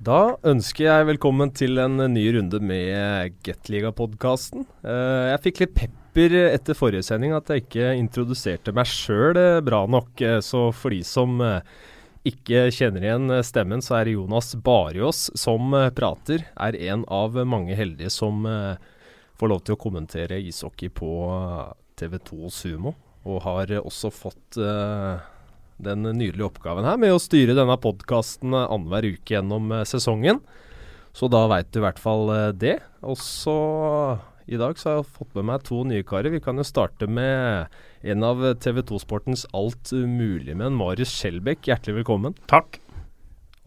[0.00, 4.62] Da ønsker jeg velkommen til en ny runde med Gateliga-podkasten.
[4.80, 9.58] Eh, jeg fikk litt pepper etter forrige sending at jeg ikke introduserte meg sjøl eh,
[9.60, 10.14] bra nok.
[10.24, 11.36] Eh, så for de som
[12.24, 16.46] ikke kjenner igjen stemmen, så er det Jonas Barjås som prater.
[16.56, 18.48] Er en av mange heldige som
[19.36, 21.12] får lov til å kommentere ishockey på
[22.00, 22.94] TV2 Sumo.
[23.28, 24.56] Og har også fått
[25.84, 30.42] den nydelige oppgaven her med å styre denne podkasten annenhver uke gjennom eh, sesongen.
[31.16, 32.76] Så da veit du i hvert fall eh, det.
[33.06, 33.56] Og så
[34.50, 36.32] i dag så har jeg fått med meg to nye karer.
[36.34, 37.70] Vi kan jo starte med
[38.02, 41.68] en av TV 2-sportens alt mulige menn, Marius Skjelbæk.
[41.70, 42.34] Hjertelig velkommen.
[42.50, 42.80] Takk.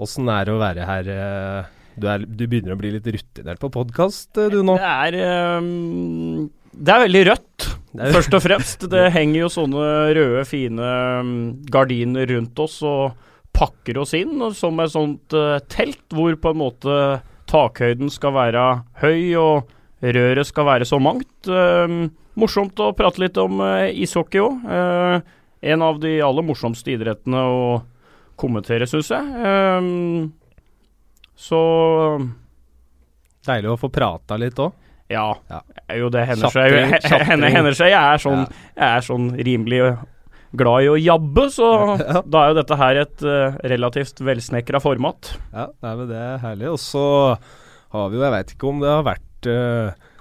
[0.02, 1.14] Åssen er det å være her?
[1.14, 4.76] Eh, du, er, du, begynner å bli litt rutinert på podkast du nå?
[4.82, 5.18] Det er,
[5.62, 7.68] um, det er veldig rødt.
[7.94, 8.88] Først og fremst.
[8.94, 9.86] Det henger jo sånne
[10.18, 10.90] røde, fine
[11.22, 11.36] um,
[11.72, 13.14] gardiner rundt oss og
[13.54, 16.98] pakker oss inn som et sånt uh, telt, hvor på en måte
[17.50, 18.66] takhøyden skal være
[19.04, 21.32] høy og røret skal være så mangt.
[21.46, 24.70] Uh, morsomt å prate litt om uh, ishockey òg.
[25.64, 27.60] En av de aller morsomste idrettene å
[28.36, 29.46] kommentere, syns jeg.
[31.40, 31.60] Så
[33.48, 34.74] Deilig å få prata litt òg.
[35.12, 35.28] Ja,
[36.00, 36.74] jo det hender seg.
[37.94, 39.82] Jeg er, sånn, jeg er sånn rimelig
[40.54, 42.22] glad i å jabbe, så ja.
[42.22, 45.34] da er jo dette her et uh, relativt velsnekra format.
[45.52, 46.72] Ja, nei, men det er herlig.
[46.76, 47.06] Og så
[47.94, 50.12] har vi jo, jeg veit ikke om det har vært uh,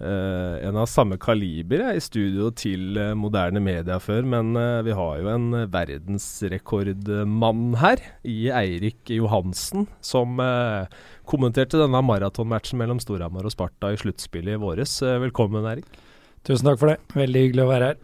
[0.00, 4.94] Uh, en av samme kaliber i studio til uh, moderne media før, men uh, vi
[4.96, 10.40] har jo en verdensrekordmann her, i Eirik Johansen, som
[11.28, 14.96] kommenterte denne maratonmatchen mellom Storhamar og Sparta i sluttspillet i våres.
[15.02, 16.00] velkommen, Eirik.
[16.48, 16.98] Tusen takk for det.
[17.12, 18.00] Veldig hyggelig å være her.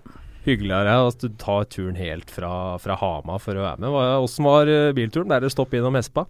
[0.46, 3.96] Hyggelig er det at du tar turen helt fra, fra Hama for å være med.
[4.26, 5.32] Åssen var bilturen?
[5.32, 6.26] Der du stopp innom Espa?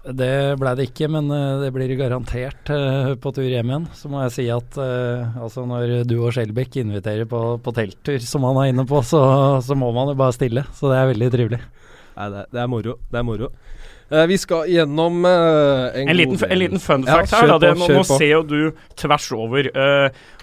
[0.00, 3.88] Det ble det ikke, men uh, det blir garantert uh, på tur hjem igjen.
[3.96, 8.16] Så må jeg si at uh, altså når du og Skjelbæk inviterer på, på, telttur,
[8.24, 9.22] som han er inne på, så,
[9.64, 10.64] så, må man jo bare stille.
[10.76, 11.60] Så det er veldig trivelig.
[12.16, 12.96] Nei, det, det, er moro.
[13.12, 13.50] Det er moro.
[14.28, 17.52] vi skal gjennom en, en, liten, en, liten, fun fact ja, her.
[17.52, 17.58] Da.
[17.62, 18.58] Det, nå, nå ser jo du
[18.98, 19.68] tvers over.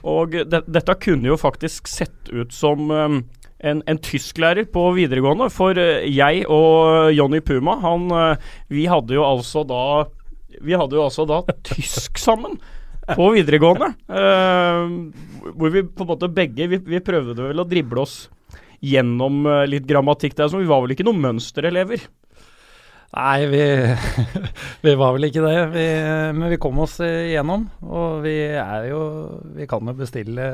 [0.07, 3.19] og det, dette kunne jo faktisk sett ut som um,
[3.59, 5.50] en, en tysklærer på videregående.
[5.53, 9.81] For uh, jeg og Jonny Puma, han uh, Vi hadde jo altså da
[10.62, 12.57] Vi hadde jo altså da tysk sammen
[13.07, 13.94] på videregående.
[14.12, 18.25] Uh, hvor vi på en måte begge vi, vi, prøvde vel å drible oss
[18.84, 22.03] gjennom litt grammatikk der, så vi var vel ikke noen mønsterelever.
[23.16, 23.62] Nei, vi,
[24.84, 25.56] vi, var vel ikke det.
[25.72, 25.85] Vi,
[26.35, 27.63] men vi kom oss igjennom.
[27.88, 29.01] Og vi er jo
[29.56, 30.50] Vi kan jo bestille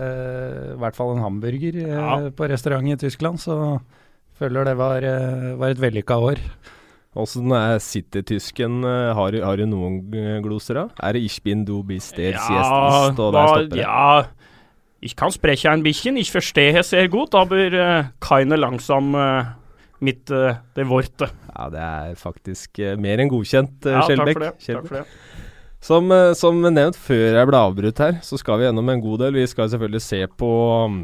[0.73, 2.19] i hvert fall en hamburger eh, ja.
[2.29, 3.57] på restaurant i Tyskland, så
[4.37, 6.41] føler det var, eh, var et vellykka år.
[7.19, 8.79] Åssen er City-tysken?
[8.89, 9.99] Eh, har, har, du noen
[10.45, 10.85] gloser, da?
[11.09, 13.81] Er det 'Ich bin du bist der ja, siestest', og der stopper det?
[13.81, 14.23] Ja,
[15.01, 19.43] ich kan spreche ein bisschen, ich verstehe sehr gut, aber uh, keine langsam uh,
[20.03, 21.29] mitt uh, det vorte.
[21.53, 24.39] Ja, det er faktisk uh, mer enn godkjent, uh, ja, Skjelbæk.
[24.41, 25.07] Takk, takk for det.
[25.83, 29.35] Som, som, nevnt før jeg ble avbrutt her, så skal vi gjennom en god del.
[29.35, 30.51] Vi skal selvfølgelig se på
[30.87, 31.01] um,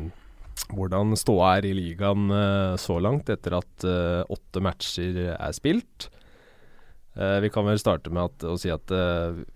[0.69, 2.31] hvordan ståa er i ligaen
[2.79, 3.83] så langt, etter at
[4.31, 6.07] åtte matcher er spilt.
[7.43, 8.91] vi kan vel starte med at, å si at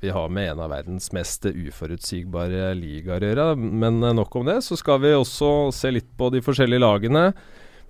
[0.03, 3.49] vi har med en av verdens mest uforutsigbare ligaer å gjøre.
[3.55, 4.59] Men nok om det.
[4.67, 7.29] Så skal vi også se litt på de forskjellige lagene.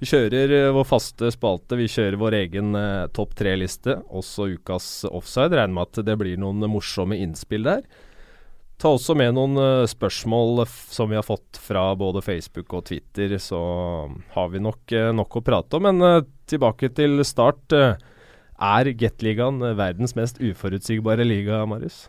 [0.02, 1.78] Vi kjører uh, vår faste spalte.
[1.80, 4.00] Vi kjører vår egen eh, topp tre-liste.
[4.12, 5.56] Også ukas offside.
[5.56, 7.86] Regner med at det blir noen morsomme innspill der.
[8.82, 13.38] Ta også med noen uh, spørsmål som vi har fått fra både Facebook og Twitter.
[13.40, 13.62] Så
[14.34, 15.88] har vi nok, nok å prate om.
[15.88, 17.72] Men tilbake til start.
[17.74, 22.08] er Gateligaen verdens mest uforutsigbare liga, Marius?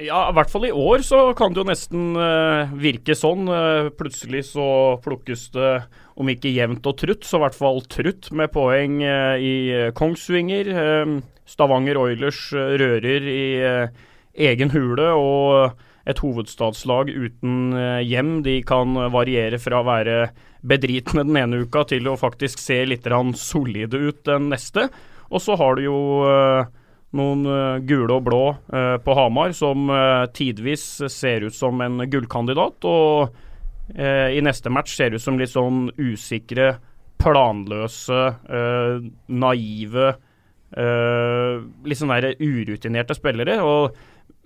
[0.00, 3.44] Ja, i hvert fall i år så kan det jo nesten uh, virke sånn.
[3.50, 5.72] Uh, plutselig så plukkes det,
[6.20, 10.70] om ikke jevnt og trutt, så i hvert fall trutt med poeng uh, i Kongsvinger.
[11.48, 13.44] Stavanger Oilers rører i
[14.46, 17.74] egen hule, og et hovedstadslag uten
[18.06, 18.36] hjem.
[18.46, 20.18] De kan variere fra å være
[20.62, 24.86] bedritne den ene uka til å faktisk se litt solide ut den neste.
[25.30, 25.98] Og så har du jo
[27.18, 28.42] noen gule og blå
[29.02, 29.90] på Hamar som
[30.34, 33.34] tidvis ser ut som en gullkandidat, og
[33.90, 36.72] i neste match ser ut som litt sånn usikre,
[37.20, 38.20] planløse,
[39.28, 40.10] naive
[40.70, 43.56] Litt sånn der urutinerte spillere.
[43.66, 43.96] Og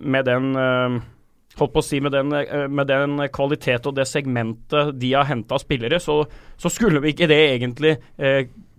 [0.01, 2.33] med den holdt på å si, med den,
[2.73, 6.23] med den kvalitet og det segmentet de har henta spillere, så,
[6.57, 7.93] så, skulle vi ikke det egentlig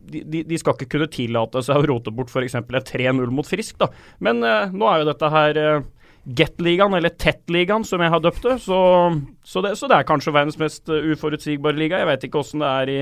[0.06, 2.56] de, de, de, skal ikke kunne tillate seg å rote bort f.eks.
[2.58, 3.90] en 3-0 mot Frisk, da.
[4.22, 5.86] Men eh, nå er jo dette her uh,
[6.26, 8.58] Get-ligaen, eller Tett-ligaen, som jeg har døpt det.
[8.64, 8.78] Så,
[9.46, 9.76] så det.
[9.78, 10.00] så, det.
[10.00, 12.02] er kanskje verdens mest uh, uforutsigbare liga.
[12.02, 13.00] Jeg vet ikke åssen det er i,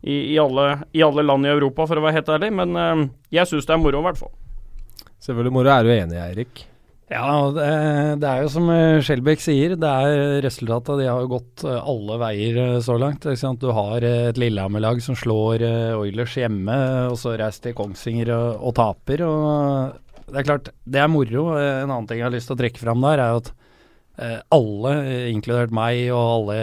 [0.00, 2.52] i, i, alle, i, alle, land i Europa, for å være helt ærlig.
[2.56, 4.32] Men jeg syns det er moro, i hvert fall.
[5.24, 5.74] Selvfølgelig moro.
[5.74, 6.64] Er du enig, Eirik?
[7.12, 7.66] Ja, det,
[8.22, 8.70] det, er jo som
[9.04, 11.02] Skjelbæk sier, det er resultatet.
[11.02, 13.28] De har gått alle veier så langt.
[13.60, 15.66] Du har et Lillehammer-lag som slår
[15.98, 16.78] Oilers hjemme,
[17.12, 19.26] og så reiser til Kongsvinger og, og taper.
[19.28, 20.00] og
[20.30, 21.50] det er klart, det er moro.
[21.58, 23.50] En annen ting jeg har lyst til å trekke fram der, er at
[24.22, 24.94] eh, alle,
[25.32, 26.58] inkludert meg og alle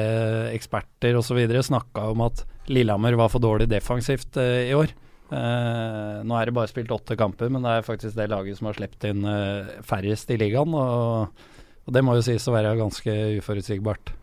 [0.55, 4.93] eksperter osv., snakka om at Lillehammer var for dårlig defensivt eh, i år.
[5.31, 8.67] Eh, nå er det bare spilt åtte kamper, men det er faktisk det laget som
[8.67, 10.73] har sluppet inn eh, færrest i ligaen.
[10.75, 11.45] Og,
[11.85, 14.15] og, det må jo sies å være ganske uforutsigbart.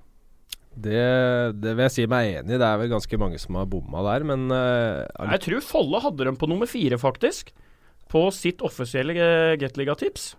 [0.78, 0.98] Det,
[1.58, 2.58] det, vil jeg si meg enig i.
[2.60, 5.02] Det er vel ganske mange som har bomma der, men uh,
[5.32, 7.50] Jeg tror Folle hadde dem på nummer fire, faktisk
[8.10, 9.14] på sitt offisielle
[9.60, 10.32] Gateliga-tips.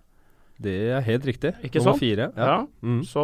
[0.59, 1.53] Det er helt riktig.
[1.63, 2.03] Ikke Nummer sant?
[2.03, 2.27] fire.
[2.35, 2.49] Ja.
[2.51, 2.57] ja.
[2.83, 2.99] Mm.
[3.07, 3.23] Så,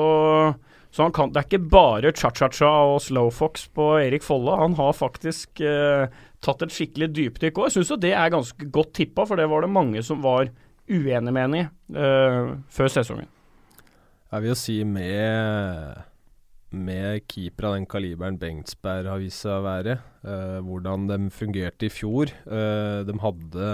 [0.95, 4.55] så kan, det er ikke bare cha-cha-cha og slowfox på Erik Folle.
[4.61, 6.07] Han har faktisk eh,
[6.45, 7.67] tatt et skikkelig dypdykk òg.
[7.67, 10.47] Jeg syns det er ganske godt tippa, for det var det mange som var
[10.87, 11.67] uenig med henne i
[11.99, 13.31] eh, før sesongen.
[14.31, 16.03] Jeg vil jo si med
[16.75, 19.93] med keeper av den kaliberen Bengtsberg har vist seg å være,
[20.27, 22.33] eh, hvordan de fungerte i fjor.
[22.43, 23.69] Uh, de hadde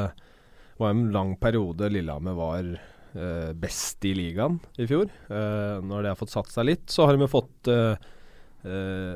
[0.82, 2.72] var en lang periode Lillehammer var
[3.16, 5.12] uh, best i ligaen i fjor.
[5.30, 7.96] Uh, når det har fått satt seg litt, så har de fått uh,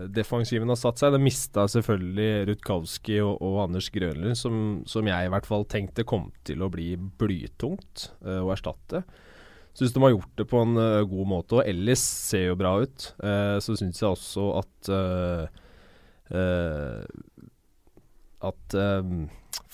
[0.10, 1.14] Defensiven har satt seg.
[1.14, 4.56] De mista selvfølgelig Rutkowski og, og, Anders Grønlund, som,
[4.90, 9.04] som, jeg i hvert fall tenkte kom til å bli blytungt å erstatte.
[9.78, 10.74] Syns de har gjort det på en
[11.12, 13.06] god måte, og Ellis ser jo bra ut.
[13.62, 14.90] så syns jeg også at
[18.50, 18.78] at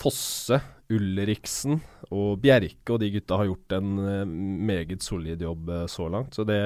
[0.01, 0.59] Fosse
[0.91, 1.79] Ulriksen
[2.11, 6.35] og Bjerke og de gutta har gjort en uh, meget solid jobb uh, så langt.
[6.35, 6.59] Så det,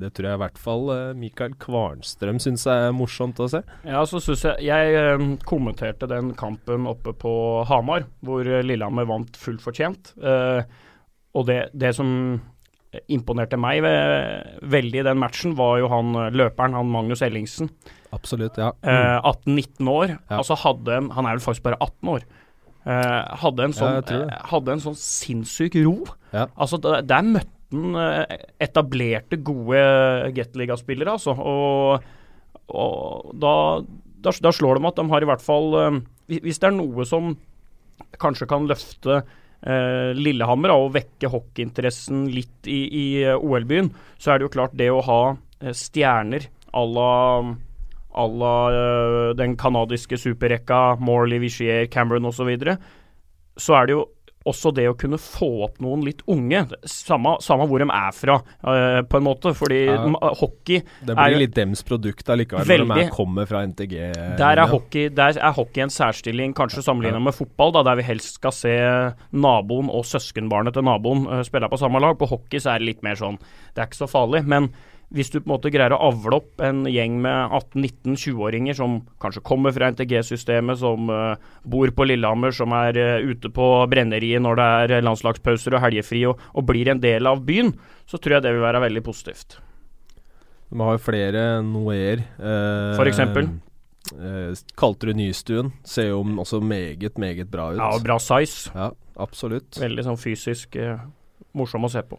[0.00, 3.62] det, tror jeg i hvert fall uh, Mikael Kvarnstrøm syns er morsomt å se.
[3.84, 7.32] Ja, så syns jeg Jeg kommenterte den kampen oppe på
[7.68, 10.14] Hamar, hvor Lillehammer vant fullt fortjent.
[10.16, 12.08] og det, det, som
[13.12, 17.68] imponerte meg veldig i den matchen, var jo han løperen, han Magnus Ellingsen.
[18.16, 18.70] Absolutt, ja.
[18.80, 19.58] Mm.
[19.58, 20.16] 18-19 år.
[20.16, 20.38] Ja.
[20.40, 22.26] Altså hadde Han er vel faktisk bare 18 år.
[22.86, 25.96] Uh, hadde, en sånn, ja, hadde en sånn sinnssyk ro.
[26.30, 26.44] Ja.
[26.54, 29.80] Altså, der møtte han uh, etablerte, gode
[30.36, 31.34] Gateliga-spillere, altså.
[31.34, 32.06] Og,
[32.70, 33.54] og da,
[34.22, 35.74] da, da, slår de at de har i hvert fall
[36.26, 37.34] Hvis det er noe som
[38.18, 39.20] kanskje kan løfte
[40.18, 43.04] Lillehammer og vekke hockeyinteressen litt i, i
[43.34, 43.88] OL-byen,
[44.20, 45.20] så er det jo klart det å ha
[45.74, 46.44] stjerner
[46.76, 47.14] à la
[48.16, 52.76] à la uh, den canadiske superrekka, Morley, Vichier, Cameron osv., så, videre,
[53.56, 54.04] så er det jo
[54.46, 58.38] også det å kunne få opp noen litt unge, samme, samme hvor de er fra,
[58.66, 59.52] uh, på en måte.
[59.56, 59.98] Fordi ja.
[60.40, 63.96] hockey Det blir er, litt dems produkt allikevel, veldig, når de er, kommer fra NTG.
[64.38, 68.06] Der er, hockey, der er hockey en særstilling, kanskje sammenlignet med fotball, da, der vi
[68.06, 68.76] helst skal se
[69.34, 72.18] naboen og søskenbarnet til naboen uh, spille på samme lag.
[72.20, 74.46] På hockey så er det litt mer sånn Det er ikke så farlig.
[74.46, 74.70] men
[75.14, 79.44] hvis du på en måte greier å avle opp en gjeng med 18-19-20-åringer som kanskje
[79.46, 84.58] kommer fra NTG-systemet, som uh, bor på Lillehammer, som er uh, ute på brenneriet når
[84.58, 87.70] det er landslagspauser og helgefri, og, og, blir en del av byen,
[88.10, 89.60] så tror jeg det vil være veldig positivt.
[90.74, 92.24] Vi har jo flere noer.
[92.40, 93.52] Uh, For eksempel?
[94.10, 95.70] Uh, kalte du Nystuen.
[95.86, 97.78] Ser jo også meget, meget bra ut.
[97.78, 98.74] Ja, og bra size.
[98.74, 98.90] Ja,
[99.22, 99.78] absolutt.
[99.78, 100.74] Veldig sånn fysisk
[101.56, 102.18] morsom å se på.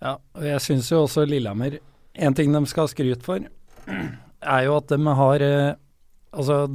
[0.00, 1.76] Ja, og jeg syns jo også Lillehammer
[2.14, 3.44] en ting de skal ha skryt for,
[4.40, 5.70] er jo at de har eh,
[6.30, 6.68] Altså,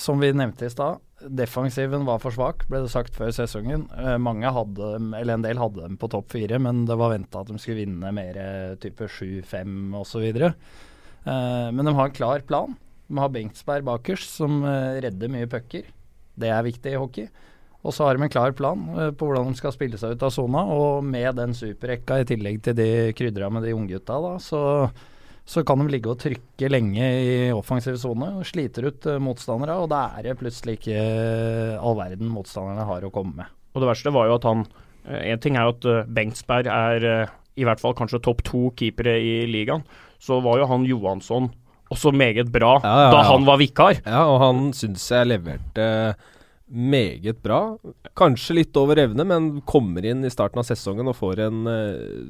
[0.00, 1.02] som vi nevnte i stad,
[1.36, 3.82] defensiven var for svak, ble det sagt før sesongen.
[3.92, 4.86] Eh, mange hadde
[5.18, 7.82] eller en del hadde dem på topp fire, men det var venta at de skulle
[7.82, 10.24] vinne mer eh, type 7-5 osv.
[11.28, 12.72] Men de har en klar plan.
[13.04, 15.92] De har Bengtsberg bakerst, som redder mye pucker.
[16.40, 17.28] Det er viktig i hockey.
[17.82, 20.26] Og så har de en klar plan uh, på hvordan de skal spille seg ut
[20.26, 20.62] av sona.
[20.70, 24.62] Og med den superrekka i tillegg til de krydra med de unggutta, da, så,
[25.42, 29.80] så kan de ligge og trykke lenge i offensiv sone og sliter ut uh, motstandere.
[29.82, 33.58] Og da er det plutselig ikke uh, all verden motstanderne har å komme med.
[33.74, 34.66] Og det verste var jo at han
[35.02, 37.04] En ting er jo at Bengtsberg er
[37.58, 39.82] i hvert fall kanskje topp to keepere i ligaen.
[40.22, 41.48] Så var jo han Johansson
[41.90, 43.10] også meget bra ja, ja, ja.
[43.10, 43.98] da han var vikar.
[44.04, 45.88] Ja, og han syns jeg leverte
[46.72, 47.76] meget bra.
[48.16, 52.26] Kanskje litt over evne, men kommer inn i starten av sesongen og får en uh,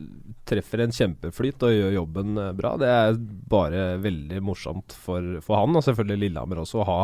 [0.48, 2.74] treffer en kjempeflyt og gjør jobben uh, bra.
[2.80, 3.18] Det er
[3.52, 7.00] bare veldig morsomt for, for, han, og selvfølgelig Lillehammer også, å ha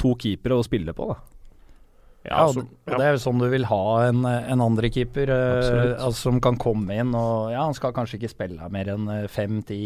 [0.00, 1.10] to keepere å spille på.
[1.10, 1.20] da.
[2.24, 5.98] Ja, altså, ja, det er jo sånn du vil ha en, en andre keeper uh,
[5.98, 9.82] altså, som kan komme inn og Ja, han skal kanskje ikke spille mer enn fem-ti,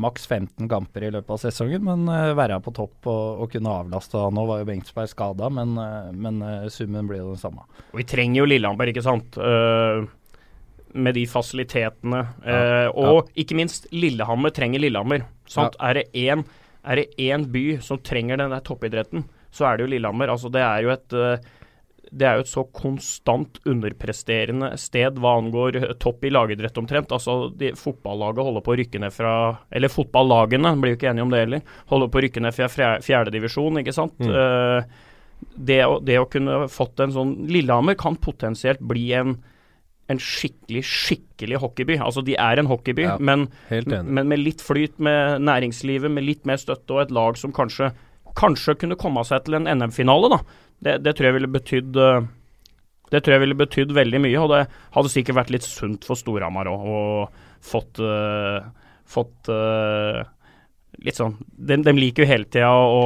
[0.00, 3.72] maks 15 kamper i løpet av sesongen, men uh, være på topp og, og, kunne
[3.82, 4.20] avlaste.
[4.34, 7.66] Nå var jo Bengtsberg skada, men, uh, men summen blir jo den samme.
[7.92, 9.38] Og Vi trenger jo Lillehammer, ikke sant.
[10.96, 12.22] med de fasilitetene.
[12.46, 12.88] Ja.
[12.88, 13.24] og ja.
[13.42, 15.26] ikke minst, Lillehammer trenger Lillehammer.
[15.50, 15.76] Sant?
[15.80, 16.38] Ja.
[16.86, 20.30] Er det én by som trenger den der toppidretten, så er det jo Lillehammer.
[20.32, 21.16] Altså, det er jo et
[22.10, 27.12] det er jo et så konstant underpresterende sted hva angår topp i lagidrett omtrent.
[27.14, 29.32] Altså, de, Fotballaget holder på å rykke ned fra
[29.74, 31.74] Eller fotballagene, blir jo ikke enige om det heller.
[31.90, 34.16] Holder på å rykke ned fra fjerdedivisjon, ikke sant.
[34.22, 34.32] Mm.
[34.32, 35.04] Uh,
[35.56, 39.36] det, å, det, å, kunne fått en sånn Lillehammer kan potensielt bli en,
[40.12, 41.98] en skikkelig, skikkelig hockeyby.
[42.06, 46.46] Altså, de er en hockeyby, ja, men, men med litt flyt med næringslivet, med litt
[46.48, 47.92] mer støtte og et lag som kanskje
[48.36, 50.40] kanskje kunne komme seg til en NM-finale, da.
[50.82, 52.26] Det, tror jeg ville betydd eh,
[53.12, 54.62] det tror jeg ville betydd veldig mye, og det
[54.96, 58.66] hadde sikkert vært litt sunt for Storhamar òg, og fått, uh,
[59.06, 60.24] fått uh,
[61.06, 63.00] litt sånn de, de, liker jo hele tida å,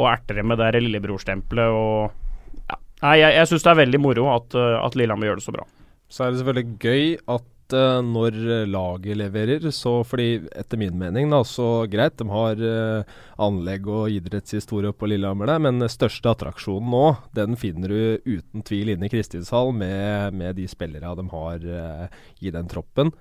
[0.00, 2.80] å erte dem med det lillebrorstempelet og ja.
[3.04, 5.64] Nei, jeg, jeg syns det er veldig moro at, at Lillehammer gjør det så bra.
[6.12, 8.36] Så er det selvfølgelig gøy at uh, når
[8.70, 9.66] laget leverer.
[9.74, 15.10] Så fordi, etter min mening, da, så greit, de har uh, anlegg og idrettshistorie på
[15.10, 17.04] Lillehammer der, men største attraksjonen nå,
[17.36, 22.22] den finner du uten tvil inne i Kristinshall med, med de spillerne de har uh,
[22.40, 23.12] i den troppen.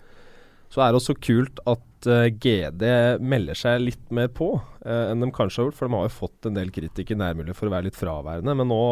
[0.71, 2.05] Så er det også kult at
[2.41, 2.85] GD
[3.19, 4.53] melder seg litt mer på
[4.87, 7.57] enn de kanskje har gjort, for de har jo fått en del kritikk i nærmiljøet
[7.59, 8.55] for å være litt fraværende.
[8.55, 8.85] Men nå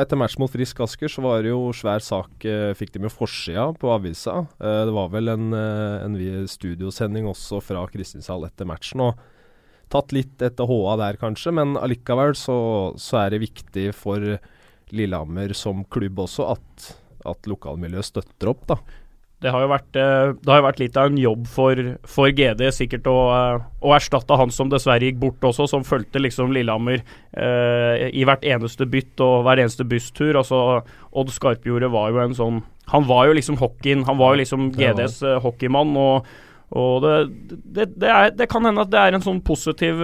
[0.00, 3.12] etter match mot Frisk Asker så var det jo svær sak, eh, fikk de jo
[3.12, 4.46] forsida på avisa.
[4.56, 6.16] Eh, det var vel en, eh, en
[6.48, 9.00] studiosending også fra Kristinshall etter matchen.
[9.00, 9.18] og
[9.92, 14.38] Tatt litt etter HA der kanskje, men allikevel så, så er det viktig for
[14.90, 16.86] Lillehammer som klubb også at,
[17.28, 18.66] at lokalmiljøet støtter opp.
[18.66, 18.76] da.
[19.42, 22.62] Det har jo vært, eh, det har vært litt av en jobb for, for GD
[22.74, 27.00] sikkert å, eh, å, erstatte han som dessverre gikk bort også, som fulgte liksom Lillehammer
[27.02, 30.38] eh, i hvert eneste bytt og hver eneste busstur.
[30.38, 34.40] Altså, Odd Skarpjordet var jo en sånn Han var jo liksom hockeyen, han var jo
[34.42, 35.94] liksom GDs uh, hockeymann.
[35.96, 36.26] og
[36.72, 37.16] og det,
[37.76, 39.98] det, det, er, det, kan hende at det er en sånn positiv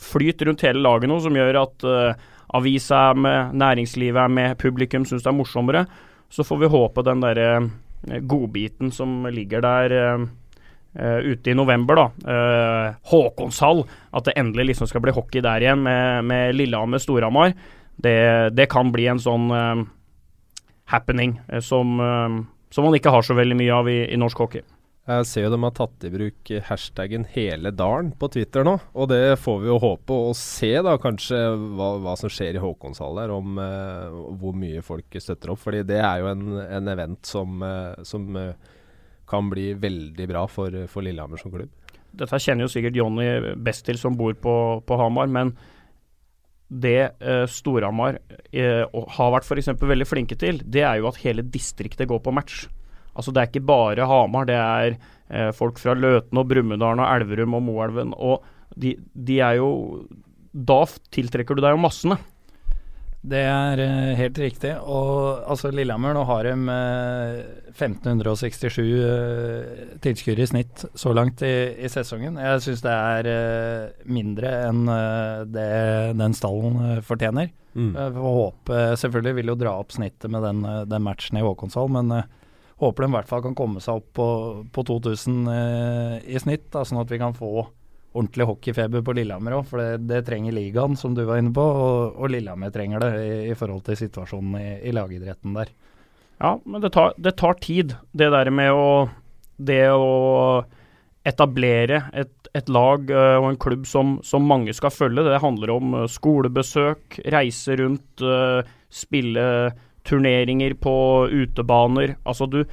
[0.00, 1.84] flyt rundt hele laget nå, som gjør at
[2.56, 5.82] avisa er med, næringslivet er med, publikum syns det er morsommere.
[6.32, 7.66] Så får vi håpe den derre Eh,
[8.02, 10.28] godbiten som ligger der uh,
[11.22, 12.06] ute i november, da.
[13.10, 13.84] Håkonshall.
[14.16, 17.52] At det endelig liksom skal bli hockey der igjen med, med Lillehammer-Storhamar.
[17.94, 18.16] Det,
[18.56, 19.50] det, kan bli en sånn
[20.90, 21.92] happening som,
[22.72, 24.64] som, man ikke har så veldig mye av i, i norsk hockey.
[25.08, 28.74] Jeg ser jo de har tatt i bruk hashtaggen 'hele dalen' på Twitter nå.
[28.92, 31.38] Og det får vi jo håpe og se, da kanskje
[31.78, 33.32] hva, hva som skjer i Håkonshall der.
[33.32, 35.62] Om uh, hvor mye folk støtter opp.
[35.64, 38.52] Fordi det er jo en, en event som, uh, som uh,
[39.28, 41.72] kan bli veldig bra for, for, Lillehammer som klubb.
[42.12, 45.32] Dette kjenner jo sikkert Jonny best til, som bor på, på Hamar.
[45.32, 45.56] Men
[46.68, 47.14] det
[47.48, 48.18] Storhamar
[48.52, 49.70] har vært f.eks.
[49.72, 52.66] veldig flinke til, det er jo at hele distriktet går på match.
[53.18, 57.10] Altså Det er ikke bare Hamar, det er eh, folk fra Løten og Brumunddal og
[57.10, 58.14] Elverum og Moelven.
[58.14, 58.46] Og
[58.78, 59.70] de, de, er jo
[60.52, 60.84] Da
[61.14, 62.18] tiltrekker du deg jo massene.
[63.28, 64.70] Det er uh, helt riktig.
[64.78, 71.52] Og altså Lillehammer nå har de uh, 1567 uh, tilskuere i snitt så langt i,
[71.82, 72.38] i sesongen.
[72.38, 73.30] Jeg syns det er
[74.06, 74.84] mindre enn
[75.50, 75.70] det
[76.18, 77.50] den stallen fortjener.
[77.78, 77.92] Mm.
[77.94, 82.10] håpe, selvfølgelig vil jo dra opp snittet med den, den matchen i Håkonshall, men
[82.78, 84.28] håper de i hvert fall kan komme seg opp på,
[84.74, 87.66] på 2000 eh, i snitt, da, sånn at vi kan få
[88.18, 89.66] ordentlig hockeyfeber på Lillehammer òg.
[89.68, 93.12] For det, det, trenger ligaen, som du var inne på, og, og Lillehammer trenger det
[93.20, 95.72] i, i, forhold til situasjonen i, i lagidretten der.
[96.38, 98.90] Ja, men det tar, det tar, tid, det der med å
[99.58, 100.62] Det å
[101.26, 105.24] etablere et, et lag uh, og en klubb som, som, mange skal følge.
[105.26, 109.42] Det handler om uh, skolebesøk, reise rundt, uh, spille
[110.08, 110.94] turneringer på
[111.30, 112.16] utebaner.
[112.24, 112.64] Altså du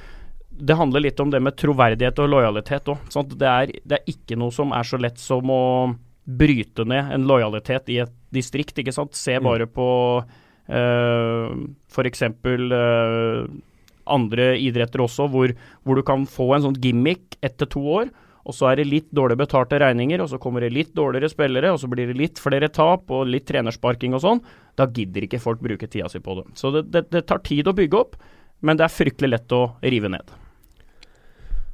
[0.56, 2.98] Det handler litt om det med troverdighet og lojalitet òg.
[3.36, 5.92] Det, det er ikke noe som er så lett som å
[6.26, 9.14] bryte ned en lojalitet i et distrikt, ikke sant.
[9.14, 9.44] Se mm.
[9.44, 9.88] bare på
[10.18, 11.52] uh, eh,
[11.92, 12.22] f.eks.
[12.42, 13.42] Uh, eh,
[14.06, 15.52] andre idretter også, hvor,
[15.84, 18.10] hvor, du kan få en sånn gimmick etter to år
[18.46, 21.72] og så er det litt dårlig betalte regninger, og så kommer det litt dårligere spillere,
[21.74, 24.42] og så blir det litt flere tap og litt trenersparking og sånn.
[24.78, 26.46] Da gidder ikke folk bruke tida si på det.
[26.60, 28.14] Så det, det, det tar tid å bygge opp,
[28.62, 30.30] men det er fryktelig lett å rive ned.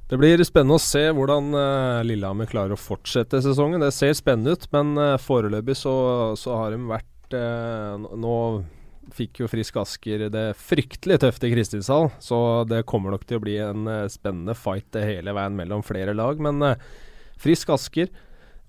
[0.09, 3.81] Det blir spennende å se hvordan uh, Lillehammer klarer å fortsette sesongen.
[3.85, 5.95] Det ser spennende ut, men uh, foreløpig så,
[6.41, 8.35] så, har de vært uh, Nå
[9.17, 12.39] fikk jo Frisk Asker det fryktelig tøft i Kristinshall, så
[12.69, 16.41] det kommer nok til å bli en uh, spennende fight hele veien mellom flere lag.
[16.43, 16.75] Men uh,
[17.43, 18.11] Frisk Asker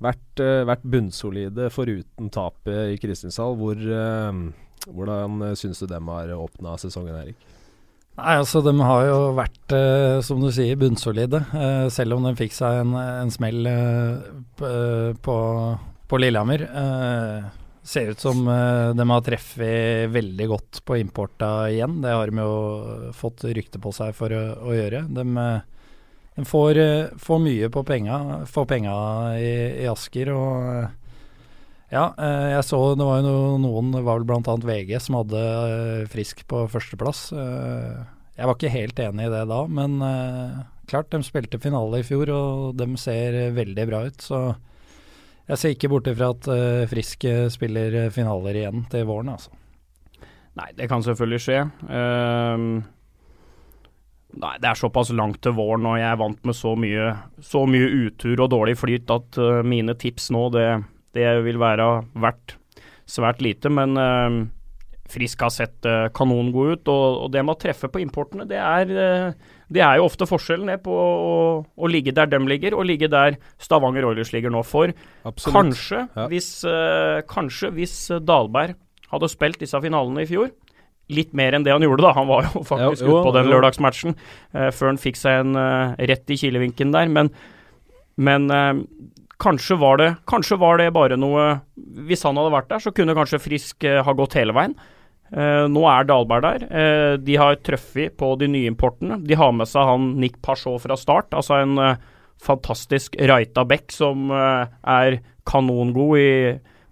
[0.04, 3.58] vært, uh, vært bunnsolide foruten tapet i Kristinshall.
[3.60, 3.82] Hvor,
[4.90, 7.52] hvordan syns du dem har åpna sesongen, Erik?
[8.14, 11.40] Nei, altså De har jo vært, eh, som du sier, bunnsolide.
[11.50, 15.38] Eh, selv om de fikk seg en, en smell eh, på,
[16.06, 16.68] på, Lillehammer.
[17.84, 22.02] Eh, ser ut som eh, de har treffet veldig godt på importa igjen.
[22.02, 25.06] Det har de jo fått rykte på seg for å, å gjøre.
[25.12, 25.62] De, eh,
[26.34, 26.82] de får,
[27.22, 28.98] får, mye på penga, får penga
[29.38, 30.32] i, i Asker.
[30.34, 30.92] og
[31.94, 34.56] ja, eh, jeg så det var jo noen, det var vel bl.a.
[34.66, 37.28] VG, som hadde eh, Frisk på førsteplass.
[37.38, 38.00] Eh,
[38.34, 40.00] jeg var ikke helt enig i det da, men
[40.90, 44.26] klart, de spilte finale i fjor, og de ser veldig bra ut.
[44.26, 44.40] Så
[45.50, 46.48] jeg ser ikke bort ifra at
[46.92, 49.52] Frisk spiller finaler igjen til våren, altså.
[50.60, 51.60] Nei, det kan selvfølgelig skje.
[51.90, 52.84] Uh,
[54.38, 57.10] nei, det er såpass langt til våren, og jeg er vant med så mye,
[57.42, 60.68] så mye utur og dårlig flyt at uh, mine tips nå, det
[61.14, 61.86] det vil være
[62.18, 62.56] verdt
[63.06, 64.38] svært lite, men uh,
[65.14, 66.90] Frisk har sett uh, kanongod ut.
[66.92, 70.28] Og, og, det med å treffe på importene, det er, uh, det er jo ofte
[70.30, 74.54] forskjellen ned på å, å, ligge der dem ligger, og ligge der Stavanger Oilers ligger
[74.54, 74.64] nå.
[74.68, 74.94] For
[75.24, 75.56] Absolutt.
[75.56, 76.28] kanskje, ja.
[76.32, 78.78] hvis, uh, kanskje hvis Dalberg
[79.14, 80.52] hadde spilt disse finalene i fjor,
[81.14, 82.14] litt mer enn det han gjorde, da.
[82.18, 84.16] Han var jo faktisk ute på den lørdagsmatchen
[84.54, 85.58] før han fikk seg en
[86.00, 87.12] rett i kilevinken der.
[87.12, 87.28] Men,
[88.16, 88.48] men
[89.44, 91.46] Kanskje var, det, kanskje var det bare noe
[92.08, 94.76] Hvis han hadde vært der, så kunne kanskje Frisk eh, ha gått hele veien.
[95.34, 96.66] Eh, nå er Dalberg der.
[96.70, 99.18] Eh, de har truffet på de nye importene.
[99.26, 102.02] De har med seg han Nick Pachot fra start, altså en eh,
[102.44, 106.32] fantastisk Raita Beck som er kanongod i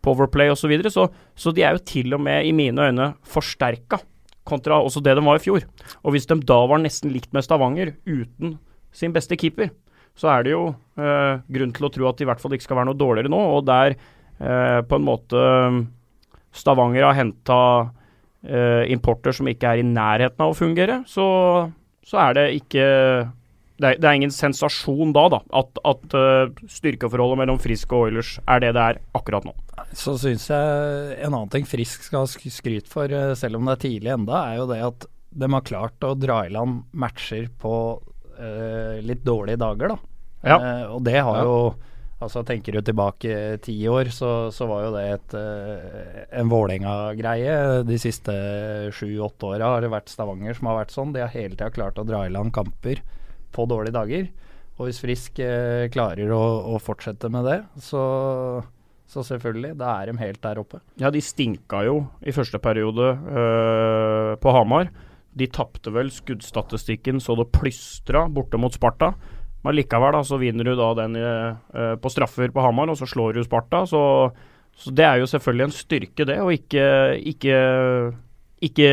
[0.01, 0.63] powerplay osv.
[0.63, 0.91] Så, videre.
[0.93, 3.99] så Så de er jo til og med, i mine øyne, forsterka
[4.47, 5.65] kontra også det de var i fjor.
[6.03, 8.57] Og hvis de da var nesten likt med Stavanger, uten
[8.91, 9.69] sin beste keeper,
[10.17, 10.63] så er det jo
[10.99, 13.31] eh, grunn til å tro at det i hvert fall ikke skal være noe dårligere
[13.31, 13.41] nå.
[13.57, 15.43] Og der eh, på en måte
[16.51, 17.59] Stavanger har henta
[18.47, 21.27] eh, importer som ikke er i nærheten av å fungere, så,
[22.07, 22.87] så er det ikke
[23.81, 28.11] det er, det er, ingen sensasjon da, da at, at uh, styrkeforholdet mellom Frisk og
[28.11, 29.55] Oilers er det det er akkurat nå.
[29.97, 33.79] Så syns jeg en annen ting Frisk skal ha skryt for, uh, selv om det
[33.79, 35.07] er tidlig enda, er jo det at
[35.41, 39.99] de har klart å dra i land matcher på uh, litt dårlige dager, da.
[40.41, 40.57] Ja.
[40.57, 41.47] Uh, og det har ja.
[41.47, 41.57] jo
[42.21, 47.55] Altså Tenker du tilbake ti år, så, så var jo det et, uh, en Vålerenga-greie.
[47.87, 48.35] De siste
[48.93, 51.15] sju-åtte åra har det vært Stavanger som har vært sånn.
[51.15, 53.01] De har hele tida klart å dra i land kamper
[53.55, 54.29] på dårlige dager.
[54.77, 56.41] Og hvis Frisk eh, klarer å,
[56.73, 58.03] å, fortsette med det, så,
[59.09, 60.81] så selvfølgelig, da er de helt der oppe.
[61.01, 64.89] Ja, de stinka jo i første periode eh, på Hamar.
[65.37, 69.13] De tapte vel skuddstatistikken så det plystra borte mot Sparta.
[69.61, 73.07] Men likevel da, så vinner du da den uh, på straffer på Hamar, og så
[73.09, 73.83] slår du Sparta.
[73.89, 74.01] Så,
[74.73, 76.39] så, det er jo selvfølgelig en styrke, det.
[76.41, 76.85] Og ikke,
[77.33, 77.59] ikke,
[78.69, 78.89] ikke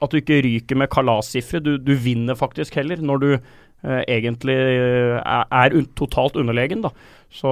[0.00, 1.62] At du ikke ryker med kalassifre.
[1.62, 6.90] Du, du vinner faktisk heller, når du uh, egentlig er, er un totalt underlegen, da.
[7.30, 7.50] Så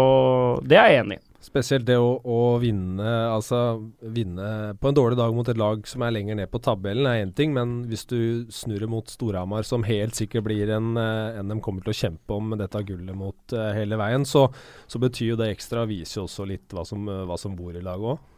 [0.67, 1.28] det er jeg enig i.
[1.49, 6.03] Spesielt det å, å, vinne altså vinne på en dårlig dag mot et lag som
[6.05, 7.55] er lenger ned på tabellen, er én ting.
[7.57, 11.85] Men hvis du snurrer mot Storhamar, som helt sikkert blir en, eh, en de kommer
[11.85, 14.49] til å kjempe om dette gullet mot uh, hele veien, så,
[14.87, 17.85] så, betyr jo det ekstra viser jo også litt hva som, hva som bor i
[17.85, 18.35] laget òg.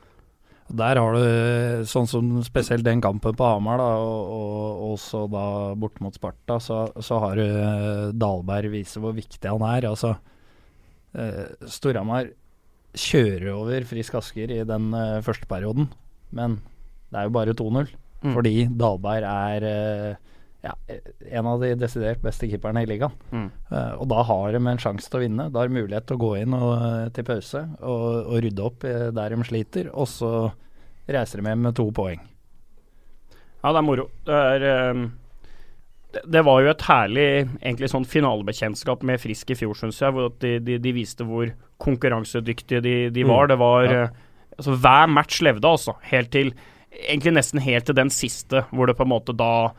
[0.81, 5.99] Der har du sånn som spesielt den kampen på Hamar, da, og, og da bort
[6.05, 9.88] mot Sparta, så, så har du Dalberg viser vise hvor viktig han er.
[9.90, 10.14] Altså,
[11.66, 12.31] Storhamar
[12.96, 15.90] kjører over Frisk Asker i den uh, første perioden,
[16.37, 16.59] men
[17.11, 17.92] det er jo bare 2-0.
[18.20, 18.35] Mm.
[18.35, 20.33] Fordi Dalberg er uh,
[20.66, 20.74] ja,
[21.31, 23.14] en av de desidert beste keeperne i ligaen.
[23.33, 23.46] Mm.
[23.70, 25.48] Uh, og da har de en sjanse til å vinne.
[25.53, 26.74] Da har de mulighet til å gå inn og,
[27.16, 28.85] til pause og, og, rydde opp
[29.16, 30.35] der de sliter, og så
[31.11, 32.20] reiser de hjem med to poeng.
[33.61, 34.07] Ja, det er moro.
[34.24, 35.09] Det er um
[36.11, 37.27] det var jo et herlig
[37.61, 40.14] egentlig sånn finalebekjentskap med Frisk i fjor, syns jeg.
[40.14, 43.46] hvor de, de, de, viste hvor konkurransedyktige de, de var.
[43.46, 43.53] Mm.
[43.53, 44.01] Det var ja.
[44.09, 45.96] Eh, altså Hver match levde, altså.
[46.11, 46.55] Helt til
[46.90, 49.70] Egentlig nesten helt til den siste, hvor det på en måte da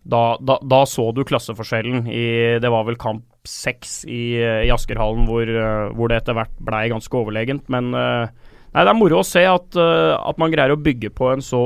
[0.00, 5.24] Da, da, da så du klasseforskjellen i Det var vel kamp seks i, i Askerhallen
[5.28, 7.64] hvor, eh, hvor, det etter hvert blei ganske overlegent.
[7.72, 8.28] Men eh,
[8.74, 11.62] nei, det er moro å se at, at man greier å bygge på en så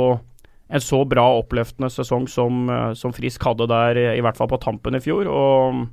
[0.69, 4.61] en så bra oppløftende sesong som, eh, som, Frisk hadde der, i hvert fall på
[4.63, 5.29] tampen i fjor.
[5.29, 5.85] Og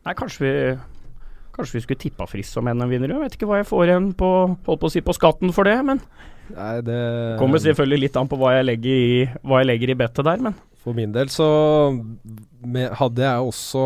[0.00, 0.54] Nei, kanskje vi
[1.50, 3.10] Kanskje vi skulle tippa Frisk som NM-vinner.
[3.10, 4.28] Jeg vet ikke hva jeg får igjen på,
[4.66, 5.98] holdt på å si på skatten for det, men
[6.54, 7.00] Nei, det
[7.40, 10.40] Kommer selvfølgelig litt an på hva jeg legger i, hva jeg legger i bettet der,
[10.46, 11.48] men For min del så
[12.60, 13.84] med, hadde jeg også,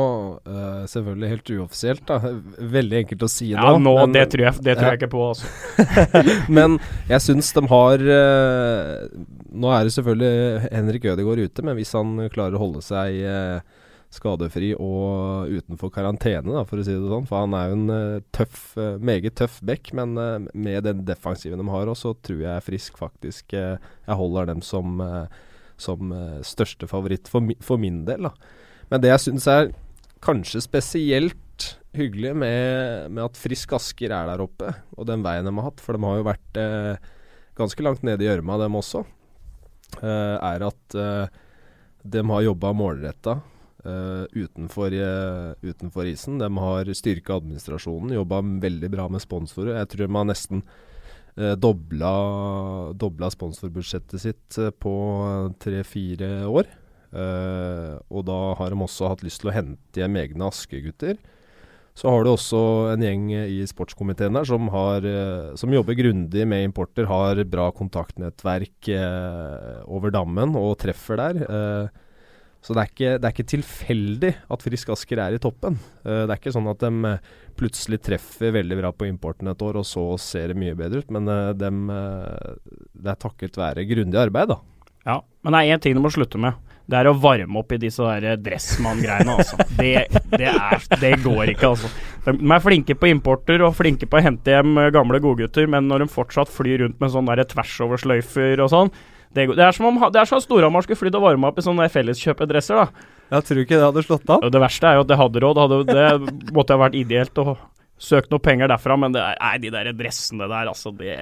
[0.49, 2.33] uh, selvfølgelig helt uoffisielt, da,
[2.75, 5.11] veldig enkelt å si ja, nå nå, men, det tror, jeg, det tror jeg ikke
[5.13, 5.53] på, altså.
[6.59, 6.77] men
[7.11, 9.07] jeg syns de har uh,
[9.55, 13.63] Nå er det selvfølgelig Henrik Ødegaard ute, men hvis han klarer å holde seg uh,
[14.15, 17.27] skadefri og utenfor karantene, da, for å si det sånn.
[17.31, 18.61] For han er jo en tøff,
[19.03, 20.15] meget tøff back, men
[20.55, 25.03] med den defensiven de har også, så tror jeg Frisk faktisk Jeg holder dem som
[25.75, 26.15] som
[26.47, 28.29] største favoritt for, for, min del.
[28.29, 28.55] Da.
[28.91, 29.73] Men det jeg syns er
[30.25, 35.55] kanskje spesielt hyggelig med, med, at Frisk Asker er der oppe, og den veien de
[35.55, 37.11] har hatt, for de har jo vært eh,
[37.59, 39.05] ganske langt nede i gjørma, dem også,
[40.01, 40.97] eh, er at
[42.05, 43.41] de har jobba målretta
[43.85, 46.39] Uh, utenfor, uh, utenfor, isen.
[46.41, 49.75] De har styrka administrasjonen, jobba veldig bra med sponsorer.
[49.77, 50.63] Jeg tror de har nesten
[51.37, 52.15] eh, dobla,
[52.97, 54.95] dobla sponsorbudsjettet sitt eh, på
[55.63, 56.71] tre-fire år.
[57.15, 61.19] Eh, og da har de også hatt lyst til å hente hjem egne Aske-gutter.
[61.95, 66.43] Så har du også en gjeng i sportskomiteen der som, har, uh, som jobber grundig
[66.51, 71.45] med importer, har bra kontaktnettverk uh, over dammen og treffer der.
[72.65, 75.77] Så det er, ikke, det er ikke tilfeldig at Frisk Asker er i toppen.
[76.01, 79.65] Uh, det er ikke sånn at de uh, plutselig treffer veldig bra på importen et
[79.67, 81.13] år, og så ser det mye bedre ut.
[81.13, 84.59] Men uh, dem, det er takket være grundig arbeid, da.
[85.05, 86.57] Ja, men det er én ting de må slutte med.
[86.85, 89.57] Det er å varme opp i disse der Dressmann-greiene, altså.
[89.79, 89.95] Det,
[90.35, 91.89] det, er, det, går ikke, altså.
[92.27, 96.05] De er flinke på importer og flinke på å hente hjem gamle godgutter, men når
[96.05, 98.93] de fortsatt flyr rundt med sånne tversoversløyfer og sånn,
[99.35, 101.65] det, det, er som om det er som Storhamar skulle flydd og varma opp i
[101.67, 103.11] sånne felleskjøpedresser, da.
[103.33, 104.45] Jeg tror ikke det hadde slått an.
[104.53, 105.61] Det verste er jo at det hadde råd.
[105.65, 107.57] Hadde, det måtte ha vært ideelt å
[107.99, 111.17] søke noe penger derfra, men det er, nei, de der dressene der, altså, det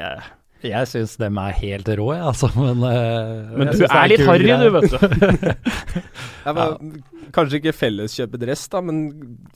[0.70, 2.50] jeg syns dem er helt rå, jeg, altså.
[2.56, 5.50] Men, uh, men du er, er litt harry, du, vet du.
[6.46, 6.94] ja, men,
[7.34, 9.02] kanskje ikke felleskjøpedress, da, men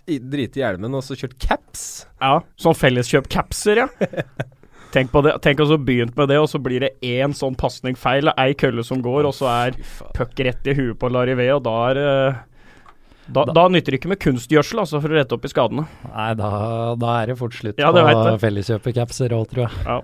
[0.07, 1.87] drite i hjelmen og så kjørt caps.
[2.23, 3.89] Ja, sånn felleskjøp-capser, ja.
[4.95, 7.99] Tenk på det, tenk også begynt med det, og så blir det én sånn pasning
[7.99, 9.81] feil, ei kølle som går, og så er
[10.17, 12.45] puck rett i huet på Larivé, og da er uh,
[13.27, 15.87] da, da, da, nytter det ikke med kunstgjødsel altså, for å rette opp i skadene.
[16.07, 16.51] Nei, da,
[17.01, 19.81] da er det fort slutt ja, på felleskjøpekapser òg, tror jeg.
[19.83, 19.97] Ja.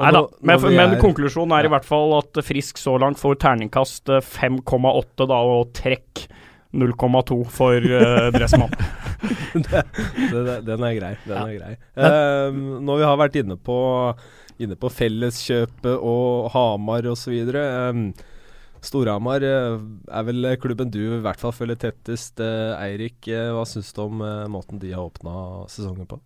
[0.00, 4.08] Nei da, men, men, konklusjonen er i hvert fall at Frisk så langt får terningkast
[4.08, 6.26] 5,8 da, og trekk
[6.72, 8.72] 0,2 for uh, Dressmann.
[9.52, 9.82] det,
[10.32, 11.12] det, den er grei.
[11.26, 11.44] Den ja.
[11.44, 11.72] er grei.
[11.96, 13.78] Uh, når vi har vært inne på,
[14.62, 17.36] inne på Felleskjøpet og Hamar osv.
[17.52, 18.06] Um,
[18.82, 19.78] Storhamar uh,
[20.08, 22.40] er vel klubben du i hvert fall følger tettest.
[22.40, 26.22] Eirik, hva syns du om måten de har åpna sesongen på?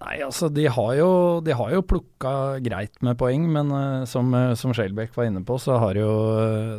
[0.00, 1.08] Nei, altså de har jo,
[1.44, 2.32] de jo plukka
[2.64, 6.12] greit med poeng, men uh, som, uh, som Skjelbæk var inne på, så har jo,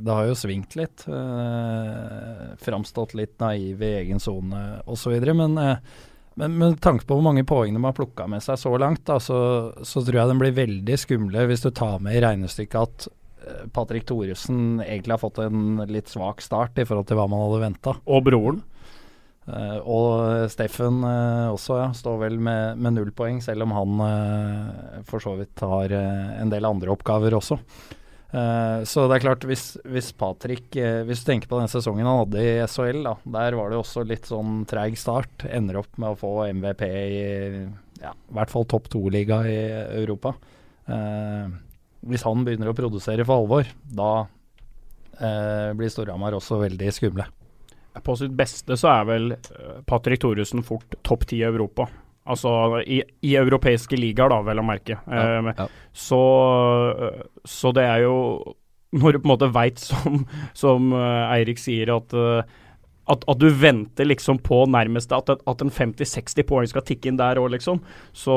[0.01, 1.05] det har jo svingt litt.
[1.05, 5.13] Uh, framstått litt naiv i egen sone osv.
[5.37, 6.09] Men, uh,
[6.41, 9.19] men med tanke på hvor mange poeng de har plukka med seg så langt, da,
[9.21, 9.37] så,
[9.85, 13.09] så, tror jeg de blir veldig skumle hvis du tar med i regnestykket at
[13.73, 17.63] Patrick Thoresen egentlig har fått en litt svak start i forhold til hva man hadde
[17.63, 17.95] venta.
[18.05, 18.61] Og broren?
[19.49, 24.03] Uh, og Steffen uh, også, ja, står vel med, med, null poeng, selv om han
[24.05, 27.57] uh, for så vidt har en del andre oppgaver også.
[28.31, 32.39] så det er klart, hvis, hvis Patrick Hvis du tenker på den sesongen han hadde
[32.39, 35.43] i SHL, da, der var det også litt sånn treig start.
[35.51, 37.25] Ender opp med å få MVP i
[37.99, 39.59] ja, i hvert fall topp to-liga i
[39.99, 40.31] Europa.
[42.07, 44.13] hvis han begynner å produsere for alvor, da
[45.75, 47.27] blir Storhamar også veldig skumle
[47.99, 51.89] på sitt beste så er vel eh, Patrick Thoresen fort topp ti i Europa.
[52.31, 52.53] Altså
[52.85, 54.99] i, i, europeiske ligaer, da, vel å merke.
[55.09, 55.67] Ja, ja.
[55.91, 56.21] Så,
[56.93, 58.17] eh, så, det er jo
[58.91, 64.07] Når du på en måte veit, som, som Eirik sier, at, at, at, du venter
[64.07, 67.79] liksom på nærmeste at, at en 50-60 poeng skal tikke inn der òg, liksom,
[68.11, 68.35] så,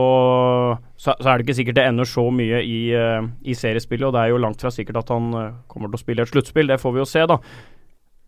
[0.97, 4.07] så, så, er det ikke sikkert det ender så mye i, i seriespillet.
[4.09, 5.31] Og det er jo langt fra sikkert at han
[5.67, 7.43] kommer til å spille et sluttspill, det får vi jo se, da.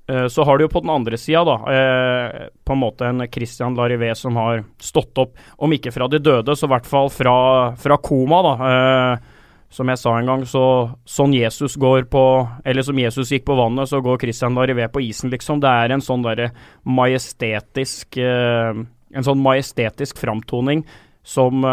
[0.08, 3.26] Eh, så har du jo på den andre sida, da, eh, på en måte en
[3.32, 7.10] Christian Larivé som har stått opp, om ikke fra de døde, så i hvert fall
[7.10, 7.38] fra,
[7.76, 8.52] fra koma, da.
[8.70, 9.32] Eh,
[9.68, 10.62] som jeg sa en gang, så
[11.10, 12.20] sånn Jesus går på
[12.64, 15.58] Eller som Jesus gikk på vannet, så går Christian Larivé på isen, liksom.
[15.60, 16.52] Det er en sånn derre
[16.86, 20.84] majestetisk En sånn majestetisk framtoning
[21.26, 21.66] som,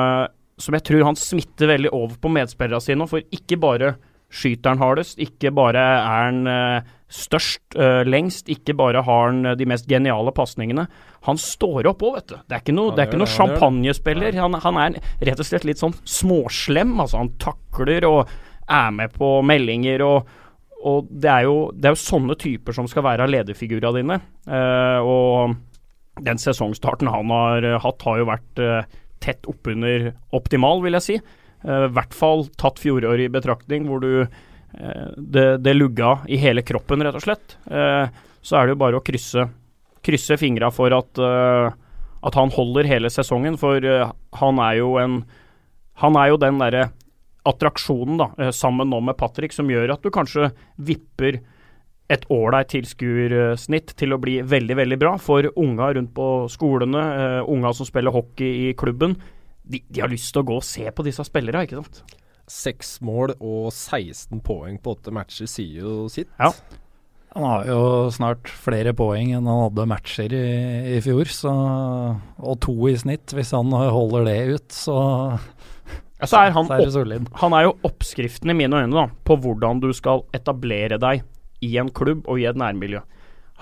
[0.58, 3.94] som jeg tror han smitter veldig over på medspillerne sine, for ikke bare
[4.34, 8.50] skyter han hardest, ikke bare er han størst, uh, lengst.
[8.52, 10.88] Ikke bare har han uh, de mest geniale pasningene.
[11.28, 12.38] Han står opp òg, vet du.
[12.40, 14.40] Det er ikke noe, noe champagnespiller.
[14.42, 14.98] Han, han, er
[15.30, 16.96] rett og slett litt sånn småslem.
[17.04, 20.40] Altså, han takler og er med på meldinger og
[20.84, 24.18] og det er, jo, det er jo sånne typer som skal være lederfigurene dine.
[25.08, 25.54] Og
[26.28, 28.60] den sesongstarten han har hatt, har jo vært
[29.24, 31.16] tett oppunder optimal, vil jeg si.
[31.64, 34.26] I hvert fall tatt fjoråret i betraktning, hvor du
[34.74, 37.56] det, det, lugga i hele kroppen, rett og slett.
[38.42, 39.46] så er det jo bare å krysse,
[40.02, 41.22] krysse fingra for at
[42.24, 43.84] at han holder hele sesongen, for
[44.40, 45.24] han er jo en
[46.02, 46.88] Han er jo den derre
[47.46, 50.48] attraksjonen, da, sammen nå med Patrick, som gjør at du kanskje
[50.82, 51.38] vipper
[52.10, 55.12] et ålreit tilskuersnitt til å bli veldig, veldig bra.
[55.22, 57.04] For unga rundt på skolene,
[57.46, 59.14] unga som spiller hockey i klubben,
[59.64, 62.04] de, de har lyst til å gå og se på disse spillerne, ikke sant?
[62.50, 66.32] Seks mål og 16 poeng på åtte matcher sier jo sitt.
[66.40, 66.52] Ja.
[67.34, 70.48] Han har jo snart flere poeng enn han hadde matcher i,
[70.94, 71.54] i fjor, så,
[72.38, 73.34] og to i snitt.
[73.34, 74.98] Hvis han holder det ut, så,
[76.20, 77.32] ja, så, er, han, så er det solid.
[77.42, 81.26] Han er jo oppskriften i mine øyne da, på hvordan du skal etablere deg
[81.64, 83.02] i en klubb og i et nærmiljø.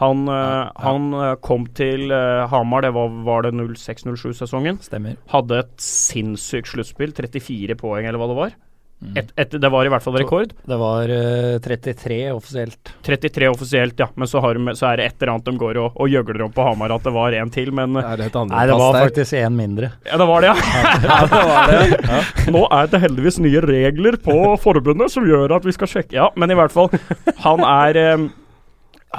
[0.01, 0.65] Han, ja, ja.
[0.81, 1.13] han
[1.45, 4.81] kom til uh, Hamar, det var, var det 06-07-sesongen.
[4.85, 5.21] Stemmer.
[5.31, 8.59] Hadde et sinnssykt sluttspill, 34 poeng eller hva det var.
[9.01, 9.15] Mm.
[9.17, 10.51] Et, et, det var i hvert fall rekord.
[10.69, 12.91] Det var uh, eh, 33 offisielt.
[13.01, 14.07] 33 offisielt, ja.
[14.13, 16.53] Men så, har, så, er det et eller annet de går og, og gjøgler om
[16.53, 19.07] på Hamar at det var en til, men Nei, det var der?
[19.07, 19.89] faktisk en mindre.
[20.05, 20.75] Ja, det var det, ja.
[21.07, 22.03] ja, det var det.
[22.11, 22.19] ja.
[22.53, 26.29] Nå er det heldigvis nye regler på forbundet som gjør at vi skal sjekke Ja,
[26.37, 26.93] men i hvert fall.
[27.41, 28.29] Han er um,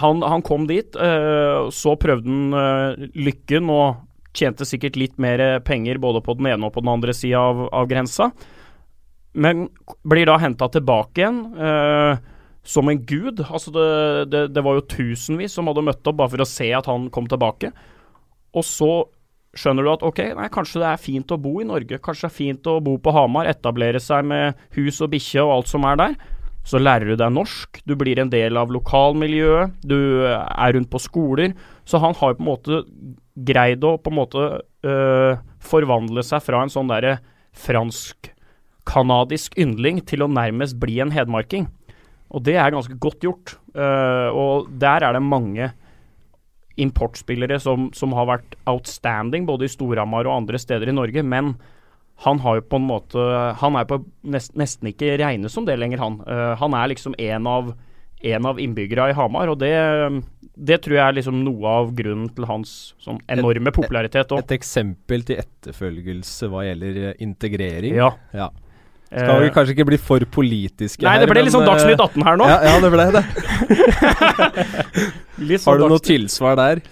[0.00, 4.02] han, han, kom dit, uh, så prøvde han uh, lykken og
[4.32, 7.66] tjente sikkert litt mer penger både på den ene og på den andre sida av,
[7.68, 8.30] av grensa
[9.32, 9.68] men
[10.04, 12.20] blir da henta tilbake igjen eh,
[12.62, 13.40] som en gud.
[13.48, 13.88] Altså det,
[14.32, 17.08] det, det, var jo tusenvis som hadde møtt opp bare for å se at han
[17.14, 17.72] kom tilbake.
[18.52, 18.92] Og så
[19.56, 22.00] skjønner du at ok, nei, kanskje det er fint å bo i Norge.
[22.04, 25.56] Kanskje det er fint å bo på Hamar, etablere seg med hus og bikkje og
[25.56, 26.16] alt som er der.
[26.62, 29.98] Så lærer du deg norsk, du blir en del av lokalmiljøet, du
[30.28, 31.56] er rundt på skoler.
[31.84, 32.82] Så han har på en måte
[33.34, 34.44] greid å på en måte
[34.86, 37.16] øh, forvandle seg fra en sånn derre
[37.52, 38.30] fransk
[38.88, 41.68] kanadisk yndling til å nærmest bli en hedmarking.
[42.32, 43.56] Og det er ganske godt gjort.
[43.76, 45.70] Uh, og der er det mange
[46.80, 51.22] importspillere som, som, har vært outstanding, både i Storhamar og andre steder i Norge.
[51.22, 51.54] Men
[52.22, 53.22] han har jo på en måte
[53.58, 53.98] Han er på
[54.30, 56.20] nest, nesten ikke regnes som det lenger, han.
[56.22, 57.72] Uh, han er liksom en av,
[58.34, 59.72] en av innbyggerne i Hamar, og det,
[60.54, 64.30] det tror jeg er liksom noe av grunnen til hans sånn enorme popularitet.
[64.30, 67.98] Et, et, eksempel til etterfølgelse hva gjelder eh, integrering.
[67.98, 68.12] Ja.
[68.36, 68.52] ja.
[69.12, 72.00] Skal vi eh, kanskje ikke bli for politiske Nei, her, det ble litt sånn Dagsnytt
[72.00, 72.46] 18 her nå.
[72.48, 73.24] Ja, ja det ble det.
[75.58, 76.86] sånn Har du noe tilsvar der?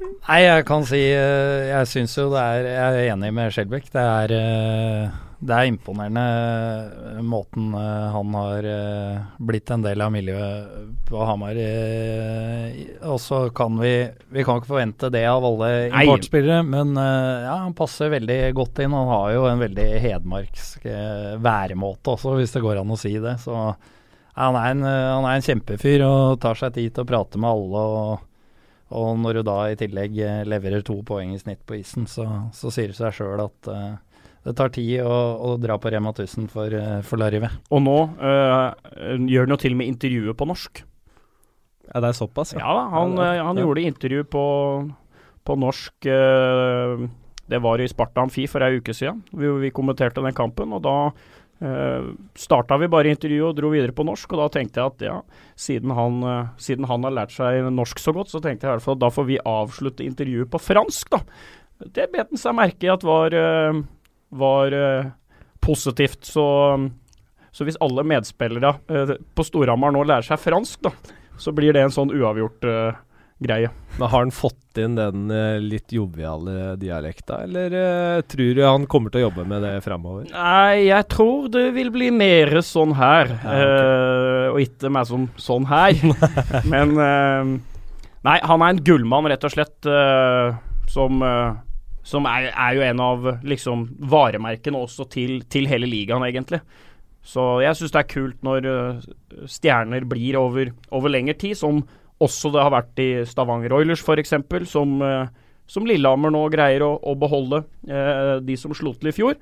[0.00, 3.88] Nei, jeg kan si eh, Jeg syns jo det er Jeg er enig med Skjelbæk.
[3.94, 6.22] Det er eh, det er imponerende
[7.12, 8.66] eh, måten han har
[9.36, 11.58] blitt en del av miljøet på Hamar.
[13.04, 13.92] Og så kan vi
[14.32, 18.96] Vi kan ikke forvente det av alle importspillere, men ja, han passer veldig godt inn.
[18.96, 20.88] Han har jo en veldig hedmarksk
[21.44, 23.36] væremåte også, hvis det går an å si det.
[23.44, 27.44] Så han er, en, han er en kjempefyr og tar seg tid til å prate
[27.44, 27.84] med alle.
[27.84, 28.24] og
[28.94, 32.70] og når du da i tillegg leverer to poeng i snitt på isen, så, så
[32.70, 33.96] sier det seg sjøl at uh,
[34.46, 37.50] det tar tid å, å dra på Rema 1000 for, uh, for Larive.
[37.74, 38.70] Og nå uh,
[39.26, 40.82] gjør han jo til og med intervjuet på norsk.
[41.88, 42.54] Ja, det er såpass?
[42.54, 43.64] Ja, ja da, han, ja, han ja.
[43.66, 44.44] gjorde intervju på,
[45.46, 47.06] på norsk uh,
[47.46, 49.24] Det var i Sparta Amfi for ei uke siden.
[49.34, 50.96] Vi, vi kommenterte den kampen, og da
[51.64, 54.32] uh, starta vi bare intervjuet og dro videre på norsk.
[54.34, 55.16] Og da tenkte jeg at ja,
[55.66, 58.74] siden han, uh, siden han har lært seg norsk så godt, så tenkte jeg i
[58.76, 61.22] hvert fall at da får vi avslutte intervjuet på fransk, da.
[61.76, 63.82] Det bet han seg merke i at var uh,
[64.36, 64.74] var
[65.62, 66.24] positivt.
[66.26, 66.46] Så,
[67.50, 68.72] så, hvis alle medspillere
[69.36, 70.92] på Storhamar nå lærer seg fransk, da,
[71.40, 72.98] så blir det en sånn uavgjort uh,
[73.42, 73.70] greie.
[73.96, 75.30] Men Har han fått inn den
[75.64, 80.26] litt joviale dialekta, eller tror du han kommer til å jobbe med det fremover?
[80.32, 84.50] Nei, jeg tror det vil bli mer sånn her, ja, okay.
[84.50, 85.96] og ikke mer som sånn her.
[86.72, 86.96] Men
[88.26, 89.88] Nei, han er en gullmann, rett og slett,
[90.90, 91.24] som
[92.06, 96.60] som er, er, jo en av liksom varemerkene også til, til hele ligaen, egentlig.
[97.26, 99.06] Så jeg syns det er kult når uh,
[99.50, 101.82] stjerner blir over, over lengre tid, som
[102.22, 104.34] også det har vært i Stavanger Oilers f.eks.,
[104.70, 105.26] som, uh,
[105.68, 109.36] som Lillehammer nå greier å, å beholde, uh, de som slo til i fjor.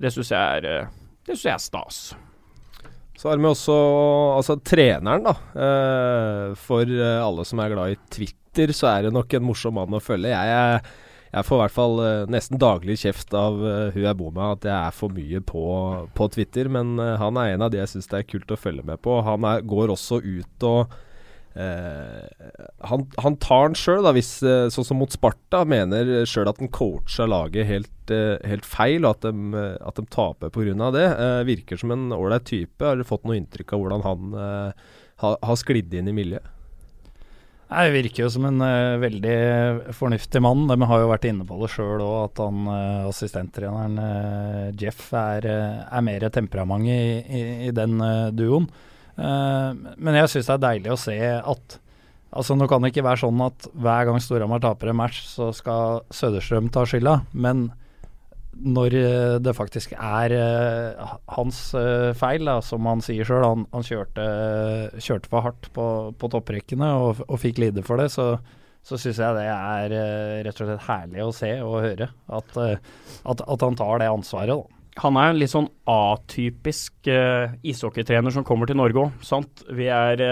[0.00, 2.00] Det syns jeg, det synes jeg er stas.
[3.20, 3.76] Så har vi også
[4.38, 5.34] altså, treneren, da.
[6.56, 10.00] for alle som er glad i Twitter, så er det nok en morsom mann å
[10.00, 10.32] følge.
[10.32, 10.80] Jeg er
[11.30, 14.64] jeg får i hvert fall nesten daglig kjeft av uh, hun jeg bor med at
[14.66, 15.62] jeg er for mye på,
[16.16, 16.70] på Twitter.
[16.72, 18.98] Men uh, han er en av de jeg syns det er kult å følge med
[19.04, 19.20] på.
[19.22, 20.96] Han er, går også ut og
[22.90, 27.26] han, han, tar den sjøl, hvis sånn som mot Sparta, mener sjøl at han coacha
[27.28, 28.12] laget helt,
[28.46, 30.90] helt, feil, og at de, at de taper pga.
[30.94, 31.08] det.
[31.48, 32.84] virker som en ålreit type.
[32.84, 34.40] Har du fått noe inntrykk av hvordan han
[35.20, 36.56] har, har sklidd inn i miljøet?
[37.70, 40.66] Det virker jo som en uh, veldig fornuftig mann.
[40.66, 45.12] De har jo vært inne på det sjøl òg, at han uh, assistenttreneren uh, Jeff
[45.14, 45.46] er,
[45.86, 48.00] er mer temperament i, i, i den
[48.34, 48.66] duoen.
[49.20, 51.78] Men jeg syns det er deilig å se at
[52.30, 55.48] Altså Nå kan det ikke være sånn at hver gang Storhamar taper en match, så
[55.50, 57.16] skal Søderstrøm ta skylda.
[57.34, 57.64] Men
[58.54, 61.58] når eh, det faktisk er uh, hans
[62.18, 63.42] feil, da, som han sier sjøl.
[63.46, 64.24] Han, han kjørte,
[65.02, 65.86] kjørte, for hardt på,
[66.20, 68.10] på topprekkene og, og, fikk lide for det.
[68.14, 68.32] Så,
[68.86, 69.96] så syns jeg det er
[70.46, 72.12] rett og slett herlig å se og høre.
[72.30, 74.54] At, at, at han tar det ansvaret.
[74.54, 74.79] da.
[75.00, 79.62] Han er en litt sånn atypisk uh, ishockeytrener som kommer til Norge òg.
[79.76, 80.24] Vi er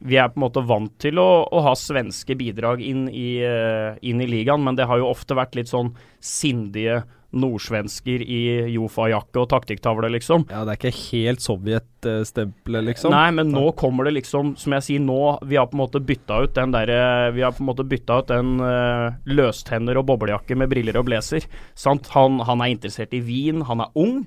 [0.00, 3.96] vi er på en måte vant til å, å ha svenske bidrag inn i, uh,
[4.00, 5.92] inn i, ligaen, men det har jo ofte vært litt sånn
[6.24, 8.40] sindige nordsvensker i
[8.74, 10.48] Jofa-jakke og taktikktavle, liksom.
[10.50, 13.14] Ja, det er ikke helt Sovjet-stempelet, liksom?
[13.14, 16.02] Nei, men nå kommer det liksom, som jeg sier, nå Vi har på en måte
[16.02, 20.08] bytta ut den derre Vi har på en måte bytta ut den uh, løstenner og
[20.10, 21.46] boblejakke med briller og blazer.
[21.78, 22.10] Sant?
[22.16, 24.24] Han, han, er interessert i vin, han er ung.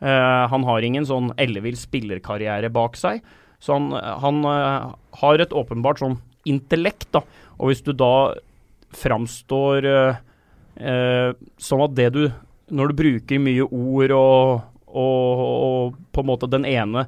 [0.00, 3.20] Uh, han har ingen sånn ellevill spillerkarriere bak seg.
[3.66, 3.90] Så han,
[4.22, 7.24] han uh, har et åpenbart sånn intellekt, da.
[7.58, 8.36] Og hvis du da
[8.96, 12.24] framstår uh, sånn at det du
[12.74, 17.06] når du bruker mye ord og, og, og på en måte den ene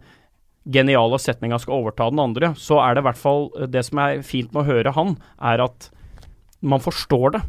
[0.69, 4.25] geniale setninga skal overta den andre, så er det i hvert fall Det som er
[4.27, 5.89] fint med å høre han, er at
[6.61, 7.43] man forstår det.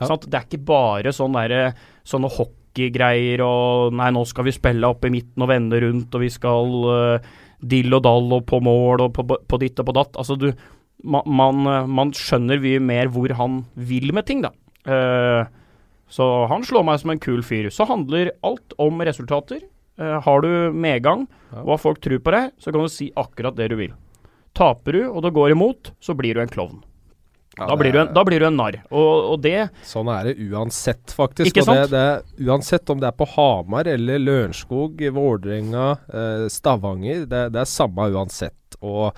[0.00, 0.14] Ja.
[0.14, 1.74] Det er ikke bare sånn der,
[2.06, 6.24] sånne hockeygreier og Nei, nå skal vi spille opp i midten og vende rundt, og
[6.24, 9.96] vi skal uh, dill og dall og på mål og på, på ditt og på
[9.96, 10.18] datt.
[10.20, 10.50] Altså, du
[11.02, 14.50] man, man, skjønner mye mer hvor han vil med ting, da.
[14.88, 15.46] Uh,
[16.10, 17.68] så han slår meg som en kul fyr.
[17.74, 19.62] Så handler alt om resultater.
[20.00, 21.26] Uh, har du medgang
[21.62, 23.94] og har folk tror på deg, så kan du si akkurat det du vil.
[24.58, 26.80] Taper du, og det går imot, så blir du en klovn.
[27.58, 28.78] Ja, da, blir en, da, blir du en, narr.
[28.88, 31.50] Og, og, det Sånn er det uansett, faktisk.
[31.50, 31.90] Ikke sant?
[31.90, 37.26] Det, det, uansett om det er på Hamar eller Lørenskog, Vålerenga, eh, Stavanger.
[37.26, 38.78] Det, det, er samme uansett.
[38.78, 39.10] Og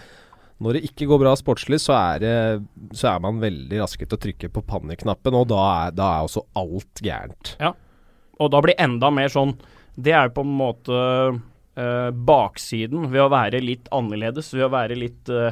[0.64, 2.34] når det ikke går bra sportslig, så er, det,
[2.96, 6.28] så er man veldig raske til å trykke på panneknappen, og da er, da er
[6.28, 7.54] også alt gærent.
[7.60, 7.74] Ja,
[8.40, 9.50] og da blir enda mer sånn
[10.00, 14.96] Det er på en måte eh, baksiden ved å være litt annerledes, ved å være
[14.96, 15.50] litt uh,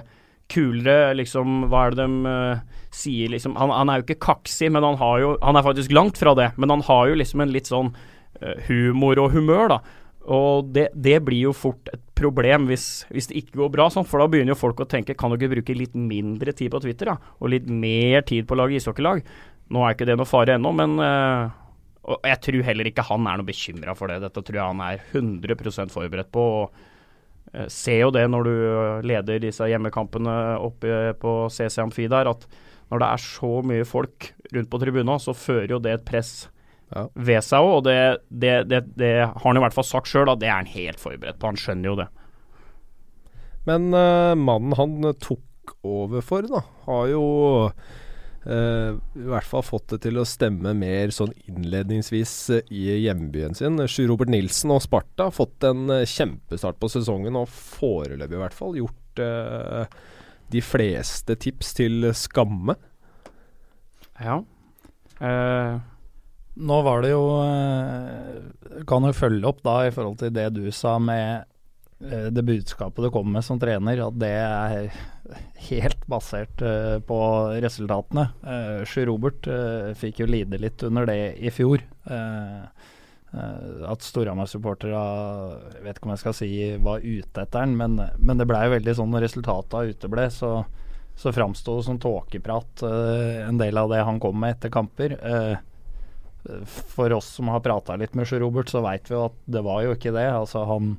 [0.53, 4.71] kulere, liksom Hva er det de uh, sier, liksom han, han, er jo ikke kaksig,
[4.73, 7.45] men han har jo Han er faktisk langt fra det, men han har jo liksom
[7.45, 7.93] en litt sånn
[8.69, 9.79] humor og humør, da.
[10.29, 14.07] Og det, det, blir jo fort et problem hvis, hvis, det ikke går bra, sånn,
[14.09, 16.83] for da begynner jo folk å tenke kan du ikke bruke litt mindre tid på
[16.85, 19.23] Twitter da, og litt mer tid på å lage ishockeylag.
[19.73, 21.49] Nå er ikke det noe fare ennå, men uh,
[22.29, 24.21] jeg tror heller ikke han er noe bekymra for det.
[24.27, 26.45] Dette tror jeg han er 100% forberedt på.
[26.61, 26.98] og uh,
[27.73, 28.55] Ser jo det når du
[29.09, 32.45] leder disse hjemmekampene oppe på CC Amfi der, at
[32.89, 36.33] når det er så mye folk rundt på tribuna, så fører jo det et press
[36.95, 37.07] ja.
[37.15, 37.75] ved seg òg.
[37.81, 40.73] Og det, det, det, det, har han i hvert fall sagt sjøl, det er han
[40.73, 41.53] helt forberedt på.
[41.53, 42.09] Han skjønner jo det.
[43.69, 47.25] Men uh, mannen han tok over for, da, har jo
[48.49, 53.57] uh, i hvert fall fått det til å stemme mer sånn innledningsvis uh, i hjembyen
[53.59, 53.81] sin.
[53.91, 58.57] Sjur Robert Nilsen og Sparta har fått en kjempestart på sesongen, og foreløpig i hvert
[58.57, 58.97] fall gjort
[60.49, 62.77] de fleste tips til skamme.
[64.23, 64.41] Ja.
[65.19, 65.79] Uh,
[66.59, 67.23] nå var det jo
[68.87, 71.47] Kan du følge opp da i forhold til det du sa med
[71.99, 74.93] det budskapet du kommer med som trener, at det er
[75.69, 77.19] helt basert uh, på
[77.59, 78.29] resultatene.
[78.45, 79.49] Uh, Sjur Robert
[79.99, 81.83] fikk jo lide litt under det i fjor.
[83.29, 85.01] At Storhamar-supportere,
[85.75, 88.63] jeg vet ikke om jeg skal si var ute etter den, men, men det blei
[88.65, 90.53] jo veldig sånn når resultatene uteble, så,
[91.19, 95.19] så framsto det som tåkeprat en del av det han kom med etter kamper.
[96.95, 99.67] For oss som har prata litt med Sjur Robert, så veit vi jo at det
[99.67, 100.29] var jo ikke det.
[100.33, 100.95] Altså han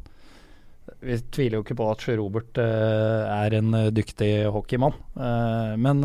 [1.04, 4.98] Vi tviler jo ikke på at Sjø Robert uh, er en uh, dyktig hockeymann.
[5.16, 6.04] Uh, men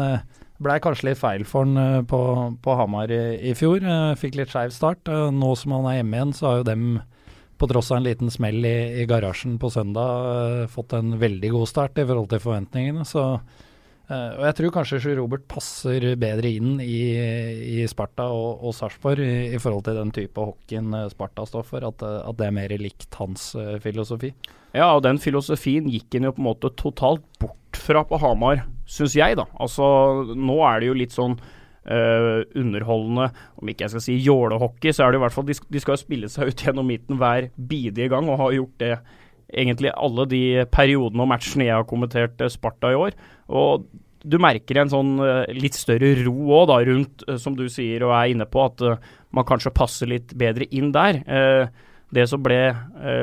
[0.62, 2.20] blei kanskje litt feil for han på,
[2.62, 3.82] på, Hamar i, i fjor.
[4.20, 5.10] fikk litt skeiv start.
[5.10, 6.86] nå som han er hjemme igjen, så har jo dem
[7.58, 11.70] på tross av en liten smell i, i garasjen på søndag, fått en veldig god
[11.70, 13.06] start i forhold til forventningene.
[13.06, 13.26] Så
[14.04, 17.16] og jeg tror kanskje Sjur Robert passer bedre inn i,
[17.80, 22.04] i Sparta og, og Sarpsborg i, forhold til den type hockeyen Sparta står for, at,
[22.04, 24.34] at det er mer likt hans filosofi.
[24.74, 28.64] Ja, og den filosofien gikk han jo på en måte totalt bort fra på Hamar,
[28.90, 29.46] syns jeg, da.
[29.62, 29.84] Altså,
[30.34, 33.28] nå er det jo litt sånn uh, underholdende,
[33.60, 36.00] om ikke jeg skal si jålehockey, så er det i hvert fall de, skal jo
[36.02, 38.94] spille seg ut gjennom midten hver bidige gang, og har gjort det
[39.54, 43.14] egentlig alle de periodene og matchene jeg har kommentert uh, Sparta i år.
[43.54, 43.86] Og
[44.24, 48.18] du merker en sånn uh, litt større ro òg, da, rundt, som du sier og
[48.18, 51.22] er inne på, at man kanskje passer litt bedre inn der.
[52.14, 52.60] Det som ble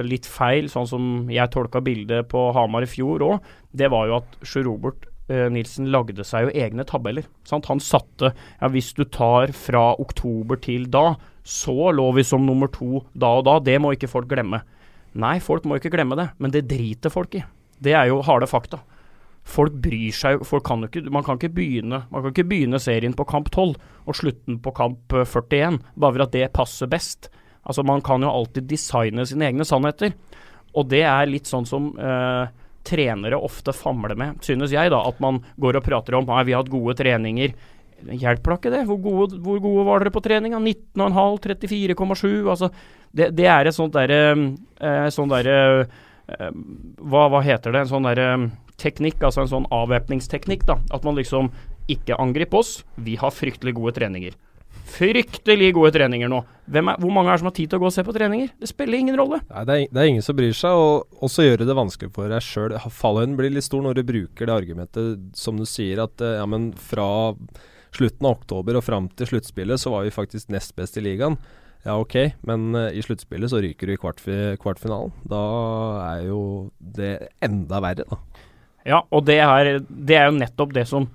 [0.06, 4.18] litt feil, sånn som jeg tolka bildet på Hamar i fjor òg, det var jo
[4.20, 7.28] at Sjur Robert Eh, Nilsen lagde seg jo egne tabeller.
[7.48, 7.70] Sant?
[7.72, 12.72] Han satte ja, Hvis du tar fra oktober til da, så lå vi som nummer
[12.74, 13.60] to da og da.
[13.64, 14.64] Det må ikke folk glemme.
[15.22, 17.44] Nei, folk må ikke glemme det, men det driter folk i.
[17.82, 18.80] Det er jo harde fakta.
[19.42, 23.74] Folk bryr seg folk man, man kan ikke begynne serien på kamp 12
[24.06, 27.32] og slutten på kamp 41, eh, bare for at det passer best.
[27.64, 30.16] Altså, Man kan jo alltid designe sine egne sannheter.
[30.78, 32.48] Og det er litt sånn som eh,
[32.88, 34.92] trenere ofte famler med, synes jeg.
[34.94, 37.54] da, At man går og prater om at vi har hatt gode treninger.
[38.02, 38.86] Hjelper da ikke det?
[38.90, 40.62] Hvor gode, hvor gode var dere på treninga?
[40.64, 42.50] 19,5, 34,7?
[42.50, 42.72] Altså,
[43.12, 46.48] det, det, er et sånt derre eh, sånn derre eh,
[46.98, 47.84] hva, hva, heter det?
[47.84, 48.30] En sånn derre
[48.82, 50.66] teknikk, altså en sånn avvæpningsteknikk.
[50.70, 51.52] da, At man liksom
[51.92, 52.80] ikke angriper oss.
[52.96, 54.38] Vi har fryktelig gode treninger
[54.92, 56.42] fryktelig gode treninger nå.
[56.72, 58.52] Er, hvor mange er det som har tid til å gå og se på treninger?
[58.62, 59.42] Det spiller ingen rolle.
[59.50, 62.32] Nei, det er, det er ingen som bryr seg, og også gjøre det vanskelig for
[62.32, 62.78] deg sjøl.
[63.02, 66.46] Fallhøyden blir litt stor når du bruker det argumentet som du sier, at eh, ja,
[66.50, 67.10] men fra
[67.92, 71.36] slutten av oktober og fram til sluttspillet så var vi faktisk nest best i ligaen.
[71.82, 72.16] Ja, ok,
[72.46, 75.16] men uh, i sluttspillet så ryker du i kvartfi kvartfinalen.
[75.26, 75.42] Da
[76.12, 76.42] er jo
[76.78, 78.20] det enda verre, da.
[78.86, 81.10] Ja, og det er, det er jo nettopp det som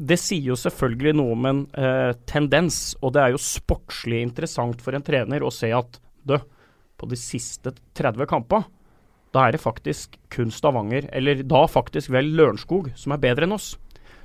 [0.00, 4.80] det sier jo selvfølgelig noe om en eh, tendens, og det er jo sportslig interessant
[4.80, 6.38] for en trener å se at du,
[6.96, 8.68] på de siste 30 kampene,
[9.30, 13.54] da er det faktisk kun Stavanger, eller da faktisk vel Lørenskog, som er bedre enn
[13.54, 13.74] oss.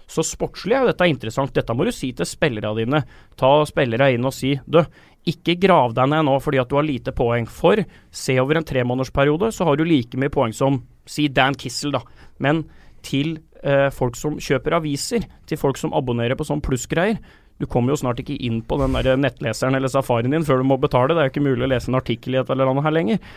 [0.10, 1.54] Så sportslig er jo dette interessant.
[1.54, 3.02] Dette må du si til spillerne dine.
[3.38, 4.80] Ta spillerne inn og si du,
[5.26, 7.50] ikke grav deg ned nå fordi at du har lite poeng.
[7.50, 7.82] For
[8.14, 12.02] se over en tremånedersperiode, så har du like mye poeng som si Dan Kissel, da.
[12.42, 12.64] Men
[13.06, 17.20] til eh, folk som kjøper aviser, til folk som abonnerer på sånn plussgreier.
[17.62, 20.68] Du kommer jo snart ikke inn på den der nettleseren eller safarien din før du
[20.68, 21.16] må betale.
[21.16, 23.36] Det er jo ikke mulig å lese en artikkel i et eller annet her lenger.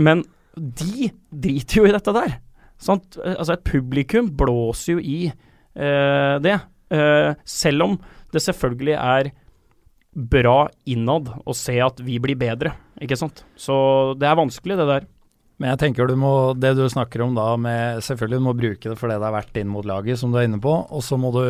[0.00, 0.24] Men
[0.56, 2.40] de driter jo i dette der.
[2.80, 3.20] Sant?
[3.22, 6.56] Altså Et publikum blåser jo i eh, det.
[6.90, 7.96] Eh, selv om
[8.34, 9.30] det selvfølgelig er
[10.10, 13.44] bra innad å se at vi blir bedre, ikke sant.
[13.54, 13.74] Så
[14.18, 15.06] det er vanskelig, det der.
[15.60, 18.92] Men jeg tenker du må, det du snakker om da med Selvfølgelig du må bruke
[18.92, 20.72] det for det det er verdt inn mot laget, som du er inne på.
[20.88, 21.44] Og så må du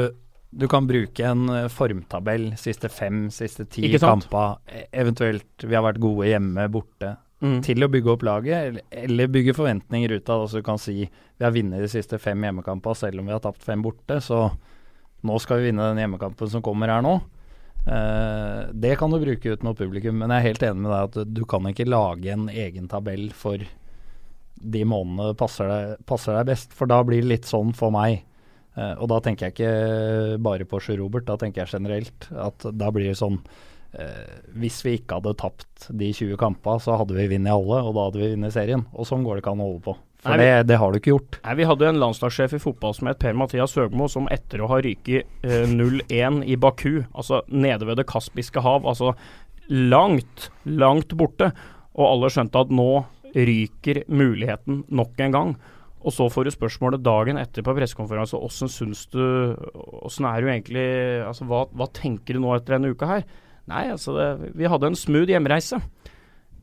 [0.50, 4.56] du kan bruke en eh, formtabell siste fem, siste ti kamper.
[4.90, 7.14] Eventuelt vi har vært gode hjemme, borte.
[7.40, 7.60] Mm.
[7.64, 10.48] Til å bygge opp laget, eller bygge forventninger ut av det.
[10.50, 13.44] Så du kan si vi har vunnet de siste fem hjemmekampene selv om vi har
[13.44, 14.18] tapt fem borte.
[14.20, 14.48] Så
[15.22, 17.20] nå skal vi vinne den hjemmekampen som kommer her nå.
[17.80, 21.06] Uh, det kan du bruke ut mot publikum, men jeg er helt enig med deg
[21.06, 23.62] at du kan ikke lage en egen tabell for
[24.54, 26.74] de månedene passer deg, passer deg best.
[26.76, 28.24] For da blir det litt sånn for meg.
[28.76, 32.28] Uh, og da tenker jeg ikke bare på Sjø Robert, da tenker jeg generelt.
[32.30, 34.28] At da blir det sånn uh,
[34.60, 38.06] Hvis vi ikke hadde tapt de 20 kampene, så hadde vi vunnet alle, og da
[38.08, 38.86] hadde vi vunnet serien.
[38.94, 39.96] Og sånn går det ikke an å holde på.
[40.20, 41.38] For nei, det, det, har du ikke gjort.
[41.46, 44.80] Nei, Vi hadde en landslagssjef i fotball som het Per-Mathias Søgmo, som etter å ha
[44.84, 49.14] ryket uh, 0-1 i Baku, altså nede ved Det kaspiske hav, altså
[49.70, 51.52] langt, langt borte,
[51.96, 52.90] og alle skjønte at nå
[53.34, 55.52] ryker muligheten nok en gang.
[56.00, 59.20] Og så får du spørsmålet dagen etter på pressekonferanse åssen syns du
[60.00, 60.84] Åssen er du egentlig
[61.26, 63.26] Altså hva, hva, tenker du nå etter denne uka her?
[63.68, 65.78] Nei, altså det, vi hadde en smooth hjemreise.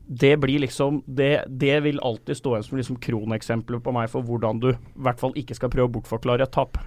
[0.08, 4.26] Det blir liksom Det, det vil alltid stå igjen som liksom kroneksempler på meg for
[4.26, 6.80] hvordan du i hvert fall ikke skal prøve å bortforklare et tap.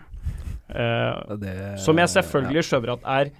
[0.72, 3.32] Uh, det, som jeg selvfølgelig skjønner at er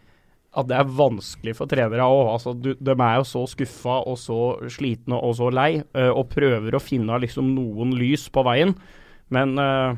[0.52, 2.34] at det er vanskelig for trenere òg.
[2.34, 4.40] Altså, de er jo så skuffa og så
[4.72, 8.76] slitne og så lei, uh, og prøver å finne liksom noen lys på veien.
[9.32, 9.96] Men uh,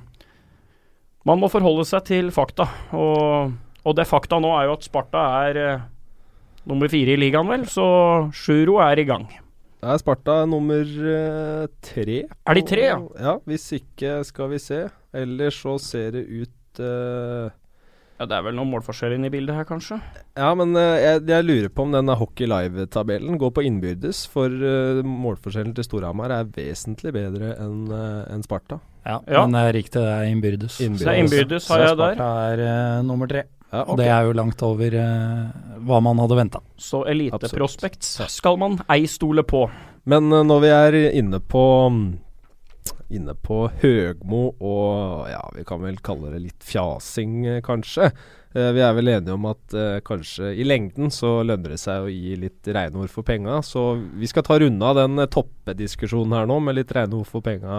[1.25, 2.67] man må forholde seg til fakta.
[2.93, 5.87] Og, og, det fakta nå er jo at Sparta er uh,
[6.69, 7.65] nummer fire i ligaen, vel.
[7.69, 7.87] Så
[8.37, 9.25] Sjuro er i gang.
[9.81, 10.85] Det er Sparta nummer
[11.83, 12.21] tre.
[12.29, 13.01] Er de tre, ja?
[13.17, 14.85] Ja, hvis ikke skal vi se.
[15.17, 16.83] Ellers så ser det ut
[18.23, 19.99] ja, Det er vel noen målforskjell inne i bildet her, kanskje?
[20.39, 24.23] Ja, men uh, jeg, jeg, lurer på om denne Hockey Live-tabellen går på innbyrdes.
[24.31, 28.79] For uh, målforskjellen til Storhamar er vesentlig bedre enn uh, en Sparta.
[29.03, 29.45] Ja, Ja.
[29.45, 30.79] men det er riktig, det er innbyrdes.
[30.79, 31.01] Innbyrdes.
[31.01, 32.15] Så det er innbyrdes, har jeg der.
[32.15, 33.43] Sparta er eh, nummer tre.
[33.73, 33.97] Ja, okay.
[33.97, 35.47] det er jo langt over eh,
[35.83, 36.61] hva man hadde venta.
[36.77, 37.57] Så Elite Absolutt.
[37.57, 39.65] Prospects skal man ei stole på.
[40.05, 41.65] Men eh, når vi er inne på
[43.13, 48.09] Inne på Høgmo og ja, vi kan vel kalle det litt fjasing, eh, kanskje.
[48.53, 52.05] Eh, vi er vel enige om at eh, kanskje i lengden så lønner det seg
[52.05, 53.61] å gi litt rene ord for penga.
[53.65, 57.29] Så vi skal ta runde av den eh, toppediskusjonen her nå med litt rene ord
[57.29, 57.75] for penga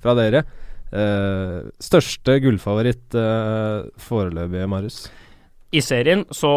[0.00, 0.44] fra dere.
[0.88, 5.02] Eh, største gullfavoritt eh, foreløpig, Marius?
[5.76, 6.52] I serien så,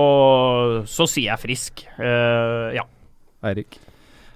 [0.87, 1.83] så sier jeg frisk.
[1.99, 2.87] Eh, ja.
[3.43, 3.75] Eirik?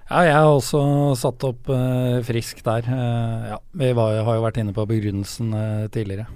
[0.06, 0.80] Ja, jeg har også
[1.18, 2.86] satt opp eh, frisk der.
[2.86, 6.28] Eh, ja, vi var, har jo vært inne på begrunnelsen eh, tidligere.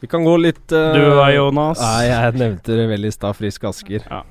[0.00, 1.80] Vi kan gå litt eh, Du da, Jonas?
[1.82, 4.08] Nei, jeg nevnte det vel i stad, Frisk Asker.
[4.08, 4.22] Ja.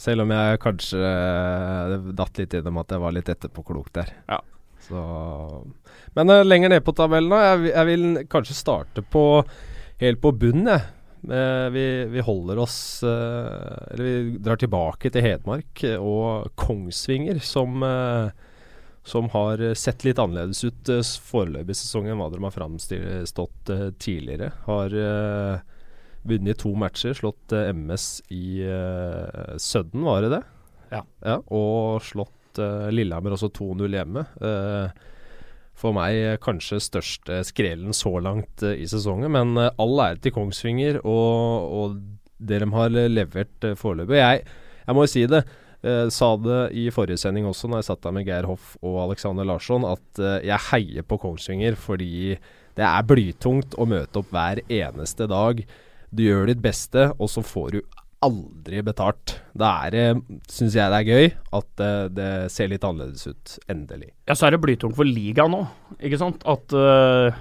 [0.00, 4.14] Selv om jeg kanskje eh, datt litt innom at jeg var litt etterpåklok der.
[4.30, 4.38] Ja.
[4.86, 5.02] Så
[6.14, 7.42] Men eh, lenger ned på tabellen, da.
[7.50, 9.26] Jeg, vil- jeg vil kanskje starte på
[10.02, 10.86] helt på bunnen, jeg.
[11.30, 17.42] Eh, vi, vi holder oss eh, Eller vi drar tilbake til Hedmark eh, og Kongsvinger,
[17.42, 17.84] som
[19.02, 20.86] som har sett litt annerledes ut
[21.26, 24.52] foreløpig i sesongen hva de har framstått tidligere.
[24.62, 24.94] Har
[26.22, 28.62] vunnet to matcher, slått MS i
[29.58, 30.40] Sudden, var det det?
[30.92, 31.40] Ja.
[31.48, 34.24] og slått eh, Lillehammer også 2-0 hjemme.
[34.40, 35.10] Eh,
[35.82, 40.22] for meg eh, kanskje største skrelen så langt eh, i sesongen, men eh, all ære
[40.22, 41.98] til Kongsvinger og, og
[42.42, 44.18] det de har levert foreløpig.
[44.18, 44.46] Jeg,
[44.86, 45.44] jeg må jo si det.
[45.82, 49.00] Eh, sa det i forrige sending også, når jeg satt der med Geir Hoff og
[49.08, 52.36] Alexander Larsson, at jeg heier på Kongsvinger fordi
[52.78, 55.60] det er blytungt å møte opp hver eneste dag.
[56.12, 57.80] Du gjør ditt beste, og så får du
[58.24, 59.36] aldri betalt.
[59.58, 60.04] Da er det,
[60.50, 63.56] syns jeg det er gøy, at eh, det ser litt annerledes ut.
[63.72, 64.12] Endelig.
[64.30, 65.64] Ja, så er det blytungt for ligaen nå,
[66.00, 66.44] ikke sant?
[66.48, 67.34] At uh,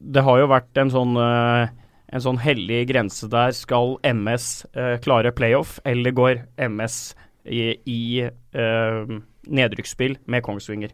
[0.00, 1.70] det har jo vært en sånn uh,
[2.10, 3.54] en sånn hellig grense der.
[3.54, 7.02] Skal MS uh, klare playoff, eller går MS
[7.44, 9.14] i, i eh,
[9.48, 10.92] nedrykksspill med Kongsvinger?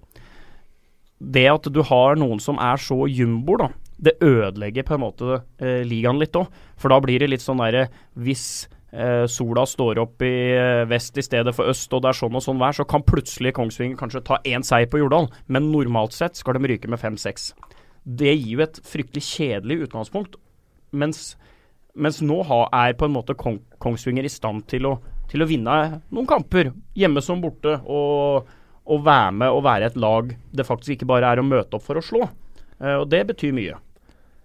[1.19, 5.41] Det at du har noen som er så jumbo, da, det ødelegger på en måte
[5.63, 6.51] eh, ligaen litt òg.
[6.77, 7.87] For da blir det litt sånn derre
[8.21, 8.76] Hvis eh,
[9.27, 12.45] sola står opp i eh, vest i stedet for øst, og det er sånn og
[12.45, 16.39] sånn vær, så kan plutselig Kongsvinger kanskje ta én seier på Jordal, men normalt sett
[16.39, 17.51] skal de ryke med fem-seks.
[18.07, 20.39] Det gir jo et fryktelig kjedelig utgangspunkt,
[20.95, 21.35] mens,
[21.99, 24.97] mens nå er på en måte Kong, Kongsvinger i stand til å,
[25.31, 25.81] til å vinne
[26.15, 28.47] noen kamper, hjemme som borte, og,
[28.87, 31.85] og være med og være et lag det faktisk ikke bare er å møte opp
[31.85, 32.23] for å slå.
[32.79, 33.81] Eh, og det betyr mye.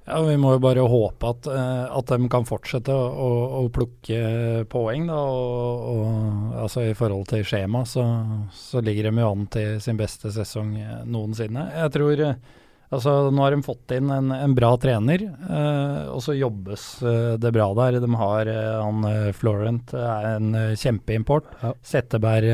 [0.07, 3.27] Ja, Vi må jo bare håpe at, eh, at de kan fortsette å, å,
[3.61, 5.05] å plukke poeng.
[5.11, 8.05] Da, og, og, altså I forhold til skjema så,
[8.55, 11.67] så ligger de jo an til sin beste sesong eh, noensinne.
[11.83, 12.57] Jeg tror eh,
[12.91, 16.87] altså Nå har de fått inn en, en bra trener, eh, og så jobbes
[17.39, 18.01] det bra der.
[18.01, 18.49] De har
[18.81, 19.05] han
[19.37, 21.53] Florent er en kjempeimport.
[21.61, 21.75] Ja.
[21.93, 22.49] Setteberg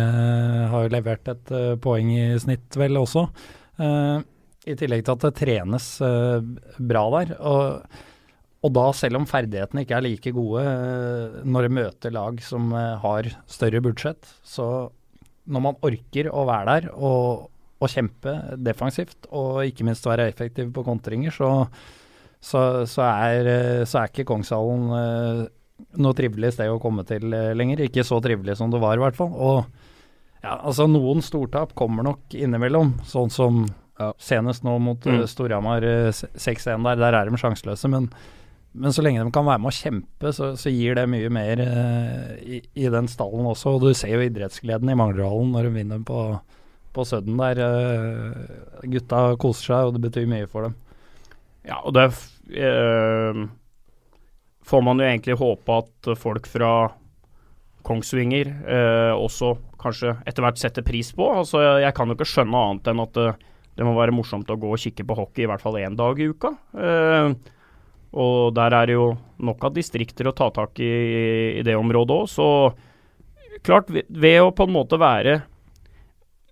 [0.74, 3.30] har jo levert et poeng i snitt, vel også.
[3.78, 4.20] Eh,
[4.68, 6.46] i tillegg til at det trenes eh,
[6.92, 7.34] bra der.
[7.40, 7.98] Og,
[8.68, 12.72] og da, selv om ferdighetene ikke er like gode eh, når de møter lag som
[12.76, 14.90] eh, har større budsjett, så
[15.48, 17.48] når man orker å være der og,
[17.80, 21.52] og kjempe defensivt, og ikke minst være effektiv på kontringer, så,
[22.44, 24.90] så, så, er, så er ikke Kongshallen
[26.02, 27.86] noe trivelig sted å komme til lenger.
[27.86, 29.32] Ikke så trivelig som det var, i hvert fall.
[29.32, 29.62] Og
[30.44, 33.64] ja, altså noen stortap kommer nok innimellom, sånn som
[34.00, 34.12] Ja.
[34.22, 35.22] senest nå mot Mm.
[35.22, 36.96] eh, Storhamar eh, 6-1 der.
[37.02, 38.10] Der er de sjanseløse, men,
[38.78, 41.62] men så lenge de kan være med å kjempe, så, så gir det mye mer
[41.66, 43.74] uh, i, i den stallen også.
[43.78, 46.20] Og du ser jo idrettsgleden i Manglerhallen når de vinner på,
[46.94, 47.58] på Sudden der.
[47.58, 50.78] Uh, gutta koser seg, og det betyr mye for dem.
[51.68, 52.06] Ja, og det
[52.56, 53.42] eh,
[54.64, 56.70] får man jo egentlig håpe at folk fra
[57.88, 61.28] Kongsvinger eh, også kanskje etter hvert setter pris på.
[61.42, 63.20] Altså, jeg, jeg kan jo ikke skjønne annet enn at
[63.78, 66.20] det, må være morsomt å gå og kikke på hockey i hvert fall én dag
[66.20, 66.54] i uka.
[66.74, 67.34] Eh,
[68.18, 69.12] og der er det jo
[69.46, 70.94] nok av distrikter å ta tak i
[71.60, 72.48] i det området òg, så
[73.66, 75.42] klart, ved å på en måte være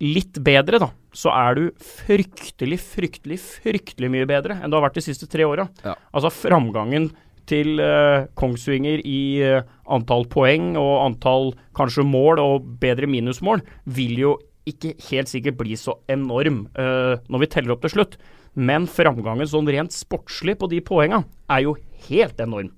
[0.04, 5.00] litt bedre, da, så er du fryktelig, fryktelig, fryktelig mye bedre enn du har vært
[5.00, 5.70] de siste tre åra.
[5.86, 5.96] Ja.
[6.12, 7.10] Altså framgangen
[7.50, 9.62] til uh, Kongsvinger i uh,
[9.94, 14.36] antall poeng og antall kanskje mål og bedre minusmål vil jo
[14.70, 18.18] ikke helt sikkert bli så enorm uh, når vi teller opp til slutt.
[18.56, 21.76] Men framgangen sånn rent sportslig på de poenga er jo
[22.08, 22.72] helt enorm.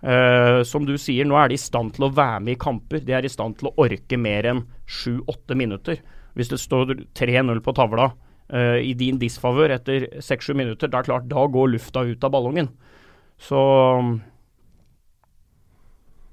[0.00, 3.04] Uh, som du sier, nå er de i stand til å være med i kamper.
[3.04, 6.00] De er i stand til å orke mer enn sju-åtte minutter.
[6.38, 11.10] Hvis det står 3-0 på tavla uh, i din disfavør etter seks-sju minutter, det er
[11.10, 12.72] klart, da går lufta ut av ballongen.
[13.40, 13.60] Så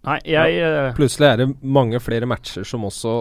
[0.07, 0.69] Nei, jeg ja.
[0.95, 3.17] Plutselig er det mange flere matcher som også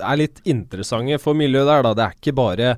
[0.00, 1.94] er litt interessante for miljøet der, da.
[1.96, 2.72] Det er ikke bare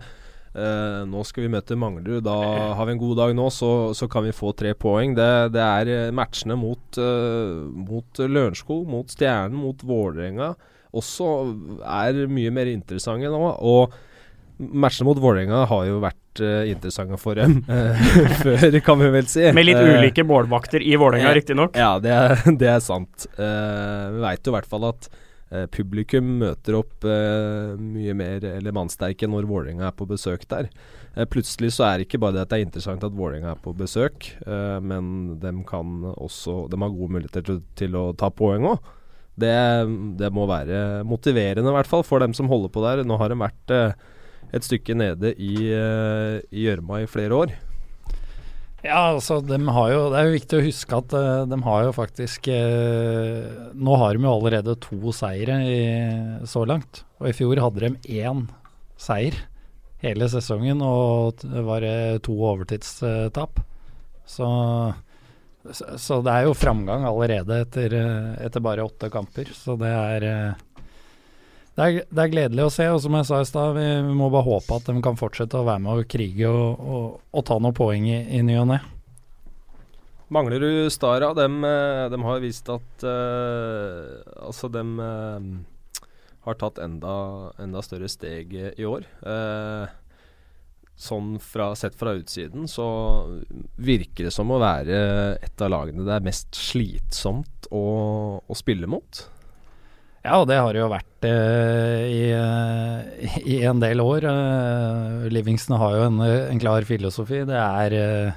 [0.52, 2.26] Uh, nå skal vi møte Manglerud.
[2.26, 2.34] Da
[2.76, 5.14] har vi en god dag nå, så, så kan vi få tre poeng.
[5.16, 10.50] Det, det er eh, matchene mot, uh, mot Lørenskog, mot Stjernen, mot Vålerenga
[10.92, 11.28] også
[11.88, 13.40] er mye mer interessante nå.
[13.64, 13.94] Og
[14.58, 17.58] matchene mot Vålerenga har jo vært uh, interessante for dem
[18.44, 19.44] før, kan vi vel si.
[19.52, 21.76] Med litt ulike målvakter i Vålerenga, riktignok.
[21.76, 23.28] Ja, det er, det er sant.
[23.36, 25.10] vi veit jo i hvert fall at
[25.52, 30.70] Eh, publikum møter opp eh, mye mer eller mannsterke når Vålerenga er på besøk der.
[31.12, 33.60] Eh, plutselig så er det ikke bare det at det er interessant at Vålerenga er
[33.60, 38.32] på besøk, eh, men de kan også De har gode muligheter til, til å ta
[38.32, 38.88] poeng òg.
[39.42, 39.52] Det,
[40.20, 43.04] det, må være motiverende, i hvert fall, for dem som holder på der.
[43.04, 44.08] Nå har de vært eh,
[44.52, 47.54] et stykke nede i eh, gjørma i, i flere år.
[48.82, 51.84] Ja, altså de har jo, Det er jo viktig å huske at uh, de har
[51.86, 55.78] jo faktisk uh, Nå har de jo allerede to seire i,
[56.50, 57.04] så langt.
[57.22, 58.48] Og i fjor hadde de én
[58.98, 59.38] seier
[60.02, 61.84] hele sesongen, og det var
[62.26, 63.60] to overtidstap.
[64.26, 64.48] Så,
[65.70, 67.94] så, det er jo framgang allerede etter,
[68.42, 69.52] etter bare åtte kamper.
[69.54, 70.26] Så det er
[71.72, 74.16] det er, det er, gledelig å se, og som jeg sa i stad, vi, vi,
[74.16, 77.46] må bare håpe at de kan fortsette å være med og krige og, og, og
[77.48, 78.82] ta noen poeng i, i ny og ne.
[80.32, 86.06] Manglerud Stara, de, eh, de har vist at uh, Altså, de uh,
[86.46, 87.16] har tatt enda,
[87.60, 89.04] enda, større steg i år.
[89.20, 89.84] Uh,
[90.98, 92.86] sånn fra, sett fra utsiden så
[93.80, 94.98] virker det som å være
[95.42, 97.84] et av lagene det er mest slitsomt å,
[98.44, 99.24] å spille mot.
[100.22, 104.22] Ja, det har det jo vært eh, i, eh, i, en del år.
[104.30, 107.40] Eh, Livingston har jo en, en, klar filosofi.
[107.48, 108.36] Det er, eh,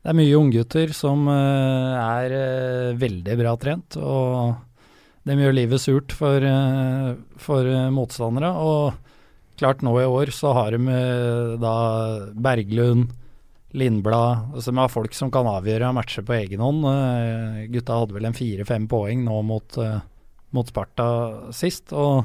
[0.00, 3.98] det er mye unggutter som eh, er eh, veldig bra trent.
[4.00, 4.54] Og
[5.28, 6.46] de gjør livet surt for,
[7.36, 8.54] for motstandere.
[8.56, 11.00] Og klart nå i år så har de
[11.60, 11.74] da
[12.32, 13.10] Berglund,
[13.76, 16.88] Lindblad Som har folk som kan avgjøre matcher på egen hånd.
[17.70, 19.78] Gutta hadde vel en fire-fem poeng nå mot
[20.56, 21.08] mot Sparta
[21.56, 21.94] sist.
[21.96, 22.24] Og,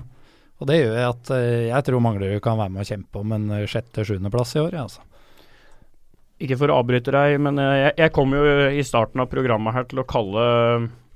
[0.59, 3.47] og det gjør at eh, jeg tror Manglerud kan være med å kjempe om en
[3.59, 4.77] eh, sjette-sjuendeplass i år.
[4.85, 5.05] Altså.
[6.45, 9.75] Ikke for å avbryte deg, men eh, jeg, jeg kom jo i starten av programmet
[9.77, 10.45] her til å kalle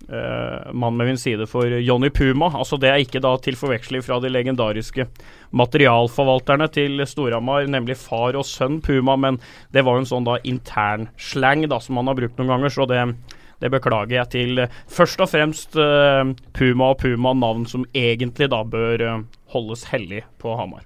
[0.09, 2.47] Uh, mannen med min side for Johnny Puma.
[2.57, 5.05] Altså Det er ikke da til forveksling fra de legendariske
[5.53, 9.37] materialforvalterne til Storhamar, nemlig far og sønn Puma, men
[9.75, 12.73] det var jo en sånn da intern slang da som man har brukt noen ganger,
[12.73, 13.03] så det,
[13.59, 16.23] det beklager jeg til eh, først og fremst uh,
[16.55, 20.85] Puma og Puma, navn som egentlig da bør uh, holdes hellig på Hamar.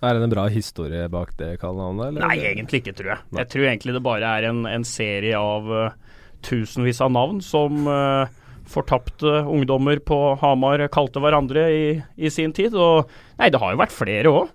[0.00, 2.22] Er det en bra historie bak det kallenavnet?
[2.22, 3.24] Nei, egentlig ikke, tror jeg.
[3.28, 3.42] Nei.
[3.42, 5.90] Jeg tror egentlig det bare er en, en serie av uh,
[6.46, 7.84] tusenvis av navn som
[8.70, 11.84] fortapte ungdommer på Hamar kalte hverandre i,
[12.16, 12.72] i, sin tid.
[12.78, 14.54] Og nei, det har jo vært flere òg.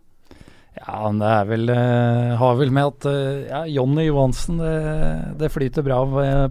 [0.76, 4.74] Ja, men det er vel uh, Har vel med at uh, ja, Jonny Johansen, det,
[5.40, 6.02] det, flyter bra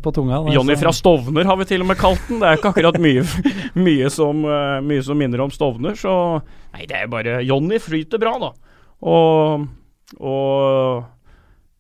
[0.01, 0.41] på tunga.
[0.55, 2.41] Jonny fra Stovner har vi til og med kalt den.
[2.41, 3.25] Det er ikke akkurat mye,
[3.87, 5.99] mye, som, uh, mye som minner om Stovner.
[6.01, 8.55] Så nei, det er bare Jonny flyter bra, da.
[9.05, 9.66] Og,
[10.25, 11.05] og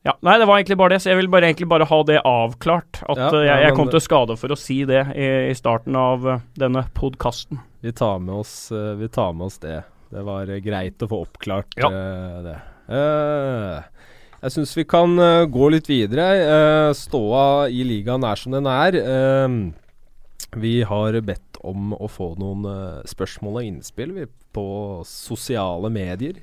[0.04, 1.00] ja, Nei, det var egentlig bare det.
[1.00, 3.00] Så jeg vil bare, egentlig bare ha det avklart.
[3.08, 6.28] At ja, jeg, jeg, kom til skade for å si det i, i starten av
[6.60, 7.64] denne podkasten.
[7.80, 9.80] Vi, tar med oss, vi tar med oss det.
[10.14, 11.90] Det var uh, greit å få oppklart ja.
[11.90, 12.58] uh, det.
[12.86, 13.82] Uh,
[14.44, 15.16] jeg syns vi kan
[15.48, 16.92] gå litt videre.
[16.92, 18.98] ståa i ligaen er som den er.
[20.60, 22.66] vi har bedt om å få noen
[23.08, 24.66] spørsmål og innspill vi, på
[25.08, 26.42] sosiale medier.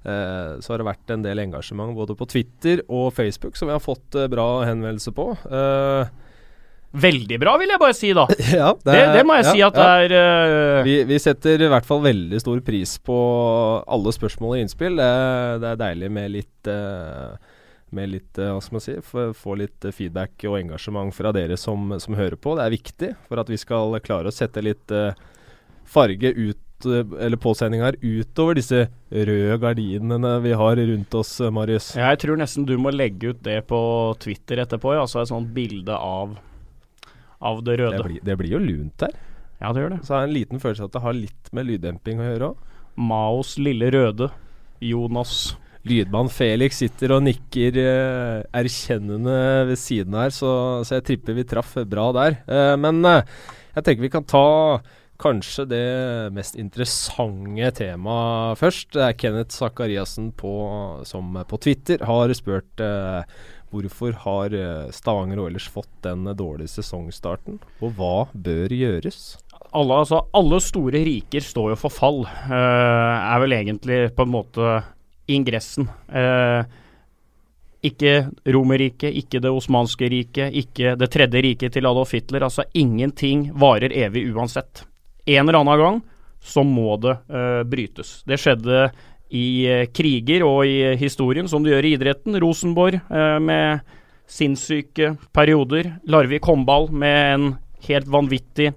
[0.00, 3.84] så har det vært en del engasjement både på Twitter og Facebook som vi har
[3.84, 5.34] fått bra henvendelse på.
[5.52, 6.08] Uh,
[6.96, 8.24] Veldig bra, vil jeg bare si, da.
[8.60, 9.84] Ja, det, det, det, må jeg ja, si at ja.
[10.08, 10.86] det er uh...
[10.86, 13.18] vi, vi, setter i hvert fall veldig stor pris på
[13.84, 14.96] alle spørsmål og innspill.
[14.96, 15.12] Det,
[15.64, 17.36] det er deilig med litt uh,
[17.92, 18.96] med litt, uh, hva skal man si,
[19.36, 22.56] få litt feedback og engasjement fra dere som, som, hører på.
[22.56, 24.96] Det er viktig for at vi skal klare å sette litt
[25.88, 31.88] farge ut eller påsendinger utover disse røde gardinene vi har rundt oss, Marius.
[31.98, 33.80] Jeg tror nesten du må legge ut det på
[34.22, 34.92] Twitter etterpå.
[34.94, 36.36] Altså et sånt bilde av
[37.38, 37.96] av det røde.
[37.96, 39.14] Det blir, det blir jo lunt der.
[39.58, 40.02] Ja, det gjør det.
[40.06, 42.50] Så jeg har en liten følelse av at det har litt med lyddemping å gjøre
[42.52, 42.68] òg.
[43.08, 44.30] Maos lille røde.
[44.84, 45.56] Jonas.
[45.88, 49.38] Lydmann Felix sitter og nikker eh, erkjennende
[49.70, 50.50] ved siden her, så,
[50.84, 52.40] så, jeg tripper vi traff bra der.
[52.50, 53.22] Eh, men eh,
[53.76, 54.44] jeg tenker vi kan ta,
[55.18, 55.84] kanskje det
[56.34, 58.92] mest interessante temaet først.
[58.94, 60.30] Det er Kenneth Sakariassen
[61.08, 63.22] som på Twitter har spurt eh,
[63.72, 69.36] hvorfor har eh, Stavanger Oilers fått den dårlige sesongstarten, og hva bør gjøres?
[69.76, 74.32] Alle, altså, alle store riker står jo for fall, uh, er vel egentlig på en
[74.32, 74.76] måte
[75.28, 75.90] ingressen.
[76.08, 76.64] Uh,
[77.84, 82.46] ikke Romerriket, ikke det osmanske riket, ikke det tredje riket til Adolf Hitler.
[82.48, 84.82] Altså ingenting varer evig uansett.
[85.28, 86.00] En eller annen gang
[86.42, 88.22] så må det uh, brytes.
[88.26, 88.88] Det skjedde
[89.30, 92.36] i uh, kriger og i historien, som du gjør i idretten.
[92.42, 93.82] Rosenborg uh, med
[94.28, 95.94] sinnssyke perioder.
[96.08, 97.50] Larvik håndball med en
[97.88, 98.72] helt vanvittig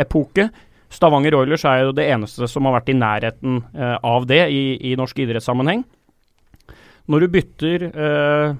[0.00, 0.46] epoke.
[0.90, 3.60] Stavanger Oilers er jo det eneste som har vært i nærheten
[4.02, 5.84] av det i, i norsk idrettssammenheng.
[7.10, 8.54] Når du bytter eh,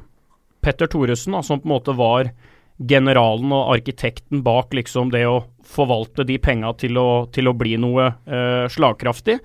[0.62, 2.32] Petter Thoresen, som på en måte var
[2.78, 6.98] generalen og arkitekten bak liksom det å forvalte de penga til,
[7.32, 9.38] til, å bli noe eh, slagkraftig,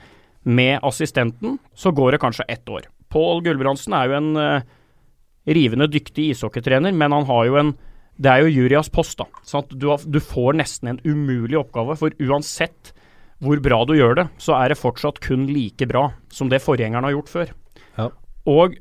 [0.48, 2.88] med assistenten, så går det kanskje ett år.
[3.12, 4.68] Pål Gulbrandsen er jo en uh,
[5.48, 7.76] rivende dyktig ishockeytrener, men han har jo en
[8.18, 9.28] Det er jo Jurias post, da.
[9.46, 12.90] Så du, har, du får nesten en umulig oppgave, for uansett
[13.38, 17.06] hvor bra du gjør det, så er det fortsatt kun like bra som det forgjengeren
[17.06, 17.52] har gjort før.
[18.00, 18.08] Ja.
[18.50, 18.80] Og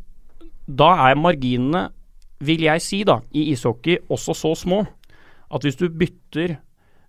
[0.64, 1.90] da er marginene,
[2.40, 4.86] vil jeg si, da, i ishockey også så små
[5.52, 6.56] at hvis du bytter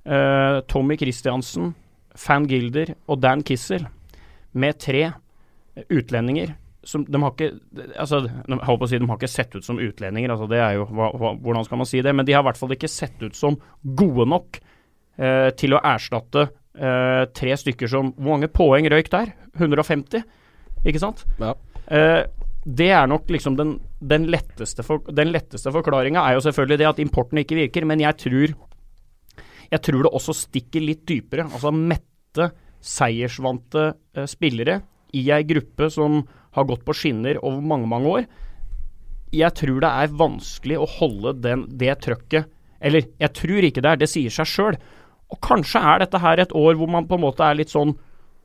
[0.03, 1.71] uh, Tommy Christiansen,
[2.11, 3.87] Fan Gilder og Dan Kissel
[4.59, 5.09] med tre
[5.93, 6.55] utlendinger
[6.87, 7.49] som de har ikke
[7.99, 10.61] altså, de, holdt på å si De har ikke sett ut som utlendinger, altså det
[10.63, 12.13] er jo hva, hva, hvordan skal man si det?
[12.15, 14.59] Men de har i hvert fall ikke sett ut som gode nok
[15.19, 19.33] eh, til å erstatte eh, tre stykker som Hvor mange poeng røyk der?
[19.57, 20.23] 150,
[20.87, 21.25] ikke sant?
[21.41, 21.55] Ja.
[21.91, 22.23] Eh,
[22.67, 26.89] det er nok liksom den, den letteste, for, den letteste forklaringa er jo selvfølgelig det
[26.89, 28.55] at importen ikke virker, men jeg tror,
[29.71, 31.47] jeg tror det også stikker litt dypere.
[31.47, 32.49] Altså mette,
[32.83, 34.81] seiersvante uh, spillere
[35.17, 36.21] i ei gruppe som
[36.57, 38.27] har gått på skinner over mange, mange år.
[39.35, 42.47] Jeg tror det er vanskelig å holde den, det trøkket
[42.79, 44.77] Eller, jeg tror ikke det er, det sier seg sjøl.
[45.33, 47.95] Og kanskje er dette her et år hvor man på en måte er litt sånn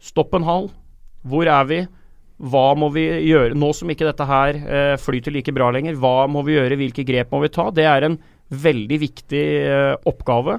[0.03, 0.65] Stopp en hal.
[1.23, 1.77] Hvor er vi?
[2.43, 5.95] Hva må vi gjøre nå som ikke dette her eh, flyter like bra lenger?
[6.03, 7.69] Hva må vi gjøre, hvilke grep må vi ta?
[7.71, 8.17] Det er en
[8.51, 10.59] veldig viktig eh, oppgave.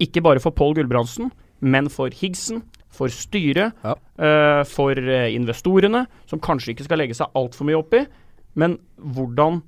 [0.00, 1.28] Ikke bare for Pål Gulbrandsen,
[1.60, 2.62] men for Higgsen,
[2.94, 3.94] for styret, ja.
[3.94, 8.04] uh, for eh, investorene, som kanskje ikke skal legge seg altfor mye opp i.
[8.58, 9.60] Men hvordan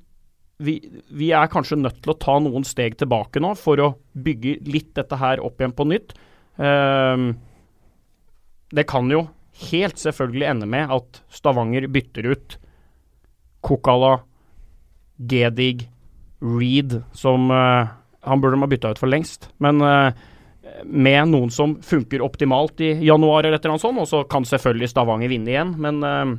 [0.62, 0.76] vi,
[1.10, 4.92] vi, er kanskje nødt til å ta noen steg tilbake nå for å bygge litt
[4.98, 6.14] dette her opp igjen på nytt.
[6.58, 7.32] Uh,
[8.72, 9.26] det kan jo
[9.68, 12.58] helt selvfølgelig ende med at Stavanger bytter ut
[13.62, 14.16] Kokala,
[15.16, 15.86] Gedig,
[16.42, 17.86] Reed, som uh,
[18.26, 19.48] Han burde de ha bytta ut for lengst.
[19.62, 19.82] Men
[20.84, 24.46] med noen som funker optimalt i januar eller et eller annet sånt, og så kan
[24.48, 26.34] selvfølgelig Stavanger vinne igjen, men uh,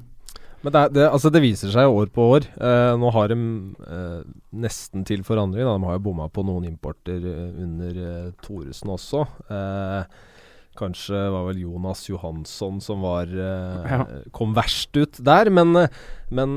[0.63, 2.45] men det, det, altså det, viser seg år på år.
[2.55, 3.35] Eh, nå har de
[3.83, 4.19] eh,
[4.63, 5.65] nesten til forandring.
[5.67, 5.73] Da.
[5.75, 9.25] De har jo bomma på noen importer under eh, Thoresen også.
[9.51, 10.29] Eh,
[10.73, 13.99] Kanskje var vel Jonas Johansson som var ja.
[14.33, 15.51] kom verst ut der.
[15.53, 15.99] Men, eh,
[16.33, 16.55] men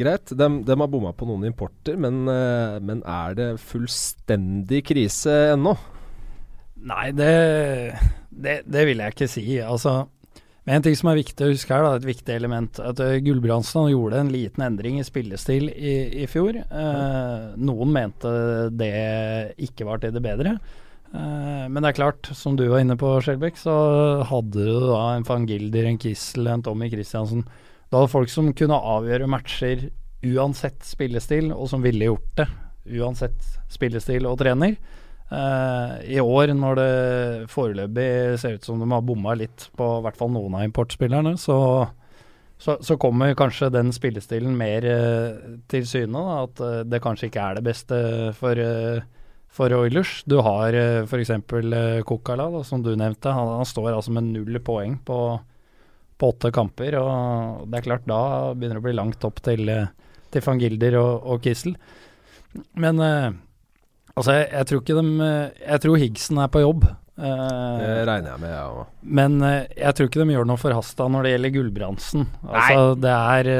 [0.00, 2.00] greit, de, de, har bomma på noen importer.
[2.00, 5.76] Men, men, er det fullstendig krise ennå?
[6.86, 7.34] Nei, det,
[8.30, 9.44] det, det, vil jeg ikke si.
[9.60, 10.06] Altså,
[10.64, 13.90] men en ting som er viktig å huske her, da, et viktig element, at Gulbrandsen
[13.92, 16.62] gjorde en liten endring i spillestil i, i fjor.
[17.60, 18.32] noen mente
[18.72, 18.94] det
[19.68, 20.56] ikke var til det bedre.
[21.10, 23.74] Eh, men det er klart, som du var inne på, Skjelbæk, så
[24.30, 27.42] hadde du da en van Gilder, en Kissel, en Tommy Christiansen.
[27.90, 29.88] Du hadde folk som kunne avgjøre matcher
[30.22, 32.46] uansett spillestil, og som ville gjort det
[33.00, 33.40] uansett
[33.72, 34.76] spillestil og trener.
[35.30, 40.02] Uh, I år, når det foreløpig ser ut som de har bomma litt på i
[40.02, 41.58] hvert fall noen av importspillerne, så,
[42.58, 46.18] så, så kommer kanskje den spillestilen mer uh, til syne.
[46.18, 48.00] Da, at det kanskje ikke er det beste
[48.38, 48.62] for
[49.50, 50.20] for Oilers.
[50.30, 51.30] Du har uh, f.eks.
[52.06, 53.30] Kokala, da, som du nevnte.
[53.34, 55.18] Han, han, står altså med null poeng på,
[56.18, 56.98] på, åtte kamper.
[56.98, 58.20] og Det er klart, da
[58.54, 59.70] begynner det å bli langt opp til,
[60.30, 61.78] til van Gilder og, og Kissel.
[62.78, 62.98] Men
[64.14, 65.28] altså, jeg, jeg, tror ikke de
[65.60, 66.86] Jeg tror Higgsen er på jobb.
[67.20, 68.68] det regner jeg med, jeg ja.
[68.70, 68.94] òg.
[69.02, 72.26] Men jeg tror ikke de gjør noe forhasta når det gjelder Gulbrandsen.
[72.48, 73.00] Altså, Nei.
[73.04, 73.52] det er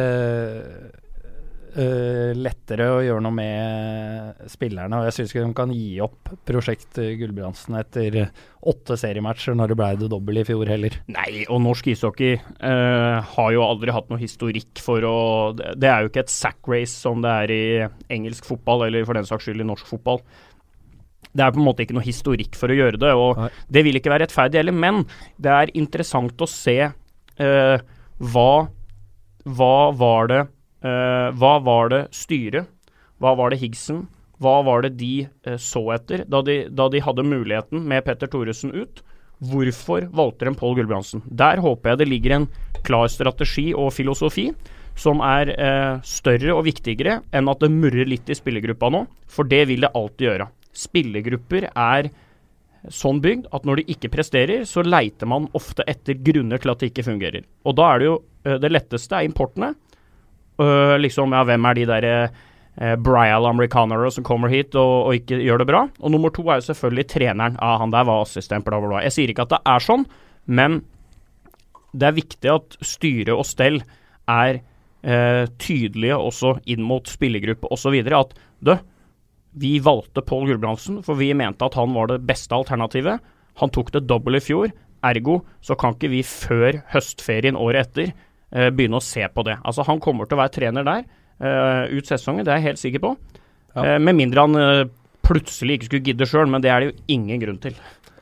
[1.77, 5.01] uh, lettere å gjøre noe med spillerne.
[5.01, 8.21] Og jeg syns ikke de kan gi opp prosjekt Gulbrandsen etter
[8.61, 10.99] åtte seriematcher når det ble det dobbel i fjor heller.
[11.13, 15.17] Nei, og norsk ishockey uh, har jo aldri hatt noe historikk for å
[15.57, 17.65] Det er jo ikke et sack race som det er i
[18.13, 20.23] engelsk fotball, eller for den saks skyld i norsk fotball.
[21.33, 23.51] det er på en måte ikke noe historikk for å gjøre det, og Nei.
[23.71, 24.75] det vil ikke være rettferdig heller.
[24.75, 25.05] Men
[25.39, 27.77] det er interessant å se uh,
[28.21, 28.53] hva
[29.41, 30.41] Hva var det
[30.85, 32.69] eh, Hva var det styret,
[33.21, 34.07] hva var det Higgsen,
[34.41, 38.31] hva var det de uh, så etter da de, da de hadde muligheten med Petter
[38.31, 39.03] Thoresen ut?
[39.51, 41.23] Hvorfor valgte de Pål Gulbrandsen?
[41.29, 42.47] Der håper jeg det ligger en
[42.85, 44.51] klar strategi og filosofi
[45.01, 49.49] som er uh, større og viktigere enn at det murrer litt i spillergruppa nå, for
[49.49, 50.49] det vil det alltid gjøre.
[50.77, 52.11] Spillergrupper er
[52.89, 56.81] sånn bygd at når de ikke presterer, så leiter man ofte etter grunner til at
[56.81, 57.45] det ikke fungerer.
[57.69, 58.19] Og da er det jo
[58.63, 59.75] det letteste er importene.
[60.61, 65.15] Øh, liksom, ja, hvem er de der eh, Brial americanere som kommer hit og, og
[65.17, 65.87] ikke gjør det bra?
[66.01, 67.57] Og nummer to er jo selvfølgelig treneren.
[67.61, 69.05] Ja, han der var assistent, bla, bla, bla.
[69.07, 70.05] Jeg sier ikke at det er sånn,
[70.47, 70.83] men
[71.97, 73.81] det er viktig at styre og stell
[74.31, 74.61] er
[75.03, 77.97] eh, tydelige også inn mot spillergruppe osv.
[78.15, 78.75] At du,
[79.59, 83.19] vi valgte Pål Gulbrandsen, for vi mente at han var det beste alternativet.
[83.61, 84.73] Han tok det dobbelt i fjor,
[85.07, 88.13] ergo så kan ikke vi før høstferien året etter
[88.51, 89.55] begynne å se på det.
[89.63, 91.05] Altså Han kommer til å være trener der
[91.41, 93.15] eh, ut sesongen, det er jeg helt sikker på.
[93.77, 93.85] Ja.
[93.85, 94.85] Eh, med mindre han eh,
[95.27, 97.79] plutselig ikke skulle gidde sjøl, men det er det jo ingen grunn til.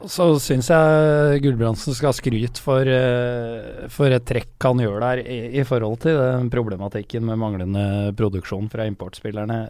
[0.06, 5.22] Så syns jeg Gulbrandsen skal ha skryt for, eh, for et trekk han gjør der
[5.24, 7.86] i, i forhold til den problematikken med manglende
[8.18, 9.64] produksjon fra importspillerne.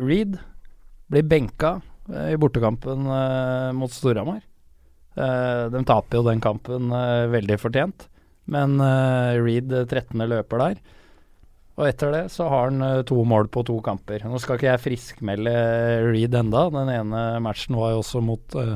[0.00, 0.36] Reed
[1.10, 1.78] blir benka
[2.12, 4.42] eh, i bortekampen eh, mot Storhamar.
[5.16, 8.09] Eh, de taper jo den kampen eh, veldig fortjent,
[8.52, 10.18] men uh, Reed, 13.
[10.30, 10.80] løper der.
[11.80, 14.26] Og etter det så har han eh, to mål på to kamper.
[14.28, 15.52] Nå skal ikke jeg friskmelde
[16.10, 18.74] Reed enda, den ene matchen var jo også mot uh,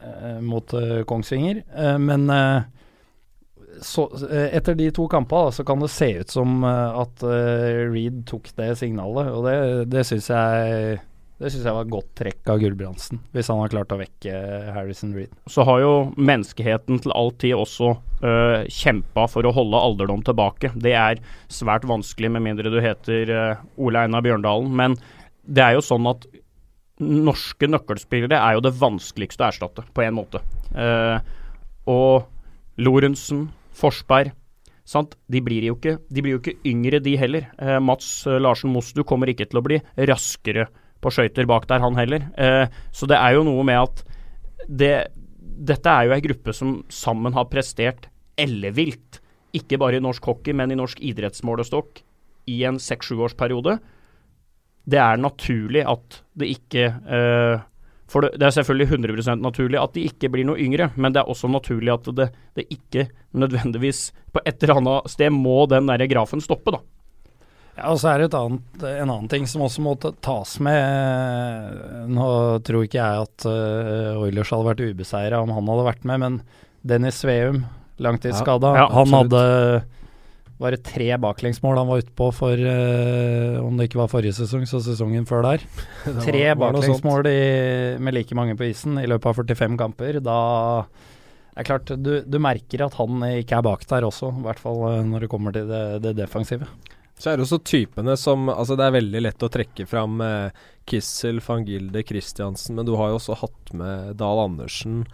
[0.00, 1.60] eh, mot uh, Kongsvinger.
[1.76, 2.62] Uh, men eh,
[3.80, 7.82] så, eh, etter de to kampene så kan det se ut som eh, at eh,
[7.92, 9.56] Reed tok det signalet, og det,
[9.92, 11.00] det syns jeg
[11.42, 14.42] det synes jeg var et godt trekk av Gulbrandsen, hvis han har klart å vekke
[14.76, 15.32] Harrison Reed.
[15.50, 17.90] så har jo menneskeheten til all tid også
[18.22, 20.70] øh, kjempa for å holde alderdom tilbake.
[20.78, 21.22] Det er
[21.52, 24.70] svært vanskelig med mindre du heter øh, Ole Einar Bjørndalen.
[24.78, 24.96] Men
[25.42, 26.28] det er jo sånn at
[27.02, 30.42] norske nøkkelspillere er jo det vanskeligste å erstatte, på en måte.
[30.76, 31.18] Uh,
[31.90, 32.28] og
[32.80, 34.32] Lorentzen, Forsberg
[34.88, 35.16] sant?
[35.30, 37.48] De, blir jo ikke, blir jo ikke yngre, de heller.
[37.58, 39.80] Uh, Mats eh, Larsen Mostu kommer ikke til å bli
[40.10, 40.68] raskere
[41.02, 42.28] på skøyter bak der, han heller.
[42.38, 44.04] Eh, så det er jo noe med at
[44.68, 44.94] det,
[45.42, 48.08] dette er jo ei gruppe som sammen har prestert
[48.40, 49.20] ellevilt.
[49.56, 52.00] Ikke bare i norsk hockey, men i norsk idrettsmålestokk
[52.50, 53.76] i en seks-sjuårsperiode.
[54.88, 57.60] Det er naturlig at det ikke eh,
[58.10, 61.30] For det, er selvfølgelig 100 naturlig at de ikke blir noe yngre, men det er
[61.30, 62.26] også naturlig at det,
[62.58, 66.82] det ikke nødvendigvis På et eller annet sted må den der grafen stoppe, da.
[67.78, 71.78] Ja, og så er det et annet, en annen ting som også må tas med.
[72.12, 72.26] Nå
[72.66, 76.36] tror ikke jeg at uh, Oilers hadde vært ubeseira om han hadde vært med, men
[76.84, 77.62] Dennis Sveum,
[78.02, 79.82] langtidsskada, Ja, ja, han hadde hadde
[80.62, 84.62] bare tre baklengsmål han var ute på for uh, Om det ikke var forrige sesong,
[84.70, 85.64] så sesongen før der.
[86.04, 89.78] Det Tre var- var baklengsmål i- med like mange på isen i løpet av 45
[89.80, 90.20] kamper.
[90.22, 90.36] Da
[91.52, 94.60] det er klart, du, du merker at han ikke er bak der også, i hvert
[94.62, 96.64] fall eh, når det kommer til det, det defensive.
[97.22, 100.62] Så er det også typene som Altså, det er veldig lett å trekke fram eh,
[100.90, 105.04] Kissel, van Gilde, Christiansen, men du har jo også hatt med Dahl Andersen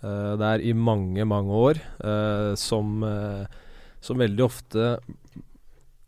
[0.00, 3.44] eh, der i mange, mange år, eh, som, eh,
[4.00, 4.94] som veldig ofte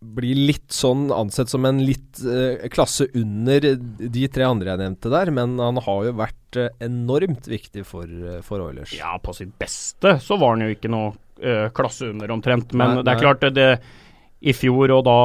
[0.03, 5.13] blir litt sånn ansett som en litt eh, klasse under de tre andre jeg nevnte
[5.13, 8.09] der, men han har jo vært eh, enormt viktig for,
[8.43, 8.97] for Oilers.
[8.97, 11.13] Ja, på sitt beste så var han jo ikke noe
[11.75, 12.71] klasse under omtrent.
[12.73, 15.17] Men Nei, det er klart, det, det I fjor og da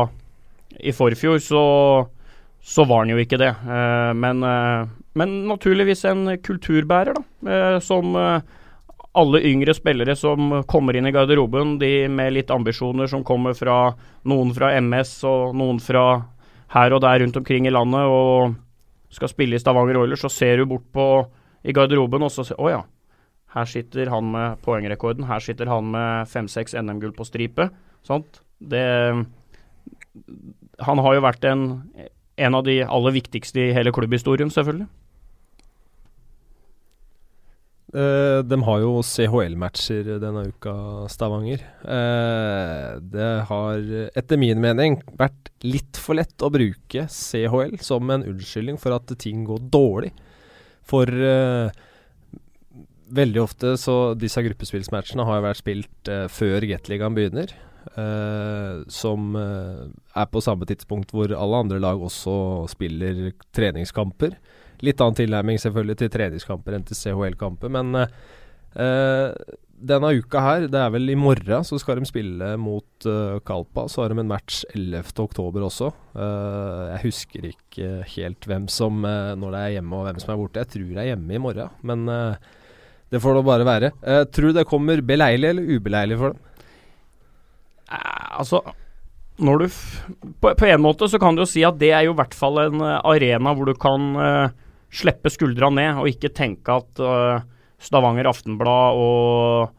[0.79, 1.63] i forfjor så,
[2.61, 3.49] så var han jo ikke det.
[3.49, 7.51] Eh, men, eh, men naturligvis en kulturbærer, da.
[7.51, 8.15] eh, som
[9.17, 13.95] alle yngre spillere som kommer inn i garderoben, de med litt ambisjoner som kommer fra
[14.29, 16.05] noen fra MS og noen fra
[16.75, 18.53] her og der rundt omkring i landet og
[19.09, 21.07] skal spille i Stavanger Oilers, så ser du bort på
[21.65, 22.83] i garderoben og så ser Å ja.
[23.55, 25.25] Her sitter han med poengrekorden.
[25.25, 27.69] Her sitter han med fem-seks NM-gull på stripe.
[28.05, 28.41] Sant?
[28.59, 28.83] Det
[30.85, 31.65] Han har jo vært en,
[32.37, 34.87] en av de aller viktigste i hele klubbhistorien, selvfølgelig.
[37.95, 40.75] Eh, de har jo CHL-matcher denne uka,
[41.09, 41.63] Stavanger.
[41.87, 48.27] Eh, det har etter min mening vært litt for lett å bruke CHL som en
[48.27, 50.11] unnskyldning for at ting går dårlig.
[50.87, 51.71] For eh,
[53.07, 57.55] veldig ofte så disse gruppespillsmatchene har vært spilt eh, før Gateligaen begynner.
[57.95, 59.83] Eh, som eh,
[60.17, 64.35] er på samme tidspunkt hvor alle andre lag også spiller treningskamper.
[64.85, 67.71] litt annen tilnærming selvfølgelig til treningskamper enn til CHL-kamper.
[67.73, 69.31] Men uh,
[69.77, 73.85] denne uka her, det er vel i morgen, så skal de spille mot uh, Kalpa.
[73.89, 75.91] Så har de en match 11.10 også.
[76.17, 80.33] Uh, jeg husker ikke helt hvem som uh, når det er hjemme og hvem som
[80.33, 80.63] er borte.
[80.63, 82.07] Jeg tror det er hjemme i morgen, men
[83.07, 83.91] det får da bare være.
[84.33, 86.46] tror du det kommer beleilig eller ubeleilig for dem?
[87.87, 88.61] Altså
[89.37, 89.65] når du
[90.41, 92.33] på, på, en måte så kan du jo si at det er jo i hvert
[92.35, 94.51] fall en arena hvor du kan
[94.89, 97.01] slippe skuldra ned og ikke tenke at
[97.77, 99.75] Stavanger Aftenblad og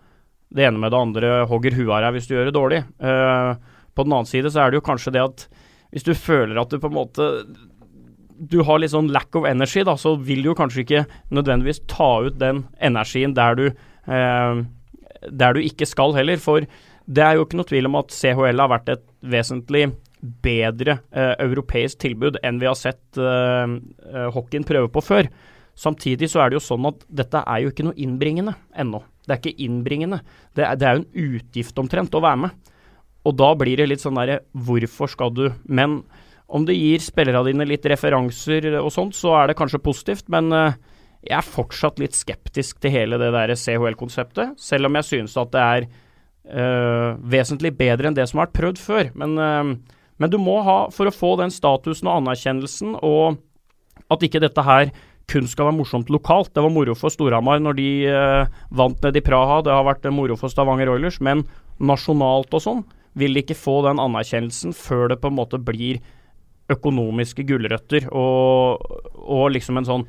[0.54, 2.82] det ene med det andre hogger huet av deg hvis du gjør det dårlig.
[3.02, 3.58] Uh,
[3.94, 5.48] på den annen side så er det jo kanskje det at
[5.92, 7.28] hvis du føler at du på en måte
[8.38, 11.00] du har litt sånn lack of energy, da, så vil du jo kanskje ikke
[11.34, 13.64] nødvendigvis ta ut den energien der du,
[14.06, 14.60] uh,
[15.26, 16.38] der du ikke skal heller.
[16.38, 16.62] For
[17.08, 19.86] det er jo ikke noe tvil om at CHL har vært et vesentlig
[20.44, 23.20] bedre eh, europeisk tilbud enn vi har sett
[24.34, 25.28] hockeyen prøve på før.
[25.78, 28.98] Samtidig så er det jo sånn at dette er jo ikke noe innbringende ennå.
[29.22, 30.18] Det er ikke innbringende.
[30.56, 32.72] Det er, det er jo en utgift omtrent å være med.
[33.28, 36.00] Og da blir det litt sånn derre Hvorfor skal du Men
[36.48, 40.30] om det gir spillerne dine litt referanser og sånt, så er det kanskje positivt.
[40.32, 40.78] Men uh,
[41.20, 44.56] jeg er fortsatt litt skeptisk til hele det der CHL-konseptet.
[44.56, 45.88] Selv om jeg synes at det er
[46.48, 49.10] vesentlig bedre enn det som har vært prøvd før.
[49.20, 53.36] Men, uh, men du må ha, for å få den statusen og anerkjennelsen, og
[54.08, 54.90] at ikke dette her
[55.28, 56.52] kun skal være morsomt lokalt.
[56.54, 60.08] Det var moro for Storhamar når de eh, vant ned i Praha, det har vært
[60.14, 61.44] moro for Stavanger Oilers, men
[61.78, 62.86] nasjonalt og sånn
[63.18, 66.00] vil de ikke få den anerkjennelsen før det på en måte blir
[66.72, 68.82] økonomiske gulrøtter og,
[69.16, 70.08] og liksom en sånn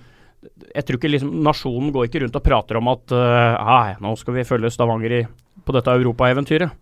[0.75, 4.35] Jeg tror ikke liksom Nasjonen går ikke rundt og prater om at uh, nå skal
[4.37, 5.21] vi følge Stavanger i,
[5.69, 6.73] på dette europaeventyret.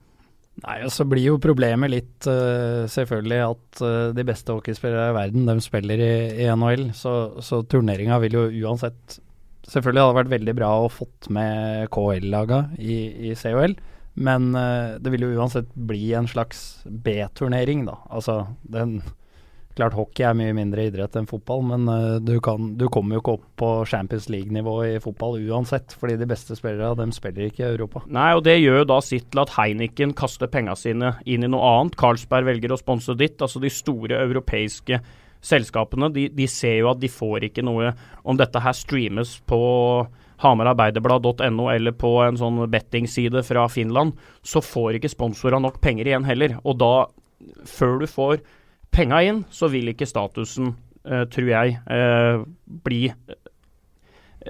[0.64, 5.18] Nei, og så blir jo problemet litt uh, selvfølgelig at uh, de beste hockeyspillere i
[5.20, 6.88] verden, de spiller i, i NHL.
[6.98, 7.14] Så,
[7.46, 9.22] så turneringa vil jo uansett
[9.68, 12.94] Selvfølgelig hadde det vært veldig bra å fått med KL-laga i,
[13.28, 13.74] i CHL,
[14.16, 17.98] men uh, det vil jo uansett bli en slags B-turnering, da.
[18.08, 19.02] Altså den
[19.78, 23.22] Klart hockey er mye mindre idrett enn fotball, men uh, du, kan, du, kommer jo
[23.22, 27.62] ikke opp på Champions League-nivå i fotball uansett, fordi de beste spillere dem spiller ikke
[27.62, 28.02] i Europa.
[28.10, 31.52] Nei, og det gjør jo da sitt til at Heineken kaster penga sine inn i
[31.52, 31.98] noe annet.
[32.00, 33.38] Carlsberg velger å sponse ditt.
[33.38, 35.02] Altså de store europeiske
[35.46, 37.94] selskapene, de, de ser jo at de får ikke noe
[38.26, 39.60] om dette her streames på
[40.42, 46.28] hamararbeiderblad.no eller på en sånn bettingside fra Finland, så får ikke sponsorene nok penger igjen
[46.28, 46.58] heller.
[46.66, 46.94] Og da,
[47.70, 48.42] før du får
[48.98, 50.74] penga inn, så vil ikke statusen,
[51.08, 52.42] uh, tror jeg, uh,
[52.88, 53.38] bli eh,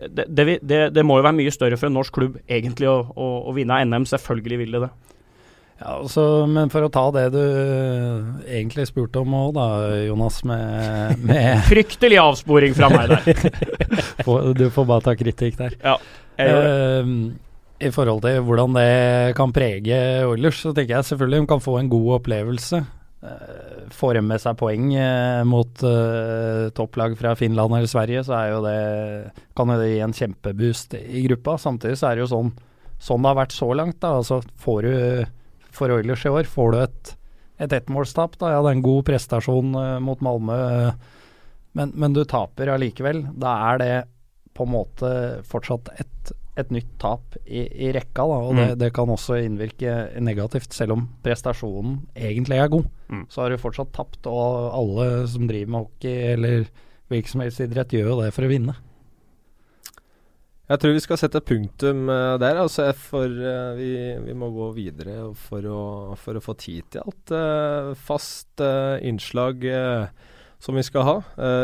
[0.08, 3.00] det, det, det, det, må jo være mye større for en norsk klubb egentlig å,
[3.12, 4.06] å, å vinne NM.
[4.10, 4.92] Selvfølgelig vil det det.
[5.78, 7.42] Ja, altså, Men for å ta det du
[8.50, 9.68] egentlig spurte om òg, da,
[10.08, 13.52] Jonas, med, med Fryktelig avsporing fra meg der.
[14.62, 15.78] du får bare ta kritikk der.
[15.84, 15.98] Ja.
[16.38, 17.30] Uh,
[17.82, 21.78] I forhold til hvordan det kan prege Oilers, så tenker jeg selvfølgelig de kan få
[21.82, 22.82] en god opplevelse.
[23.22, 28.42] Uh, får de med seg poeng uh, mot uh, topplag fra Finland eller Sverige, så
[28.52, 28.78] jo det,
[29.58, 31.58] kan jo det gi en kjempeboost i gruppa.
[31.62, 32.52] Samtidig så er det jo sånn,
[33.00, 34.00] sånn det har vært så langt.
[34.04, 34.96] da, altså får du
[35.78, 37.14] For Oilers i år får du et,
[37.68, 38.40] et ettmålstap.
[38.42, 40.58] da, Ja, det er en god prestasjon mot Malmö,
[41.78, 43.28] men, men du taper allikevel.
[43.38, 43.96] Da er det
[44.58, 45.10] på en måte
[45.46, 48.60] fortsatt et et nytt tap i, i rekka, da, og mm.
[48.62, 49.94] det, det, kan også innvirke
[50.24, 52.90] negativt, selv om prestasjonen egentlig er god.
[53.14, 53.24] Mm.
[53.32, 56.68] Så har du fortsatt tapt, og alle som driver med hockey eller
[57.14, 58.76] virksomhetsidrett, gjør jo det for å vinne.
[60.68, 63.92] Jeg tror vi skal sette punktum uh, der, altså, for uh, vi,
[64.26, 65.84] vi, må gå videre for å,
[66.20, 67.32] for å få tid til alt.
[67.32, 68.64] Uh, fast
[69.08, 69.64] innslag
[70.60, 71.16] som vi skal ha.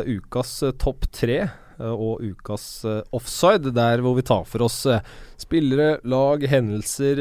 [0.06, 1.41] ukas topp tre.
[1.80, 5.03] Eh, og ukas eh, offside, der hvor vi tar for oss eh,
[5.41, 7.19] spillere, lag, hendelser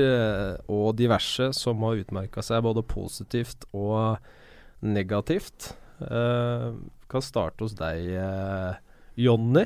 [0.70, 4.18] og diverse som har utmerka seg både positivt og
[4.82, 5.72] negativt.
[6.02, 6.74] Uh,
[7.10, 8.74] kan starte hos deg, uh,
[9.18, 9.64] Jonny.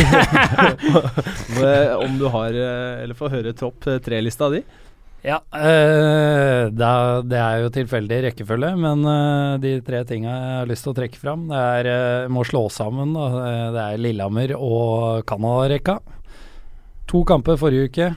[2.04, 4.64] Om du har Eller få høre topp tre-lista di.
[5.20, 10.54] Ja, øh, det, er, det, er, jo tilfeldig rekkefølge, men øh, de tre tinga jeg
[10.62, 13.12] har lyst til å trekke fram, det er øh, må slå sammen.
[13.12, 13.26] Da.
[13.74, 15.98] Det er Lillehammer og Canada-rekka.
[17.12, 18.08] To kamper forrige uke.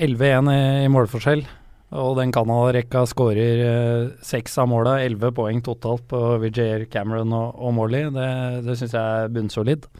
[0.00, 0.48] 11-1
[0.86, 1.44] i, målforskjell.
[2.00, 3.60] Og den Canada-rekka skårer
[4.24, 8.08] seks av måla, 11 poeng totalt på Vijair Cameron og, og Morley.
[8.14, 8.28] Det,
[8.64, 9.90] det syns jeg er bunnsolid.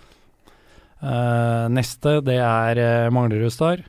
[1.77, 3.85] neste, det er Manglerud Star.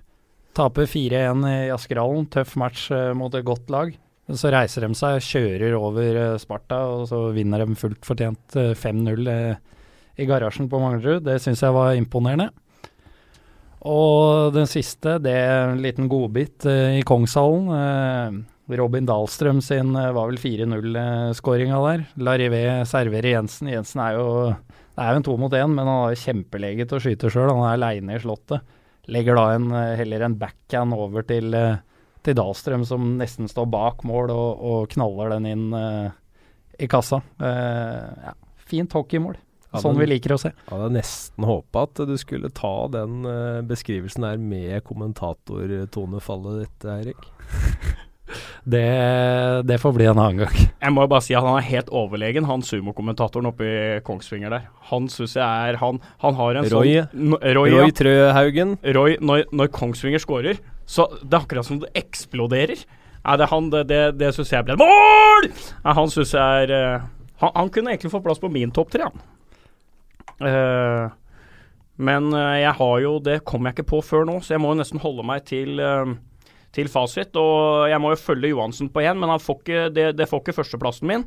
[0.54, 2.28] Taper 4-1 i Askerhallen.
[2.30, 3.94] Tøff match uh, mot et godt lag.
[4.30, 8.72] Så reiser de seg, kjører over uh, Sparta, og så vinner de fullt fortjent uh,
[8.78, 9.26] 5-0
[10.14, 11.26] i garasjen på Manglerud.
[11.26, 12.52] Det syns jeg var imponerende.
[13.90, 18.46] Og den siste, det er en liten godbit i Kongshallen.
[18.80, 22.06] Robin Dahlstrøm sin var vel 4-0-skåringa der.
[22.24, 23.74] Larivé serverer Jensen.
[23.74, 26.96] Jensen er jo Det er jo en to mot én, men han har kjempelege til
[27.00, 27.50] å skyte sjøl.
[27.50, 28.64] Han er aleine i Slottet.
[29.12, 31.56] Legger da en, heller en backhand over til,
[32.24, 35.66] til Dahlstrøm, som nesten står bak mål, og, og knaller den inn
[36.80, 37.20] i kassa.
[37.44, 38.32] ja,
[38.70, 39.36] fint hockeymål.
[39.82, 40.52] Sånn vi liker å se.
[40.54, 46.90] Jeg hadde nesten håpa at du skulle ta den uh, beskrivelsen der med kommentatortonefallet ditt,
[46.94, 47.30] Eirik.
[48.64, 48.86] det,
[49.70, 50.58] det, får bli en annen gang.
[50.84, 54.68] Jeg må bare si at han er helt overlegen, han sumokommentatoren oppe i Kongsvinger der.
[54.92, 58.78] Han syns jeg er Han, han har en Roy, sånn Roy, Roy Trøhaugen.
[58.98, 62.84] Roy, når, når Kongsvinger scorer, så det er akkurat som det eksploderer.
[63.24, 65.48] Nei, det, han, det, det, det syns jeg ble Mål!
[65.48, 67.06] Nei, han syns jeg er uh,
[67.40, 69.24] han, han, kunne egentlig få plass på min topp tre, han.
[70.44, 71.08] Uh,
[72.04, 74.74] men uh, jeg har jo Det kom jeg ikke på før nå, så jeg må
[74.74, 76.16] jo nesten holde meg til, uh,
[76.76, 77.36] til fasit.
[77.40, 80.58] Og jeg må jo følge Johansen på én, men får ikke, det, det, får ikke
[80.62, 81.26] førsteplassen min.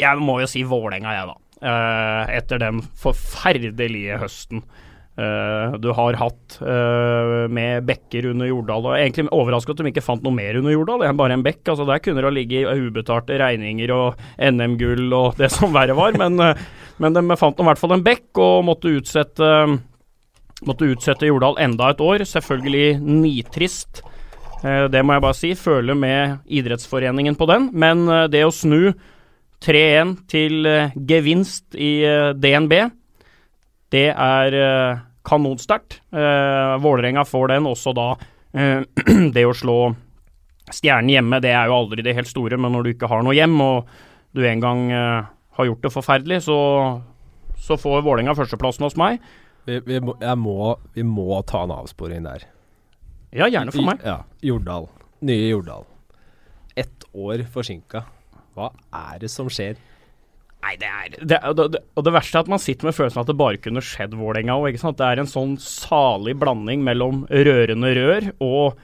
[0.00, 1.74] Jeg må jo si Vålerenga, jeg, da.
[2.38, 4.64] etter den forferdelige høsten.
[5.20, 8.86] Uh, du har hatt uh, med bekker under Jordal.
[8.88, 11.60] og Egentlig overraska at de ikke fant noe mer under Jordal enn bare en bekk.
[11.72, 16.16] altså Der kunne det ligge ubetalte regninger og NM-gull og det som verre var.
[16.16, 16.54] Men, uh,
[17.02, 19.50] men de fant i hvert fall en bekk og måtte utsette,
[20.68, 22.24] måtte utsette Jordal enda et år.
[22.28, 24.04] Selvfølgelig nitrist.
[24.62, 25.52] Det må jeg bare si.
[25.56, 27.70] Føler med idrettsforeningen på den.
[27.72, 28.92] Men det å snu
[29.64, 30.68] 3-1 til
[31.08, 32.02] gevinst i
[32.36, 32.74] DNB,
[33.92, 34.58] det er
[35.26, 36.00] kanonsterkt.
[36.12, 38.12] Vålerenga får den også da.
[39.36, 39.80] Det å slå
[40.70, 43.34] Stjernen hjemme, det er jo aldri det helt store, men når du ikke har noe
[43.34, 43.88] hjem, og
[44.34, 44.82] du en gang
[45.60, 46.58] har gjort det forferdelig, så,
[47.58, 49.20] så får Vålerenga førsteplassen hos meg.
[49.68, 52.46] Vi, vi, må, må, vi, må, ta en avsporing der.
[53.30, 54.02] Ja, gjerne for meg.
[54.02, 54.88] Ja, Jordal.
[55.22, 55.86] Nye Jordal.
[56.78, 58.02] Ett år forsinka.
[58.56, 59.78] Hva er det som skjer?
[60.60, 61.38] Nei, det er det,
[61.72, 63.82] det, Og det verste er at man sitter med følelsen av at det bare kunne
[63.84, 64.76] skjedd Vålerenga òg.
[64.76, 68.80] Det er en sånn salig blanding mellom rørende rør og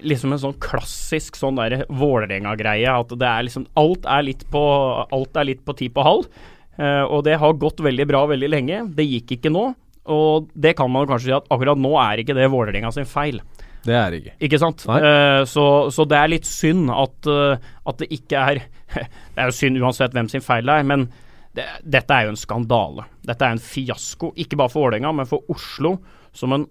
[0.00, 2.94] liksom en sånn klassisk sånn der Vålerenga-greie.
[2.94, 4.62] At det er liksom Alt er litt på
[5.04, 6.30] Alt er litt på ti på halv.
[6.78, 8.84] Uh, og det har gått veldig bra veldig lenge.
[8.96, 9.66] Det gikk ikke nå.
[10.12, 13.42] Og det kan man kanskje si at akkurat nå er ikke det Vålerenga sin feil.
[13.82, 14.36] Det er det ikke.
[14.46, 14.84] Ikke sant?
[14.86, 18.62] Uh, så, så, det er litt synd at, uh, at, det ikke er
[19.34, 21.08] Det er jo synd uansett hvem sin feil det er, men
[21.56, 23.06] det, dette er jo en skandale.
[23.26, 25.96] Dette er en fiasko, ikke bare for Vålerenga, men for Oslo
[26.36, 26.66] som en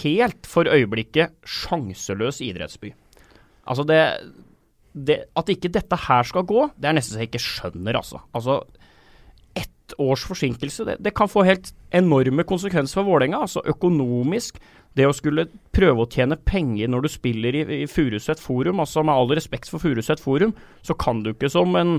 [0.00, 2.92] helt for øyeblikket sjanseløs idrettsby.
[3.66, 4.00] Altså det,
[4.94, 8.22] det, At ikke dette her skal gå, det er nesten så jeg ikke skjønner, altså.
[8.36, 8.60] Altså,
[9.56, 13.42] ett års forsinkelse, det, det kan få helt enorme konsekvenser for Vålerenga.
[13.46, 14.60] Altså økonomisk,
[14.96, 19.04] det å skulle prøve å tjene penger når du spiller i, i Furuset Forum, altså
[19.04, 20.54] med all respekt for Furuset Forum,
[20.86, 21.98] så kan du ikke som en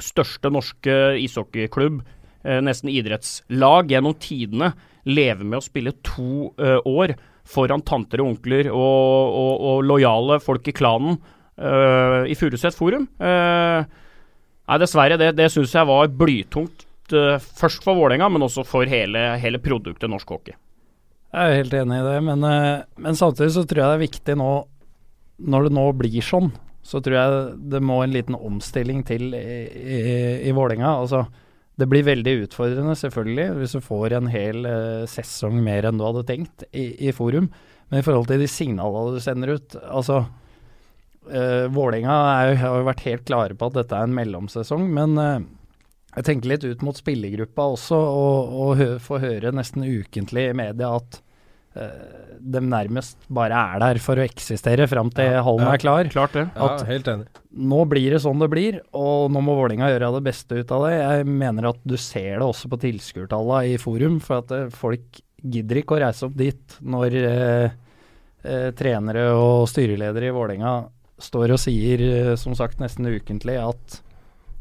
[0.00, 2.00] største norske ishockeyklubb,
[2.46, 4.72] eh, nesten idrettslag, gjennom tidene
[5.04, 7.16] leve med å spille to eh, år
[7.48, 11.18] foran tanter og onkler og, og, og lojale folk i klanen
[11.58, 13.08] eh, i Furuset Forum.
[13.18, 16.86] Eh, nei, dessverre, det, det syns jeg var blytungt.
[17.12, 20.56] Eh, først for Vålerenga, men også for hele, hele produktet norsk hockey.
[21.32, 24.06] Jeg er helt enig i det, men, eh, men, samtidig så tror jeg det er
[24.06, 24.50] viktig nå,
[25.48, 26.50] når det nå blir sånn,
[26.84, 30.00] så tror jeg det må en liten omstilling til i, i,
[30.50, 30.90] i Vålerenga.
[30.92, 31.24] Altså,
[31.80, 36.04] det blir veldig utfordrende, selvfølgelig, hvis du får en hel uh, sesong mer enn du
[36.04, 37.48] hadde tenkt i, i, forum.
[37.88, 42.18] Men i forhold til de signalene du sender ut altså uh, Vålerenga
[42.60, 45.40] har jo vært helt klare på at dette er en mellomsesong, men uh,
[46.12, 50.56] jeg tenker litt ut mot spillergruppa også, og, og hø få høre nesten ukentlig i
[50.56, 51.16] media at
[51.78, 55.80] uh, de nærmest bare er der for å eksistere fram til ja, hallen ja, er
[55.80, 56.10] klar.
[56.12, 56.44] Klart det.
[56.52, 57.42] Ja, helt enig.
[57.72, 60.86] Nå blir det sånn det blir, og nå må Vålinga gjøre det beste ut av
[60.88, 60.94] det.
[60.98, 65.22] Jeg mener at du ser det også på tilskuertallene i forum, for at uh, folk
[65.42, 67.78] gidder ikke å reise opp dit når uh,
[68.76, 70.80] trenere og styreledere i Vålinga
[71.22, 72.00] står og sier,
[72.34, 74.00] som sagt nesten ukentlig, at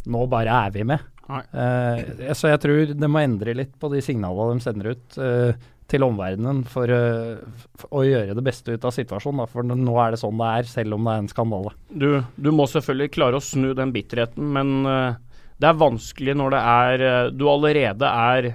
[0.05, 1.10] nå bare er vi med.
[1.31, 5.51] Uh, så jeg tror det må endre litt på de signalene de sender ut uh,
[5.91, 9.43] til omverdenen for, uh, for, å gjøre det beste ut av situasjonen.
[9.43, 9.49] Da.
[9.51, 11.75] For nå er det sånn det er, selv om det er en skandale.
[11.89, 14.85] Du, du må selvfølgelig klare å snu den bitterheten, men
[15.61, 17.01] det er vanskelig når det er
[17.37, 18.47] Du allerede er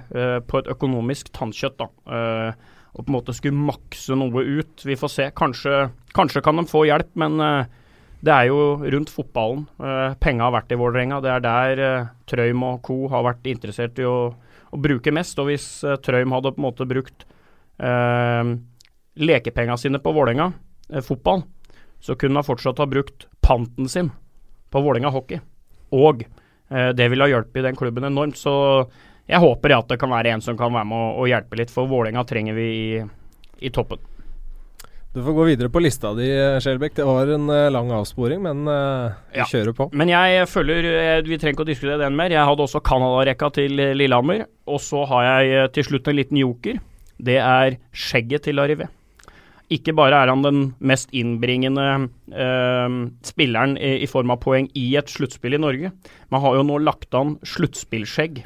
[0.43, 1.87] på et økonomisk tannkjøtt, da.
[2.97, 4.83] og på en måte skulle makse noe ut.
[4.83, 5.29] Vi får se.
[5.37, 5.85] Kanskje,
[6.17, 7.39] kanskje kan de få hjelp, men
[8.27, 11.21] det er jo rundt fotballen uh, penga har vært i Vålerenga.
[11.23, 12.97] Det er der uh, Trøym og co.
[13.11, 15.39] har vært interessert i å, å bruke mest.
[15.39, 17.27] Og hvis uh, Trøym hadde på en måte brukt
[17.79, 18.53] uh,
[19.17, 21.45] lekepenga sine på Vålerenga uh, fotball,
[22.03, 24.11] så kunne han fortsatt ha brukt panten sin
[24.69, 25.39] på Vålerenga hockey.
[25.95, 28.39] Og uh, det ville ha hjulpet i den klubben enormt.
[28.39, 28.53] Så
[29.27, 31.73] jeg håper at det kan være en som kan være med å, å hjelpe litt,
[31.73, 33.01] for Vålerenga trenger vi i,
[33.63, 34.03] i toppen.
[35.17, 36.27] Du får gå videre på lista di,
[36.61, 36.93] Skjelbæk.
[36.99, 39.47] Det var en uh, lang avsporing, men uh, vi ja.
[39.49, 39.87] kjører på.
[39.97, 42.29] Men jeg følger eh, Vi trenger ikke å diskutere den mer.
[42.29, 44.43] Jeg hadde også Canada-rekka til Lillehammer.
[44.69, 46.77] Og så har jeg til slutt en liten joker.
[47.17, 48.91] Det er skjegget til Larivé.
[49.73, 51.87] Ikke bare er han den mest innbringende
[52.29, 55.95] eh, spilleren i, i, form av poeng i et sluttspill i Norge,
[56.29, 58.43] men har jo nå lagt an sluttspillskjegg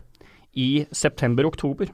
[0.56, 1.92] i september-oktober.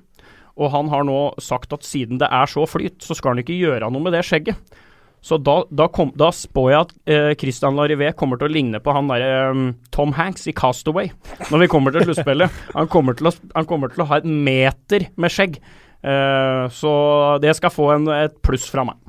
[0.58, 3.58] Og han har nå sagt at siden det er så flyt, så skal han ikke
[3.58, 4.78] gjøre noe med det skjegget.
[5.22, 8.80] Så da, da, kom, da spår jeg at eh, Christian Larivé kommer til å ligne
[8.84, 11.10] på han derre eh, Tom Hanks i Castaway
[11.50, 12.62] når vi kommer til sluttspillet.
[12.78, 15.58] Han, kommer til å, han kommer til å ha et meter med skjegg.
[16.06, 16.94] Eh, så
[17.42, 19.02] det skal få en, et pluss fra meg.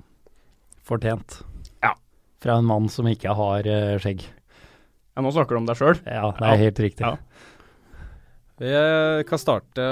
[0.89, 1.43] Fortjent.
[1.85, 1.93] Ja.
[2.43, 4.25] Fra en mann som ikke har uh, skjegg.
[4.25, 5.99] Ja, nå snakker du om deg sjøl.
[6.07, 6.63] Ja, det er ja.
[6.65, 7.05] helt riktig.
[7.05, 7.19] Ja.
[8.59, 9.85] Vi kan starte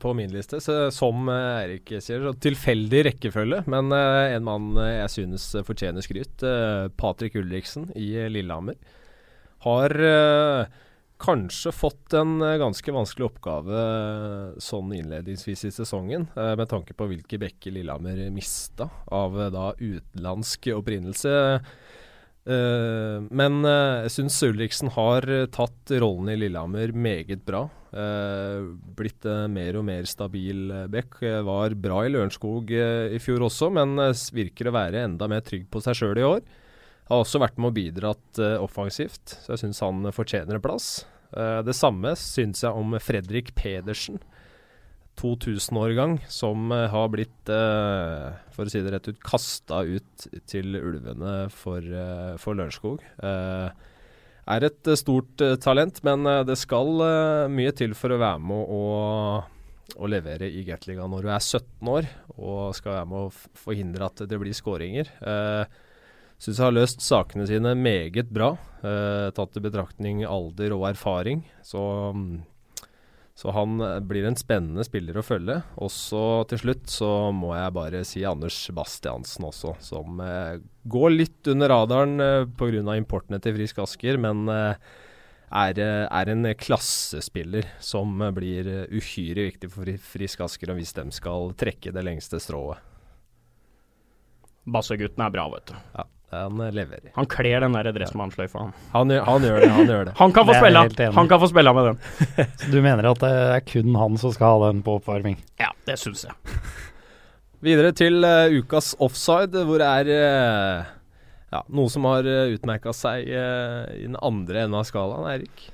[0.00, 3.62] på min liste, så, som Erik sier, så tilfeldig rekkefølge.
[3.72, 6.44] Men en mann jeg synes fortjener skryt,
[7.00, 8.76] Patrick Ulriksen i Lillehammer,
[9.64, 9.96] har
[11.20, 13.80] kanskje fått en ganske vanskelig oppgave
[14.60, 21.32] sånn innledningsvis i sesongen, med tanke på hvilke bekker Lillehammer mista av da utenlandsk opprinnelse.
[22.48, 27.68] Uh, men uh, jeg syns Ulriksen har uh, tatt rollen i Lillehammer meget bra.
[28.94, 31.16] blitt mer og mer stabil back.
[31.42, 33.98] var bra i Lørenskog i fjor også, men
[34.30, 36.44] virker å være enda mer trygg på seg sjøl i år.
[37.10, 41.02] Har også vært med og bidratt offensivt, så jeg syns han fortjener en plass.
[41.66, 44.22] det samme syns jeg om Fredrik Pedersen.
[45.20, 50.78] 2000-årgang som uh, har blitt, uh, for å si det rett ut, kasta ut til
[50.80, 53.04] ulvene for, uh, for Lørenskog.
[54.50, 57.04] er et stort talent, men det skal
[57.52, 59.60] mye til for å være med og,
[60.00, 64.08] å levere i Gateligaen når du er 17 år og skal være med å forhindre
[64.08, 65.12] at det blir skåringer.
[65.20, 65.78] Eh,
[66.40, 68.54] Syns jeg har løst sakene sine meget bra,
[69.36, 71.42] tatt i betraktning alder og erfaring.
[71.60, 71.82] Så
[72.16, 72.38] um,
[73.40, 75.60] så han eh, blir en spennende spiller å følge.
[75.80, 80.58] Og så til slutt så må jeg bare si Anders Bastiansen også, som eh,
[80.90, 82.98] går litt under radaren eh, pga.
[82.98, 84.92] importene til Frisk Asker, men eh,
[85.50, 91.08] er, eh, er, en klassespiller som eh, blir uhyre viktig for Frisk Asker hvis de
[91.16, 92.84] skal trekke det lengste strået.
[94.68, 95.78] Bassegutten er bra, vet du.
[95.96, 96.04] Ja.
[96.30, 97.10] Han eh, leverer.
[97.16, 98.76] Han kler den der dressmannsløyfa, han.
[98.92, 99.70] Han, han, gjør det.
[99.74, 100.14] Han gjør det.
[100.20, 100.84] han kan få spille,
[101.16, 101.98] han kan få spille med den.
[102.62, 105.40] Så du mener at det er kun han som skal ha den på oppvarming?
[105.60, 106.54] Ja, det syns jeg.
[107.66, 110.92] Videre til uh, ukas offside, hvor det er uh,
[111.50, 115.66] ja, noe som har uh, utmerka seg uh, i den andre enden av skalaen, Eirik?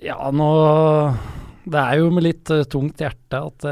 [0.00, 0.48] Ja, nå
[1.68, 3.68] Det er jo med litt uh, tungt hjerte at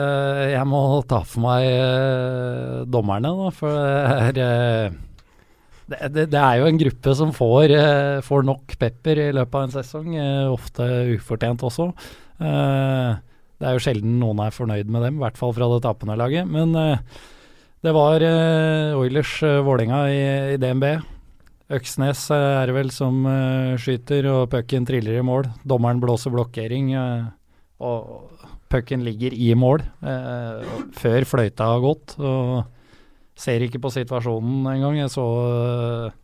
[0.52, 3.50] jeg må ta for meg dommerne, da.
[3.56, 4.96] For det er
[5.86, 9.58] det, det, det, er jo en gruppe som får, uh, får, nok pepper i løpet
[9.58, 11.92] av en sesong, uh, ofte ufortjent også.
[12.40, 13.14] Uh,
[13.56, 16.18] det er jo sjelden noen er fornøyd med dem, i hvert fall fra det tapende
[16.18, 16.48] laget.
[16.50, 18.20] Men det var
[18.98, 20.18] Oilers Vålerenga i,
[20.52, 20.84] i, DNB.
[21.72, 23.24] Øksnes er det vel som
[23.80, 25.48] skyter, og pucken triller i mål.
[25.64, 26.92] Dommeren blåser blokkering,
[27.80, 29.86] og pucken ligger i mål
[31.00, 32.18] før fløyta har gått.
[32.20, 32.75] og
[33.36, 34.96] Ser ikke på situasjonen engang.
[34.96, 36.14] Jeg så uh,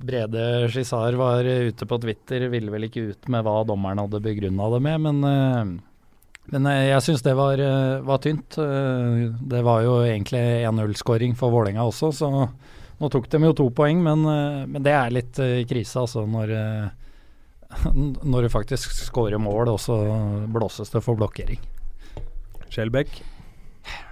[0.00, 4.68] Brede Skisar var ute på Twitter, ville vel ikke ut med hva dommeren hadde begrunna
[4.74, 7.60] det med, men, uh, men uh, jeg syns det var,
[8.04, 8.56] var tynt.
[8.56, 14.00] det var jo egentlig 1-0-skåring for Vålerenga også, så nå tok de jo to poeng,
[14.04, 14.24] men,
[14.68, 16.52] men det er litt krise, altså, når,
[18.32, 20.00] når du faktisk skårer mål, og så
[20.52, 21.60] blåses det for blokkering.
[22.70, 23.20] Skjelbæk?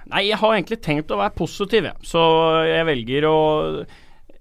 [0.09, 2.09] Nei, jeg har egentlig tenkt å være positiv, jeg.
[2.09, 2.21] Så
[2.65, 3.39] jeg velger å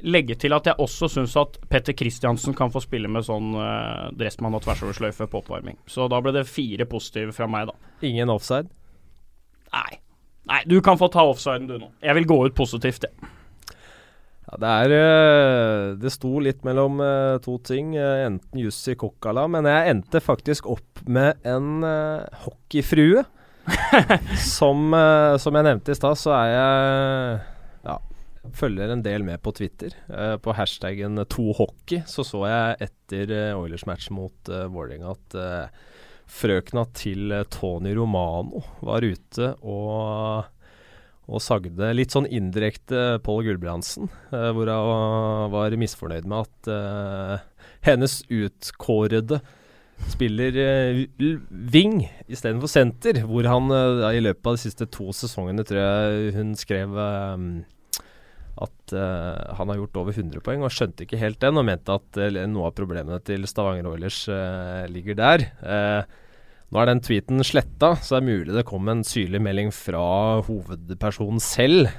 [0.05, 4.09] legge til at jeg også syns at Petter Kristiansen kan få spille med sånn uh,
[4.17, 5.79] dressmann og tversoversløyfe på oppvarming.
[5.89, 7.95] Så da ble det fire positive fra meg, da.
[8.07, 8.69] Ingen offside?
[9.73, 9.99] Nei.
[10.47, 11.89] Nei, du kan få ta offsiden du nå.
[12.05, 13.33] Jeg vil gå ut positivt, jeg.
[14.47, 17.97] Ja, det er eh, Det sto litt mellom uh, to ting.
[17.97, 21.83] enten Jussi Kokkala, men jeg endte faktisk opp med en
[22.45, 23.25] hockeyfrue.
[24.57, 27.37] som, uh, som, jeg nevnte i stad, så er jeg
[27.89, 27.97] ja,
[28.57, 29.95] følger en del med på Twitter.
[30.09, 35.39] Uh, på hashtaggen 2hockey så så jeg etter uh, Oilers match mot uh, Vålerenga at
[36.27, 40.49] frøkna til Tony Romano var ute og
[41.27, 47.47] og sagde litt sånn indirekte Pål Gulbrandsen, eh, hvor hun var misfornøyd med at eh,
[47.87, 49.41] hennes utkårede
[50.11, 50.99] spiller uh,
[51.73, 53.23] wing istedenfor senter.
[53.27, 57.49] Hvor han uh, i løpet av de siste to sesongene, tror jeg hun skrev um,
[58.57, 61.97] at uh, han har gjort over 100 poeng, og skjønte ikke helt den, og mente
[61.97, 64.23] at noe av problemene til Stavanger Oilers
[64.89, 65.43] ligger der.
[66.73, 70.41] nå er den tweeten sletta, så det er mulig det kom en syrlig melding fra
[70.47, 71.91] hovedpersonen selv,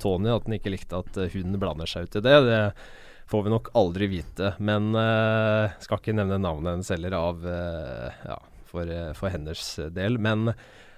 [0.00, 2.38] Tony, at han ikke likte at hun blander seg ut i det.
[2.48, 2.62] det
[3.30, 4.54] får vi nok aldri vite.
[4.58, 8.40] Men uh, skal ikke nevne navnet hennes heller av uh, ja,
[8.70, 9.62] for, uh, for, hennes
[9.94, 10.18] del.
[10.22, 10.52] Men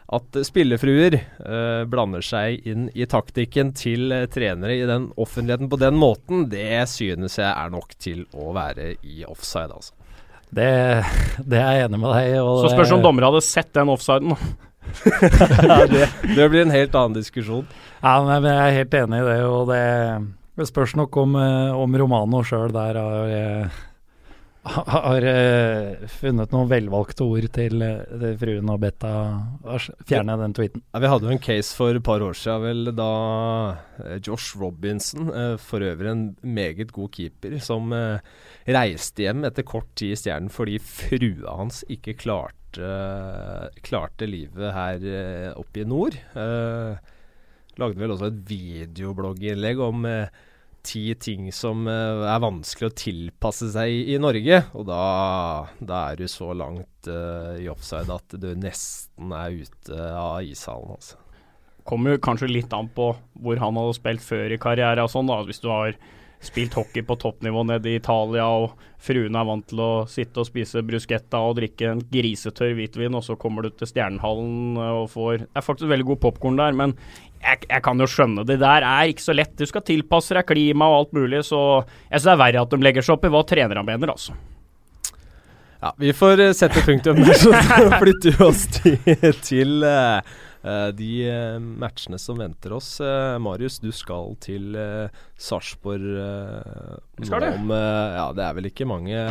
[0.08, 5.98] at spillefruer uh, blander seg inn i taktikken til trenere i den offentligheten på den
[6.00, 9.94] måten, det synes jeg er nok til å være i offside, altså.
[10.48, 10.64] Det,
[11.44, 12.36] det er jeg enig med deg i.
[12.40, 14.32] Så spørs om dommere hadde sett den offsiden.
[15.68, 17.66] ja, det, det, blir en helt annen diskusjon.
[18.00, 19.38] Ja, men Jeg er helt enig i det.
[19.44, 19.82] og det
[20.58, 23.76] det spørs nok om, eh, om Romano sjøl der har, eh,
[24.68, 27.84] har uh, funnet noen velvalgte ord til,
[28.40, 30.82] fruen og bedt henne fjerne den tweeten.
[30.92, 35.30] Ja, vi hadde jo en case for et par år siden vel, da Josh Robinson,
[35.62, 37.94] for øvrig en meget god keeper, som
[38.68, 42.92] reiste hjem etter kort tid i Stjernen fordi frua hans ikke klarte,
[43.86, 46.18] klarte livet her oppe i nord.
[47.78, 50.04] lagde vel også et videoblogginnlegg om
[50.86, 54.62] ti ting som uh, er vanskelig å tilpasse seg i, Norge.
[54.78, 55.00] Og da,
[55.80, 60.94] da, er du så langt uh, i offside at du nesten er ute av ishallen.
[60.98, 61.18] Altså.
[61.88, 65.06] Kommer kanskje litt an på hvor han hadde spilt før i karrieren.
[65.06, 65.40] Og sånn da.
[65.48, 65.96] Hvis du har
[66.44, 70.48] spilt hockey på toppnivå nede i Italia, og fruen er vant til å sitte og
[70.48, 75.44] spise bruschetta og drikke en grisetørr hvitvin, og så kommer du til Stjernehallen og får
[75.44, 76.94] Det er faktisk veldig god popkorn der, men
[77.38, 79.54] jeg, jeg, kan jo skjønne det der er ikke så lett.
[79.58, 81.62] Du skal tilpasse deg klima og alt mulig, så
[82.08, 84.36] jeg syns det er verre at de legger seg opp i hva trenerne mener, altså.
[85.78, 87.52] Ja, vi får eh, sette punktum der, så
[88.00, 88.96] flytter vi oss til,
[89.46, 90.18] til uh,
[90.98, 92.96] de uh, matchene som venter oss.
[92.98, 94.74] Uh, Marius, du skal til
[95.38, 96.08] Sarpsborg
[97.22, 97.48] Skal du?
[97.52, 99.22] Om, ja, det er vel ikke mange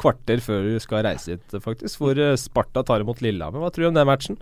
[0.00, 2.00] kvarter før du skal reise hit, faktisk.
[2.00, 3.60] Hvor Sparta tar imot Lillehammer.
[3.60, 4.40] Hva tror du om den matchen?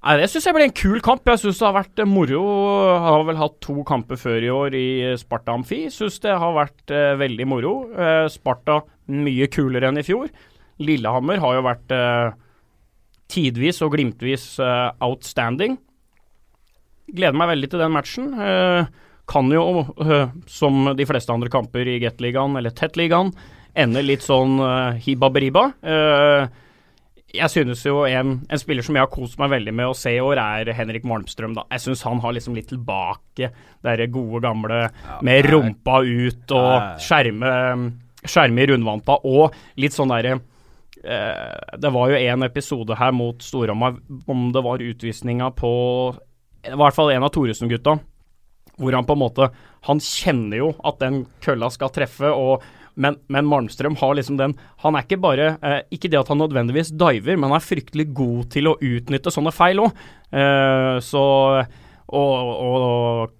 [0.00, 1.26] Nei, Det syns jeg ble en kul kamp.
[1.28, 2.44] Jeg syns det har vært moro.
[2.88, 4.86] Jeg har vel hatt to kamper før i år i
[5.20, 5.82] Sparta Amfi.
[5.92, 7.74] Syns det har vært eh, veldig moro.
[7.92, 8.78] Eh, Sparta
[9.12, 10.30] mye kulere enn i fjor.
[10.80, 12.32] Lillehammer har jo vært eh,
[13.30, 14.46] tidvis og glimtvis
[15.04, 15.76] outstanding.
[17.12, 18.32] Gleder meg veldig til den matchen.
[19.30, 19.84] kan jo,
[20.50, 23.30] som de fleste andre kamper i Gateligaen eller Tettligaen,
[23.78, 24.58] ende litt sånn
[25.02, 25.64] hibba-beriba.
[25.82, 26.46] Uh,
[27.34, 30.12] jeg synes jo en, en, spiller som jeg har kost meg veldig med å se
[30.16, 31.54] i år, er Henrik Malmstrøm.
[31.54, 31.66] da.
[31.76, 33.50] Jeg synes han har liksom litt tilbake
[33.86, 37.52] det gode, gamle ja, med rumpa ut og skjerme,
[38.24, 43.40] skjerme i rundvanta og litt sånn derre eh, Det var jo en episode her mot
[43.40, 43.96] Storhamar
[44.28, 45.70] om det var utvisninga på
[46.66, 47.96] I hvert fall en av Thoresen-gutta,
[48.76, 49.48] hvor han på en måte
[49.88, 52.28] Han kjenner jo at den kølla skal treffe.
[52.28, 56.30] og men, men, Malmstrøm har liksom den Han er ikke bare eh, Ikke det at
[56.32, 60.04] han nødvendigvis diver, men han er fryktelig god til å utnytte sånne feil òg.
[60.34, 61.24] Eh, så
[62.10, 63.36] og, og,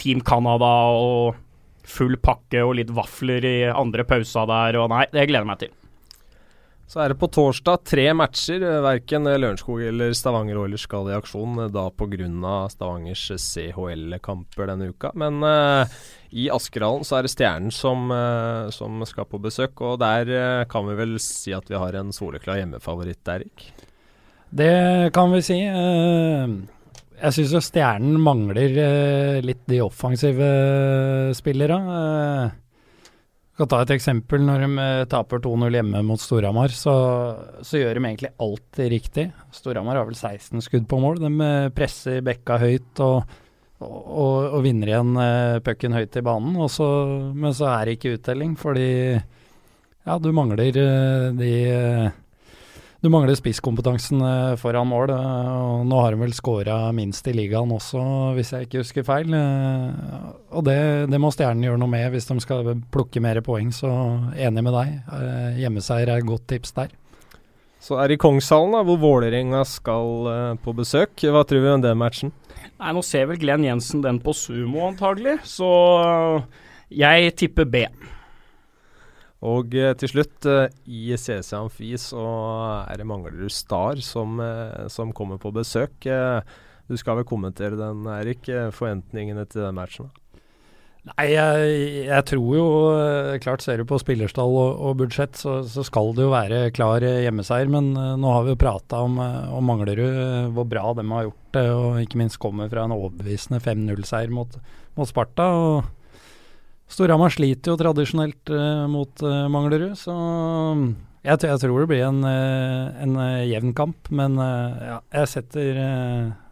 [0.00, 1.36] Team Canada og
[1.86, 5.60] full pakke og litt vafler i andre pauser der, og nei, det gleder jeg meg
[5.60, 5.74] til.
[6.86, 8.62] Så er det på torsdag tre matcher.
[8.84, 12.10] Verken Lørenskog eller Stavanger Oilers skal i aksjon eh, da pga.
[12.70, 15.10] Stavangers CHL-kamper denne uka.
[15.18, 15.88] Men uh,
[16.30, 20.66] i Askerhallen så er det Stjernen som, uh, som, skal på besøk, og der uh,
[20.70, 23.70] kan vi vel si at vi har en soleklar hjemmefavoritt, Erik?
[24.54, 25.56] Det kan vi si.
[25.64, 30.46] jeg syns jo Stjernen mangler litt de offensive
[31.34, 32.60] spillerne.
[33.54, 34.42] Kan ta et eksempel.
[34.42, 36.94] Når de eh, taper 2-0 hjemme mot Storhamar, så,
[37.62, 39.28] så, gjør de egentlig alt riktig.
[39.54, 41.22] Storhamar har vel 16 skudd på mål.
[41.22, 43.36] De eh, presser bekka høyt og,
[43.84, 46.58] og, og vinner igjen uh, pucken høyt i banen.
[46.72, 46.88] Så,
[47.36, 50.74] men så er det ikke uttelling, fordi ja, du mangler
[51.38, 51.54] de
[53.04, 55.10] du mangler spisskompetansen eh, foran mål.
[55.12, 58.00] Eh, og nå har de vel skåra minst i ligaen også,
[58.32, 59.34] hvis jeg ikke husker feil.
[59.36, 60.78] Eh, og det,
[61.12, 63.90] det må Stjernen gjøre noe med hvis de skal plukke mer poeng, så
[64.40, 64.94] enig med deg.
[65.60, 66.94] Hjemmeseier er et godt tips der.
[67.84, 71.20] Så er det i Kongshallen, da, hvor Vålerenga skal på besøk.
[71.20, 72.32] Hva tror vi om den matchen?
[72.78, 75.42] Nei, Nå ser vel Glenn Jensen den på sumo, antagelig.
[75.44, 75.68] Så
[76.88, 77.84] jeg tipper B.
[79.44, 82.24] Og uh, til slutt, uh, i CC Amfi så
[82.88, 85.94] er det Manglerud Star som, uh, som, kommer på besøk.
[86.88, 88.48] du skal vel kommentere den, Erik.
[88.72, 90.12] Forventningene til den matchen?
[91.04, 91.72] Nei, jeg,
[92.06, 92.68] jeg, tror jo
[93.44, 97.04] Klart ser du på spillerstall og, og budsjett, så, så, skal det jo være klar
[97.04, 97.68] hjemmeseier.
[97.68, 101.66] Men nå har vi jo prata om, om Manglerud, hvor bra de har gjort det.
[101.74, 104.56] Og ikke minst kommer fra en overbevisende 5-0-seier mot,
[104.96, 105.50] mot Sparta.
[105.52, 106.03] og
[106.90, 110.14] Storhamar sliter jo tradisjonelt uh, mot uh, Manglerud, så
[111.24, 113.16] jeg, jeg, tror det blir en, uh, en
[113.48, 114.10] jevn kamp.
[114.12, 115.80] Men ja, jeg setter,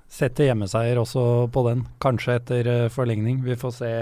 [0.09, 3.43] setter, hjemmeseier også på den, kanskje etter forlengning.
[3.45, 3.93] Vi får se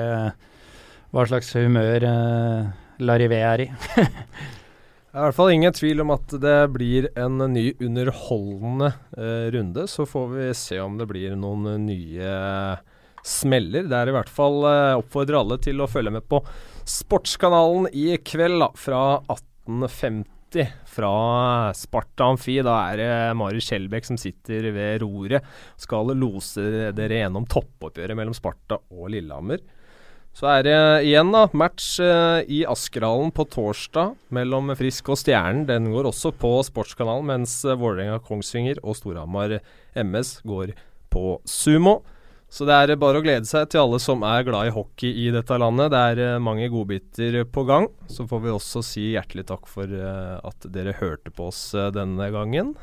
[1.11, 2.07] hva slags humør
[3.03, 3.71] Larivé er i.
[5.11, 8.93] Det er i hvert fall ingen tvil om at det blir en ny underholdende
[9.51, 9.89] runde.
[9.91, 12.29] Så får vi se om det blir noen nye
[13.27, 13.87] smeller.
[13.91, 16.43] Det er i hvert fall uh, oppfordrer alle til å følge med på
[16.89, 20.37] Sportskanalen i kveld da, fra 1850
[20.91, 21.11] fra
[21.77, 22.57] Sparta Amfi.
[22.67, 25.47] Da er det Mari Skjelbæk som sitter ved roret.
[25.79, 29.63] Skal lose dere gjennom toppoppgjøret mellom Sparta og Lillehammer.
[30.35, 30.79] Så er det
[31.09, 35.65] igjen da, match uh, i Askerhallen på torsdag mellom Frisk og Stjernen.
[35.67, 39.59] Den går også på Sportskanalen, mens Vålerenga Kongsvinger og Storhamar
[39.99, 40.77] MS går
[41.11, 41.99] på Sumo.
[42.51, 45.29] Så det er bare å glede seg til alle som er glad i hockey i
[45.31, 45.93] dette landet.
[45.95, 47.87] Det er uh, mange godbiter på gang.
[48.11, 51.93] Så får vi også si hjertelig takk for uh, at dere hørte på oss uh,
[51.95, 52.75] denne gangen.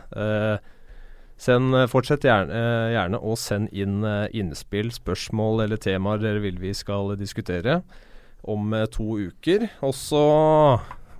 [1.37, 2.59] Send, fortsett gjerne,
[2.95, 4.01] gjerne å sende inn
[4.33, 7.83] innspill, spørsmål eller temaer dere vil vi skal diskutere
[8.41, 9.67] om to uker.
[9.85, 10.23] Og så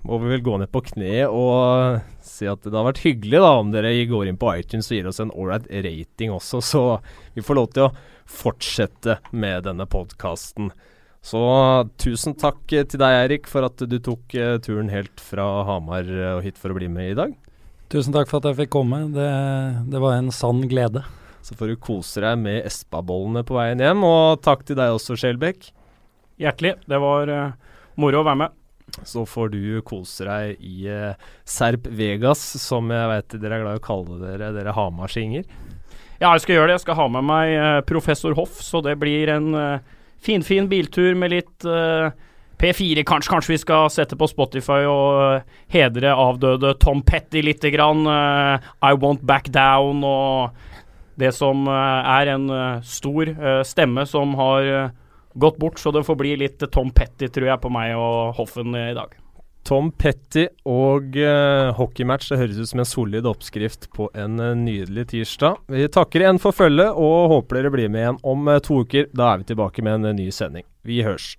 [0.08, 3.54] må vi vel gå ned på kne og si at det har vært hyggelig da
[3.60, 6.82] om dere går inn på iTunes og gir oss en ålreit rating også, så
[7.36, 7.92] vi får lov til å
[8.28, 10.70] fortsette med denne podkasten.
[11.24, 11.40] Så
[12.00, 16.36] tusen takk til deg, Eirik, for at du tok uh, turen helt fra Hamar uh,
[16.36, 17.34] og hit for å bli med i dag.
[17.92, 19.02] Tusen takk for at jeg fikk komme.
[19.14, 19.30] Det,
[19.90, 21.02] det var en sann glede.
[21.44, 24.04] Så får du kose deg med Espa-bollene på veien hjem.
[24.06, 25.70] Og takk til deg også, Skjelbekk.
[26.40, 26.76] Hjertelig.
[26.86, 28.56] Det var uh, moro å være med.
[29.04, 30.88] Så får du kose deg i
[31.44, 35.44] Serp Vegas, som jeg vet dere er glad i å kalle dere, dere hamarsinger.
[36.18, 36.78] Ja, jeg skal gjøre det.
[36.80, 41.14] Jeg skal ha med meg uh, professor Hoff, så det blir en uh, finfin biltur
[41.18, 42.10] med litt uh,
[42.58, 43.04] P4.
[43.06, 48.02] Kanskje, kanskje vi skal sette på Spotify og hedre avdøde Tom Petty grann.
[48.02, 50.50] I Won't Back Down og
[51.18, 52.50] det som er en
[52.82, 53.30] stor
[53.66, 54.90] stemme som har
[55.34, 58.74] gått bort, så det får bli litt Tom Petty, tror jeg, på meg og Hoffen
[58.74, 59.14] i dag.
[59.68, 62.30] Tom Petty og uh, hockeymatch.
[62.30, 65.60] Det høres ut som en solid oppskrift på en uh, nydelig tirsdag.
[65.68, 69.10] Vi takker igjen for følget og håper dere blir med igjen om uh, to uker.
[69.12, 70.64] Da er vi tilbake med en ny sending.
[70.88, 71.34] Vi hørs.